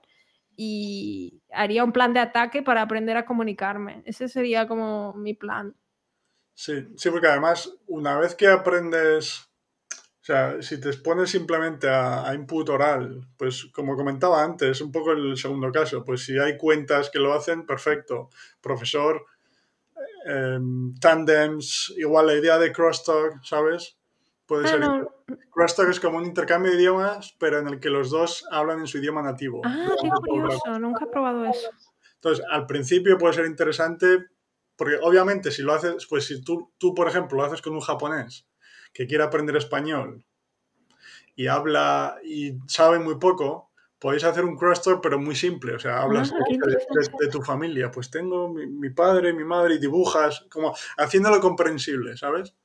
[0.62, 4.04] y haría un plan de ataque para aprender a comunicarme.
[4.06, 5.74] Ese sería como mi plan.
[6.54, 9.48] Sí, sí, porque además una vez que aprendes,
[9.90, 15.14] o sea, si te expones simplemente a, input oral, pues como comentaba antes, un poco
[15.14, 18.30] el segundo caso, pues si hay cuentas que lo hacen, perfecto.
[18.60, 19.26] Profesor,
[20.26, 23.98] em, tandems, igual la idea de crosstalk, ¿sabes?
[24.50, 24.82] Puede ser.
[25.52, 28.88] Crosstalk es como un intercambio de idiomas, pero en el que los dos hablan en
[28.88, 29.62] su idioma nativo.
[29.64, 31.70] Ah, qué curioso, nunca he probado eso.
[32.16, 34.26] Entonces, al principio puede ser interesante,
[34.76, 37.80] porque obviamente si lo haces, pues si tú, tú, por ejemplo, lo haces con un
[37.80, 38.48] japonés
[38.92, 40.26] que quiere aprender español
[41.36, 43.70] y habla y sabe muy poco,
[44.00, 45.76] podéis hacer un crosstalk, pero muy simple.
[45.76, 46.44] O sea, hablas ah,
[47.20, 47.92] de, tu familia.
[47.92, 52.56] Pues tengo mi, mi, padre, mi madre, y dibujas, como haciéndolo comprensible, ¿sabes?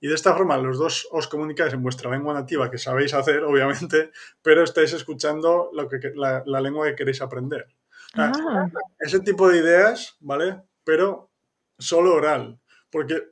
[0.00, 3.42] Y de esta forma los dos os comunicáis en vuestra lengua nativa, que sabéis hacer,
[3.44, 4.10] obviamente,
[4.42, 7.66] pero estáis escuchando lo que, la, lengua que queréis aprender.
[8.14, 8.68] Ah.
[8.98, 10.62] Ese tipo de ideas, ¿vale?
[10.84, 11.30] Pero
[11.78, 12.60] solo oral.
[12.90, 13.22] Porque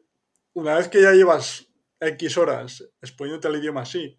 [0.55, 1.69] una vez que ya llevas
[2.01, 4.19] X horas exponiéndote el idioma así,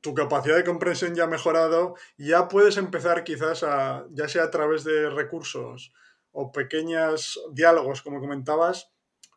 [0.00, 4.50] tu capacidad de comprensión ya ha mejorado, ya puedes empezar quizás a, ya sea a
[4.50, 5.92] través de recursos
[6.32, 8.91] o pequeños diálogos, como comentabas,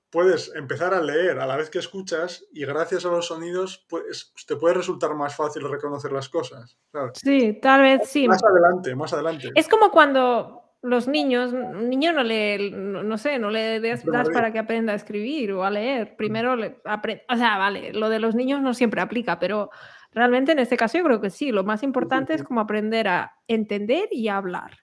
[0.10, 4.34] puedes empezar a leer a la vez que escuchas y gracias a los sonidos pues,
[4.48, 6.78] te puede resultar más fácil reconocer las cosas.
[7.14, 8.28] Sí, tal vez sí.
[8.28, 9.52] Más adelante, más adelante.
[9.56, 14.54] Es como cuando los niños, un niño no le, no, sé, no le das para
[14.54, 16.16] que aprenda a escribir o a leer.
[16.16, 19.72] Primero le aprende, o sea, vale, lo de los niños no siempre aplica, pero
[20.12, 21.52] realmente en este caso yo creo que sí.
[21.52, 24.78] Lo más importante es como aprender a entender y a hablar.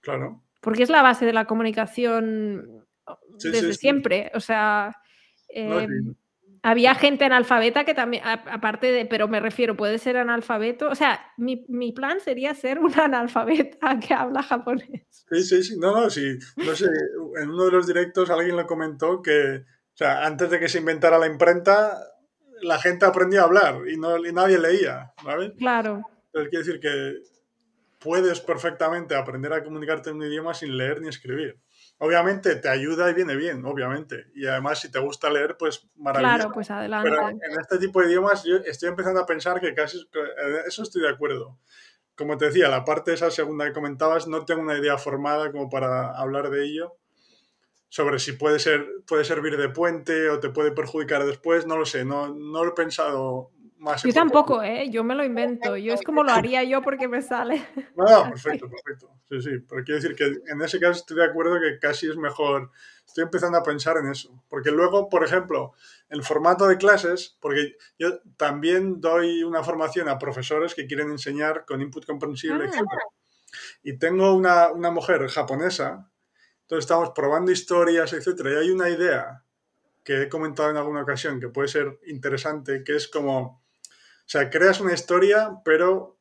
[0.00, 0.42] Claro.
[0.60, 2.86] Porque es la base de la comunicación
[3.38, 4.30] desde siempre.
[4.34, 4.96] O sea,
[5.48, 6.14] em,
[6.62, 10.88] había gente analfabeta que también, aparte de, pero me refiero, puede ser analfabeto.
[10.88, 15.06] O sea, mi, mi, plan sería ser una analfabeta que habla japonés.
[15.30, 15.78] Sí, sí, sí.
[15.78, 16.38] No, no, sí.
[16.56, 16.86] No sé,
[17.40, 20.78] en uno de los directos alguien lo comentó que, o sea, antes de que se
[20.78, 21.98] inventara la imprenta,
[22.62, 25.54] la gente aprendía a hablar y, no, y nadie leía, ¿vale?
[25.54, 26.02] Claro.
[26.26, 27.22] Entonces quiere decir que
[27.98, 31.58] puedes perfectamente aprender a comunicarte en un idioma sin leer ni escribir.
[32.00, 34.26] Obviamente te ayuda y viene bien, obviamente.
[34.34, 36.36] Y además, si te gusta leer, pues maravilloso.
[36.36, 37.10] Claro, pues adelante.
[37.10, 40.08] Pero en este tipo de idiomas yo estoy empezando a pensar que casi,
[40.66, 41.58] eso estoy de acuerdo.
[42.14, 45.68] Como te decía, la parte esa segunda que comentabas, no tengo una idea formada como
[45.68, 46.96] para hablar de ello.
[47.88, 51.86] Sobre si puede, ser, puede servir de puente o te puede perjudicar después, no lo
[51.86, 53.50] sé, no, no lo he pensado
[54.04, 54.88] yo tampoco, ¿eh?
[54.90, 55.76] Yo me lo invento.
[55.76, 57.64] Yo es como lo haría yo porque me sale.
[57.96, 59.10] No, perfecto, perfecto.
[59.28, 59.50] Sí, sí.
[59.68, 62.70] Pero quiero decir que en ese caso estoy de acuerdo que casi es mejor.
[63.06, 64.42] Estoy empezando a pensar en eso.
[64.48, 65.72] Porque luego, por ejemplo,
[66.08, 71.64] el formato de clases, porque yo también doy una formación a profesores que quieren enseñar
[71.64, 72.82] con input comprensible, etc.
[73.82, 76.10] Y tengo una, una mujer japonesa,
[76.62, 79.42] entonces estamos probando historias, etcétera, y hay una idea
[80.04, 83.62] que he comentado en alguna ocasión que puede ser interesante, que es como
[84.30, 86.18] sea, creas una historia, pero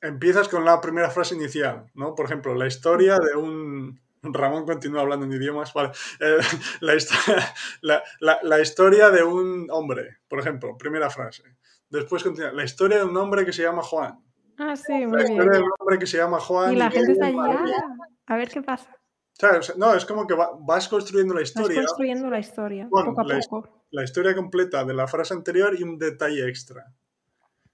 [0.00, 2.14] empiezas con la primera frase inicial, ¿no?
[2.14, 4.00] Por ejemplo, la historia de un...
[4.22, 5.92] Ramón continúa hablando en idiomas, vale.
[6.20, 6.38] Eh,
[6.80, 7.54] la, historia,
[8.42, 11.44] la, historia de un hombre, por ejemplo, primera frase.
[11.88, 14.18] Después continúa, la historia de un hombre que se llama Juan.
[14.58, 16.72] Ah, sí, muy La historia de un hombre que se llama Juan.
[16.74, 17.38] Y la gente está allí,
[18.26, 18.94] a ver qué pasa.
[19.76, 21.80] no, es como que vas construyendo la historia.
[21.80, 25.82] Vas construyendo la historia, poco a poco la historia completa de la frase anterior y
[25.82, 26.92] un detalle extra.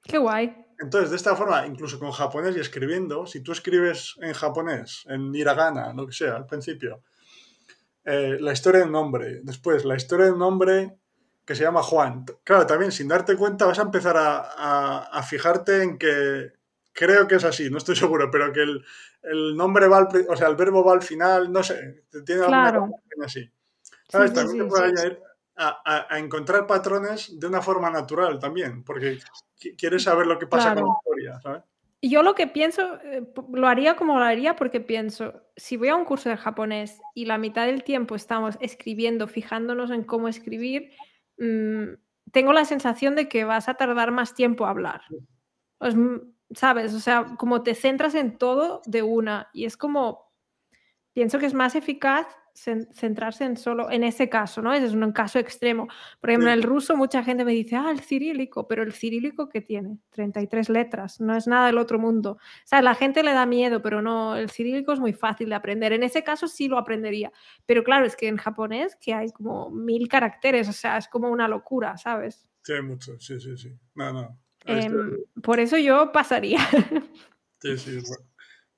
[0.09, 0.67] Qué guay.
[0.79, 5.35] Entonces, de esta forma, incluso con japonés y escribiendo, si tú escribes en japonés, en
[5.35, 7.03] hiragana, lo que sea, al principio,
[8.05, 10.99] eh, la historia de un hombre, después la historia de un hombre
[11.45, 12.25] que se llama Juan.
[12.45, 16.53] Claro, también sin darte cuenta vas a empezar a, fijarte en que
[16.93, 20.49] creo que es así, no estoy seguro, pero que el, nombre va al, o sea,
[20.49, 22.91] el verbo va al final, no sé, tiene claro.
[23.25, 23.51] así.
[24.09, 24.33] ¿Sabes?
[24.33, 25.21] también te puede añadir
[25.57, 29.19] a, encontrar patrones de una forma natural también, porque
[29.77, 31.63] quieres saber lo que pasa con la historia, ¿sabes?
[32.03, 35.97] Yo lo que pienso, eh, lo haría como lo haría porque pienso, si voy a
[35.97, 40.93] un curso de japonés y la mitad del tiempo estamos escribiendo, fijándonos en cómo escribir,
[41.39, 41.95] mm,
[42.33, 45.03] tengo la sensación de que vas a tardar más tiempo a hablar.
[46.55, 46.95] ¿Sabes?
[46.95, 50.33] O sea, como te centras en todo de una y es como,
[51.13, 52.27] pienso que es más eficaz
[52.57, 54.73] centrarse en solo, en ese caso, ¿no?
[54.73, 55.89] Ese es un caso extremo.
[56.21, 59.49] Por ejemplo, en el ruso mucha gente me dice, ah, el cirílico, pero el cirílico
[59.49, 62.33] que tiene 33 letras, no es nada del otro mundo.
[62.33, 65.55] O sea, la gente le da miedo, pero no, el cirílico es muy fácil de
[65.55, 65.93] aprender.
[65.93, 67.31] En ese caso sí lo aprendería,
[67.67, 71.29] pero claro, es que en japonés que hay como mil caracteres, o sea, es como
[71.29, 72.49] una locura, ¿sabes?
[72.63, 73.73] Sí, hay mucho, sí, sí, sí.
[73.95, 74.39] No, no.
[74.65, 76.59] Em, por eso yo pasaría.
[77.61, 78.36] Sí, sí, bueno.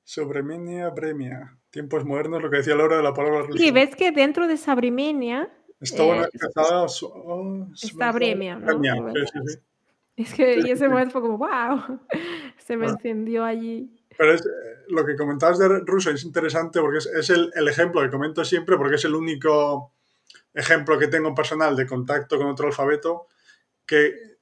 [0.08, 1.54] Sobremenia bremia.
[1.68, 3.44] Tiempos modernos, lo que decía Laura de la palabra.
[3.54, 5.50] Sí, ves que dentro de Sabrimenia.
[5.82, 6.30] Está bueno, eh,
[7.12, 8.80] oh, está Bremia, ¿no?
[8.80, 9.58] sí, sí,
[10.16, 12.00] Es que ese momento fue como, wow,
[12.56, 14.02] se me encendió allí.
[14.16, 14.48] Pero es, eh,
[14.88, 18.46] lo que comentabas de ruso es interesante porque es, es el, el, ejemplo que comento
[18.46, 19.92] siempre porque es el único
[20.54, 23.26] ejemplo que tengo personal de contacto con otro alfabeto
[23.84, 24.38] que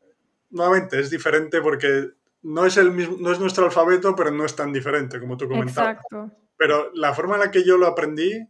[0.51, 2.13] nuevamente es diferente porque
[2.47, 5.49] no es, el mismo, no es nuestro alfabeto, pero no es tan diferente como tú
[5.49, 5.97] comentabas.
[5.97, 6.31] Exacto.
[6.57, 8.49] Pero la forma en la que yo lo aprendí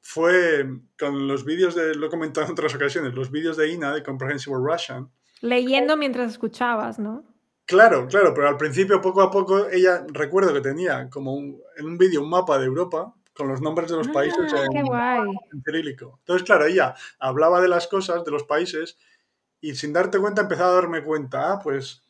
[0.00, 0.66] fue
[0.98, 4.02] con los vídeos de, lo he comentado en otras ocasiones, los vídeos de INA, de
[4.02, 5.10] Comprehensible Russian.
[5.42, 7.24] Leyendo mientras escuchabas, ¿no?
[7.66, 11.98] Claro, claro, pero al principio, poco a poco, ella, recuerdo que tenía como en un
[11.98, 16.18] vídeo un mapa de Europa con los nombres de los países ah, en, en, cirílico.
[16.20, 18.96] Entonces, claro, ella hablaba de las cosas, de los países,
[19.60, 22.03] y sin darte cuenta empezaba a darme cuenta, ah, pues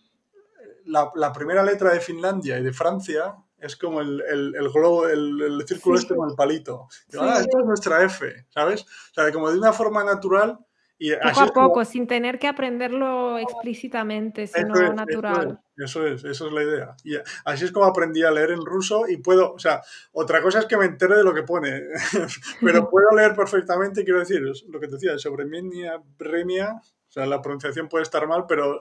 [0.87, 6.15] la, primera letra de Finlandia y de Francia es como el, globo, el, círculo este
[6.15, 6.89] con el palito.
[7.19, 8.83] Ah, esto es nuestra F, ¿sabes?
[8.83, 10.59] O sea, como de una forma natural.
[10.97, 15.61] Y poco a poco, sin tener que aprenderlo explícitamente, sino natural.
[15.77, 16.97] Eso es, eso es, la idea.
[17.03, 19.83] Y así es como aprendí a leer en ruso y puedo, o sea,
[20.13, 21.83] otra cosa es que me entere de lo que pone,
[22.61, 27.43] pero puedo leer perfectamente, quiero decir, lo que te decía, sobre Bremia, o sea, la
[27.43, 28.81] pronunciación puede estar mal, pero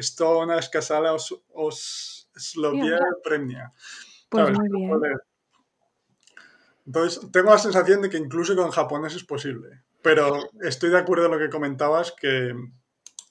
[0.00, 2.28] esto una escasala os, os
[3.22, 3.72] premia.
[4.28, 5.18] Pues muy bien.
[6.86, 9.82] Entonces, tengo la sensación de que incluso con japonés es posible.
[10.02, 12.54] Pero estoy de acuerdo en lo que comentabas, que,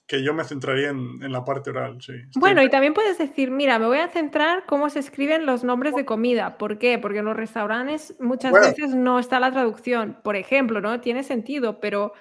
[0.08, 2.14] que yo me centraría en, la parte oral, sí.
[2.36, 5.96] Bueno, y también puedes decir, mira, me voy a centrar cómo se escriben los nombres
[5.96, 6.58] de comida.
[6.58, 7.00] ¿Por qué?
[7.00, 10.20] Porque en los restaurantes muchas veces no está la traducción.
[10.24, 11.02] Por ejemplo, ¿no?
[11.02, 12.14] Tiene sentido, pero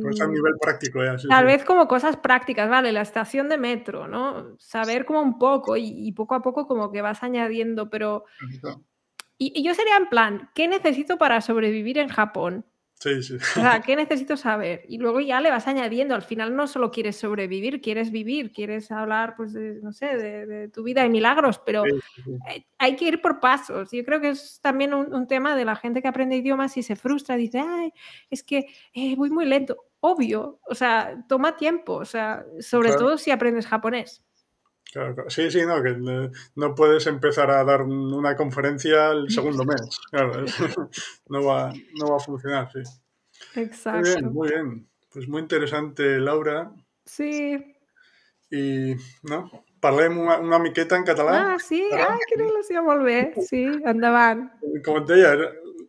[0.00, 2.92] pues a mm, nivel práctico Tal vez como cosas prácticas, ¿vale?
[2.92, 4.56] La estación de metro, ¿no?
[4.58, 8.24] Saber como un poco y, poco a poco como que vas añadiendo, pero...
[9.38, 12.64] Y, y, yo sería en plan, ¿qué necesito para sobrevivir en Japón?
[13.02, 13.34] Sí, sí.
[13.34, 14.84] O sea, ¿qué necesito saber?
[14.88, 16.14] Y luego ya le vas añadiendo.
[16.14, 20.68] Al final no solo quieres sobrevivir, quieres vivir, quieres hablar, pues, de, no sé, de,
[20.68, 23.90] tu vida y milagros, pero eh, hay que ir por pasos.
[23.90, 26.94] Yo creo que es también un, tema de la gente que aprende idiomas y se
[26.94, 27.92] frustra, dice, ay,
[28.30, 29.76] es que eh, voy muy lento.
[29.98, 34.22] Obvio, o sea, toma tiempo, o sea, sobre todo si aprendes japonés.
[35.28, 35.96] Sí, sí, no, que
[36.54, 40.00] no puedes empezar a dar una conferencia el segundo mes.
[40.10, 40.44] Claro,
[41.28, 42.82] no va, no va a funcionar, sí.
[43.54, 44.00] Exacto.
[44.00, 44.88] Muy bien, muy bien.
[45.12, 46.72] Pues muy interesante, Laura.
[47.04, 47.76] Sí.
[48.50, 49.50] I, no?
[49.80, 51.54] Parlem una, una miqueta en català?
[51.54, 51.82] Ah, sí?
[51.96, 53.18] Ah, quina il·lusió, molt bé.
[53.48, 54.44] Sí, endavant.
[54.84, 55.32] Com et deia,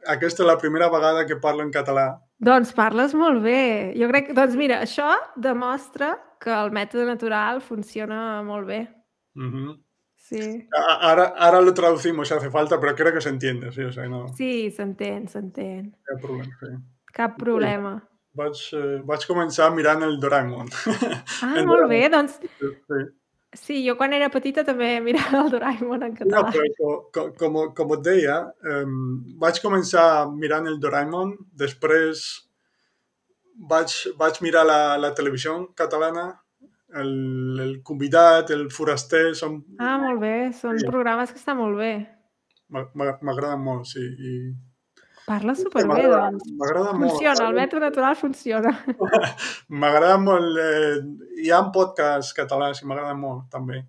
[0.10, 2.08] aquesta és la primera vegada que parlo en català.
[2.44, 3.94] Doncs parles molt bé.
[4.00, 8.82] Jo crec que, doncs mira, això demostra que el mètode natural funciona molt bé.
[9.36, 9.74] Uh -huh.
[10.24, 10.68] Sí.
[11.02, 14.28] Ara, ara lo traducimos si hace falta, però crec que s'entiende, sí, o sea, no...
[14.38, 15.96] Sí, s'entén, s'entén.
[16.08, 16.72] Cap problema, sí.
[17.14, 17.92] Cap problema.
[18.34, 20.72] Vaig, eh, vaig començar mirant el Doraemon.
[21.44, 21.90] Ah, el molt Doraemon.
[21.90, 22.40] bé, doncs...
[22.88, 23.04] Sí.
[23.54, 26.40] Sí, jo quan era petita també mirava el Doraemon en català.
[26.42, 32.24] No, però com, com, com et deia, um, vaig començar mirant el Doraemon, després
[33.58, 36.28] vaig, vaig mirar la, la televisió catalana,
[36.96, 37.14] el,
[37.62, 39.62] el convidat, el foraster, són...
[39.80, 40.86] Ah, molt bé, són sí.
[40.90, 41.94] programes que estan molt bé.
[42.74, 44.02] M'agraden molt, sí.
[44.04, 44.36] I,
[45.24, 46.50] Parla superbé, doncs.
[46.60, 47.14] m'agrada molt.
[47.14, 48.74] Funciona, el mètode natural funciona.
[49.84, 50.58] M'agrada molt...
[50.60, 50.98] Eh,
[51.46, 53.86] hi ha podcasts catalans i m'agrada molt, també.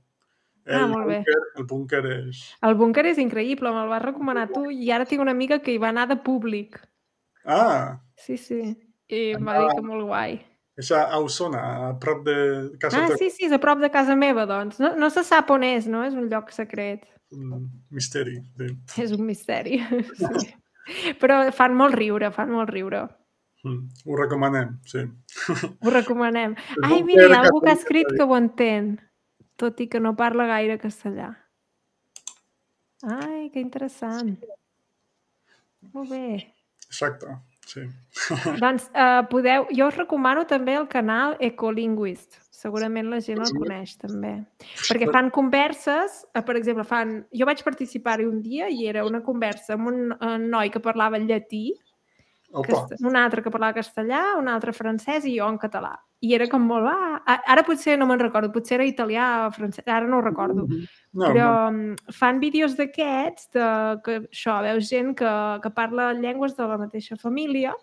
[0.65, 1.17] El Ah, molt bé.
[1.19, 2.45] búnquer, el búnquer és...
[2.65, 5.81] El búnquer és increïble, me'l vas recomanar tu i ara tinc una amiga que hi
[5.83, 6.79] va anar de públic.
[7.45, 8.61] Ah, Sí, sí.
[9.13, 10.39] I em va dir que molt guai.
[10.77, 12.35] és a Ausona, a prop de
[12.81, 13.19] casa Ah, teva.
[13.19, 14.81] sí, sí, és a prop de casa meva, doncs.
[14.81, 16.03] No, no se sap on és, no?
[16.05, 17.05] És un lloc secret.
[17.33, 18.41] Un misteri.
[18.59, 18.67] Sí.
[19.05, 19.79] És un misteri.
[20.85, 21.15] Sí.
[21.21, 23.07] Però fan molt riure, fan molt riure.
[23.65, 25.01] Mm, Ho recomanem, sí.
[25.81, 26.53] Ho recomanem.
[26.85, 28.91] Ai, mira, hi ha algú que ha escrit que ho entén,
[29.57, 31.31] tot i que no parla gaire castellà.
[33.05, 34.35] Ai, que interessant.
[35.95, 36.53] Molt bé.
[36.89, 37.33] Exacte,
[37.67, 37.85] sí.
[38.63, 39.67] Doncs uh, podeu...
[39.75, 42.41] Jo us recomano també el canal Ecolinguist.
[42.55, 43.57] Segurament la gent el Sí.
[43.61, 44.31] coneix també.
[44.87, 47.27] Perquè fan converses, eh, per exemple, fan...
[47.35, 51.19] Jo vaig participar-hi un dia i era una conversa amb un, un noi que parlava
[51.21, 51.75] llatí,
[52.63, 52.93] cast...
[53.03, 55.95] un altre que parlava castellà, un altre francès i jo en català.
[56.21, 56.87] I era com molt...
[56.87, 60.67] Ah, ara potser no me'n recordo, potser era italià o francès, ara no ho recordo.
[60.69, 63.67] no, Però no, mm, fan vídeos d'aquests, de,
[64.05, 67.75] que això, veus gent que, que parla llengües de la mateixa família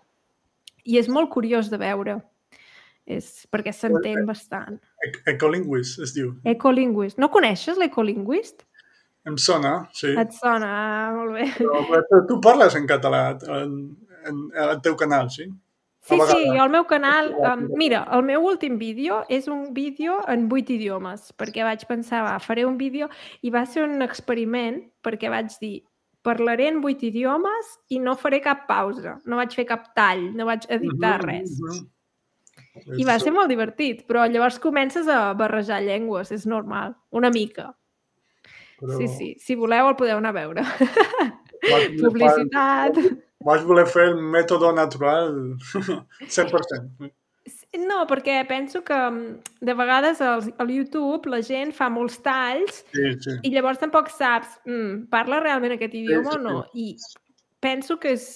[0.86, 2.22] i és molt curiós de veure.
[3.06, 4.78] És perquè s'entén bastant.
[5.04, 6.36] Ec- Ecolinguist es diu.
[6.46, 7.18] Ecolinguist.
[7.20, 8.64] No coneixes l'ecolinguist?
[9.28, 10.16] Em sona, sí.
[10.18, 10.70] Et sona?
[10.70, 11.46] Ah, molt bé.
[12.10, 13.76] Però tu parles en català en,
[14.28, 15.50] en, al teu canal, sí?
[16.02, 17.30] Sí, sí, jo al meu canal...
[17.46, 22.24] Um, mira, el meu últim vídeo és un vídeo en vuit idiomes, perquè vaig pensar,
[22.26, 23.08] va, faré un vídeo,
[23.46, 25.84] i va ser un experiment, perquè vaig dir,
[26.26, 30.50] parlaré en vuit idiomes i no faré cap pausa, no vaig fer cap tall, no
[30.50, 31.60] vaig editar Mhm, res.
[31.62, 31.88] mhm.
[32.98, 37.76] I va ser molt divertit, però llavors comences a barrejar llengües, és normal, una mica.
[38.80, 40.62] Però Sí, sí, si voleu el podeu anar a veure.
[41.70, 45.34] Vas voler, Vas voler fer el mètode natural
[46.36, 47.12] 100%.
[47.88, 52.84] No, perquè penso que mm, de vegades al, al YouTube la gent fa molts talls
[52.92, 53.38] Sí, sí.
[53.48, 56.56] i llavors tampoc saps, mm, parla realment aquest idioma sí, o no?
[56.76, 56.88] I
[57.64, 58.28] penso que és,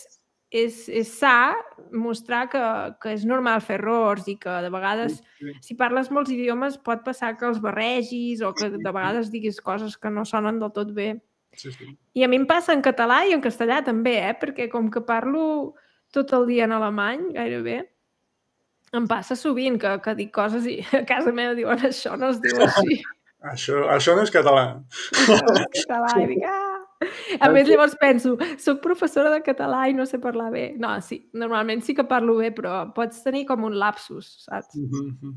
[0.56, 1.54] és, és sa
[1.92, 2.64] mostrar que,
[3.04, 5.54] que és normal fer errors i que de vegades, sí.
[5.68, 10.00] si parles molts idiomes, pot passar que els barregis o que de vegades diguis coses
[10.00, 11.12] que no sonen del tot bé.
[11.20, 11.90] sí, sí.
[12.14, 14.36] I a mi em passa en català i en castellà també, eh?
[14.40, 15.76] perquè com que parlo
[16.16, 17.82] tot el dia en alemany, gairebé,
[18.96, 22.42] em passa sovint que, que dic coses i a casa meva diuen això no es
[22.44, 23.02] diu així.
[23.46, 24.62] Això, això no és català.
[25.14, 26.14] Això no és català.
[26.18, 26.72] I dic, ah!
[27.44, 30.64] A més, llavors penso, soc professora de català i no sé parlar bé.
[30.82, 34.74] No, sí, normalment sí que parlo bé, però pots tenir com un lapsus, saps?
[34.80, 35.36] Mhm, mhm.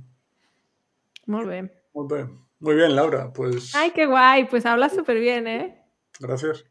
[1.35, 1.61] Molt bé.
[1.93, 2.31] Muy bien.
[2.61, 3.33] Muy bien, Laura.
[3.33, 5.79] Pues Ay, qué guay, pues hablas súper bien, ¿eh?
[6.21, 6.65] Gracias.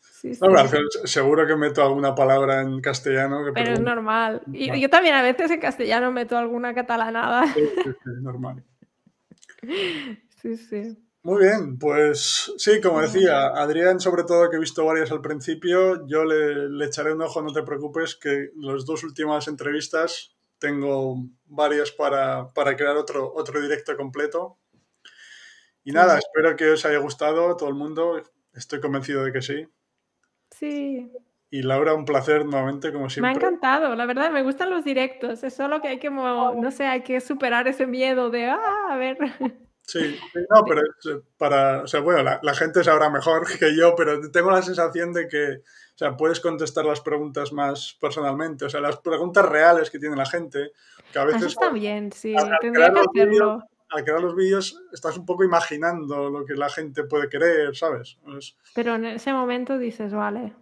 [0.00, 0.40] Sí, sí.
[0.40, 3.44] No, al final seguro que meto alguna palabra en castellano.
[3.44, 4.42] Que Pero es normal.
[4.52, 7.46] Y yo también a veces en castellano meto alguna catalanada.
[7.52, 8.64] Sí, sí, sí, normal.
[10.40, 10.98] Sí, sí.
[11.24, 16.04] Muy bien, pues sí, como decía, Adrián, sobre todo que he visto varias al principio,
[16.08, 21.16] yo le, le echaré un ojo, no te preocupes, que las dos últimas entrevistas tengo
[21.46, 24.58] varias para, para crear otro, otro directo completo.
[25.84, 28.22] Y nada, espero que os haya gustado todo el mundo,
[28.54, 29.66] estoy convencido de que sí.
[30.50, 31.10] Sí,
[31.50, 33.32] Y Laura, un placer nuevamente, como me ha siempre.
[33.32, 37.02] encantado, la verdad, me gustan los directos, es solo que hay que, no sé, hay
[37.02, 39.18] que superar ese miedo de, ah, a ver,
[39.84, 40.16] Sí,
[40.50, 43.94] no, pero es eh, para, o sea, bueno, la, la gente sabrá mejor que yo,
[43.96, 48.70] pero tengo la sensación de que, o sea, puedes contestar las preguntas más personalmente, o
[48.70, 50.72] sea, las preguntas reales que tiene la gente,
[51.12, 53.62] que a eso veces está bien, sí, tendría que hacerlo.
[53.92, 58.18] Al crear los vídeos estás un poco imaginando lo que la gente puede querer, ¿sabes?
[58.38, 60.54] Es- Pero en ese momento dices, vale,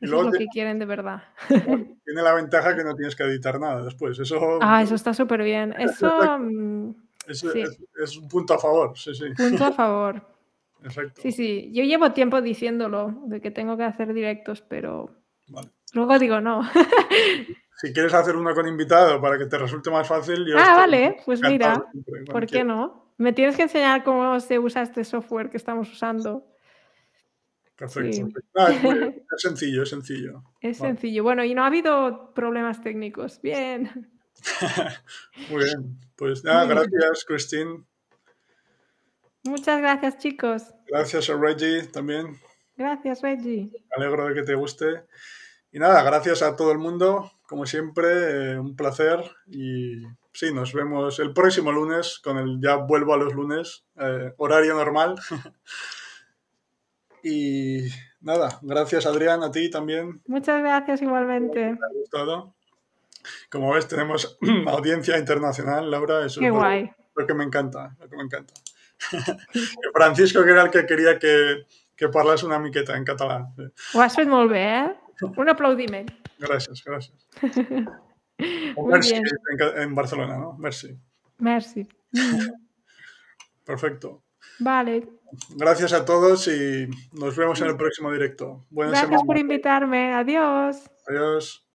[0.00, 1.22] Y eso luego es lo que quieren de verdad.
[2.04, 5.42] tiene la ventaja que no tienes que editar nada después, eso Ah, eso está súper
[5.42, 5.74] bien.
[5.78, 6.90] Eso, mm,
[7.26, 7.48] es, sí.
[7.60, 10.22] es- es un punto a favor, sí, sí, punto a favor.
[10.84, 11.20] exacto.
[11.22, 15.10] Sí, sí, yo llevo tiempo diciéndolo, de que tengo que hacer directos, pero
[15.48, 15.68] Vale.
[15.92, 16.62] luego digo no.
[17.80, 21.16] Si quieres hacer uno con invitado para que te resulte más fácil, yo Ah, vale,
[21.24, 23.12] pues mira, siempre, ¿por qué no?
[23.16, 26.46] Me tienes que enseñar cómo se usa este software que estamos usando.
[27.76, 28.12] Perfecto.
[28.12, 28.22] Sí.
[28.24, 28.50] perfecto.
[28.56, 28.98] Ah, es, muy-
[29.36, 30.42] es sencillo, es sencillo.
[30.60, 30.92] Es Vale.
[30.92, 31.22] sencillo.
[31.22, 33.40] Bueno, y no ha habido problemas técnicos.
[33.40, 34.10] Bien.
[35.50, 35.98] Muy bien.
[36.16, 37.84] Pues nada, gracias, Christine.
[39.44, 40.64] Muchas gracias, chicos.
[40.86, 42.38] Gracias a Reggie también.
[42.76, 43.70] Gracias, Reggie.
[43.96, 45.04] Me alegro de que te guste.
[45.72, 47.30] Y nada, gracias a todo el mundo.
[47.50, 49.18] Como siempre, eh, un placer.
[49.48, 50.02] Y
[50.32, 54.74] sí, nos vemos el próximo lunes con el ya vuelvo a los lunes, eh, horario
[54.74, 55.16] normal.
[57.22, 57.82] Y
[58.22, 60.22] nada, gracias Adrián, a ti también.
[60.26, 61.72] Muchas gracias igualmente.
[61.72, 62.54] Me ha gustado.
[63.50, 66.24] Como ves, tenemos audiencia internacional, Laura.
[66.24, 66.90] Eso Qué es guay.
[67.14, 68.54] Lo, que me encanta, lo que me encanta.
[69.92, 73.52] Francisco, que era el que quería que, que parlas una miqueta en catalán.
[73.92, 74.96] Ho has fet molt bé, eh?
[75.36, 76.08] Un aplaudiment.
[76.40, 77.28] Gracias, gracias.
[78.88, 79.14] Merci
[79.76, 80.56] en, Barcelona, ¿no?
[80.58, 80.98] Merci.
[81.38, 81.86] Merci.
[83.64, 84.24] Perfecto.
[84.58, 85.06] Vale.
[85.50, 88.66] Gracias a todos y nos vemos en el próximo directo.
[88.70, 89.26] Buena Gracias semana.
[89.26, 90.14] por invitarme.
[90.14, 90.90] Adiós.
[91.06, 91.66] Adiós.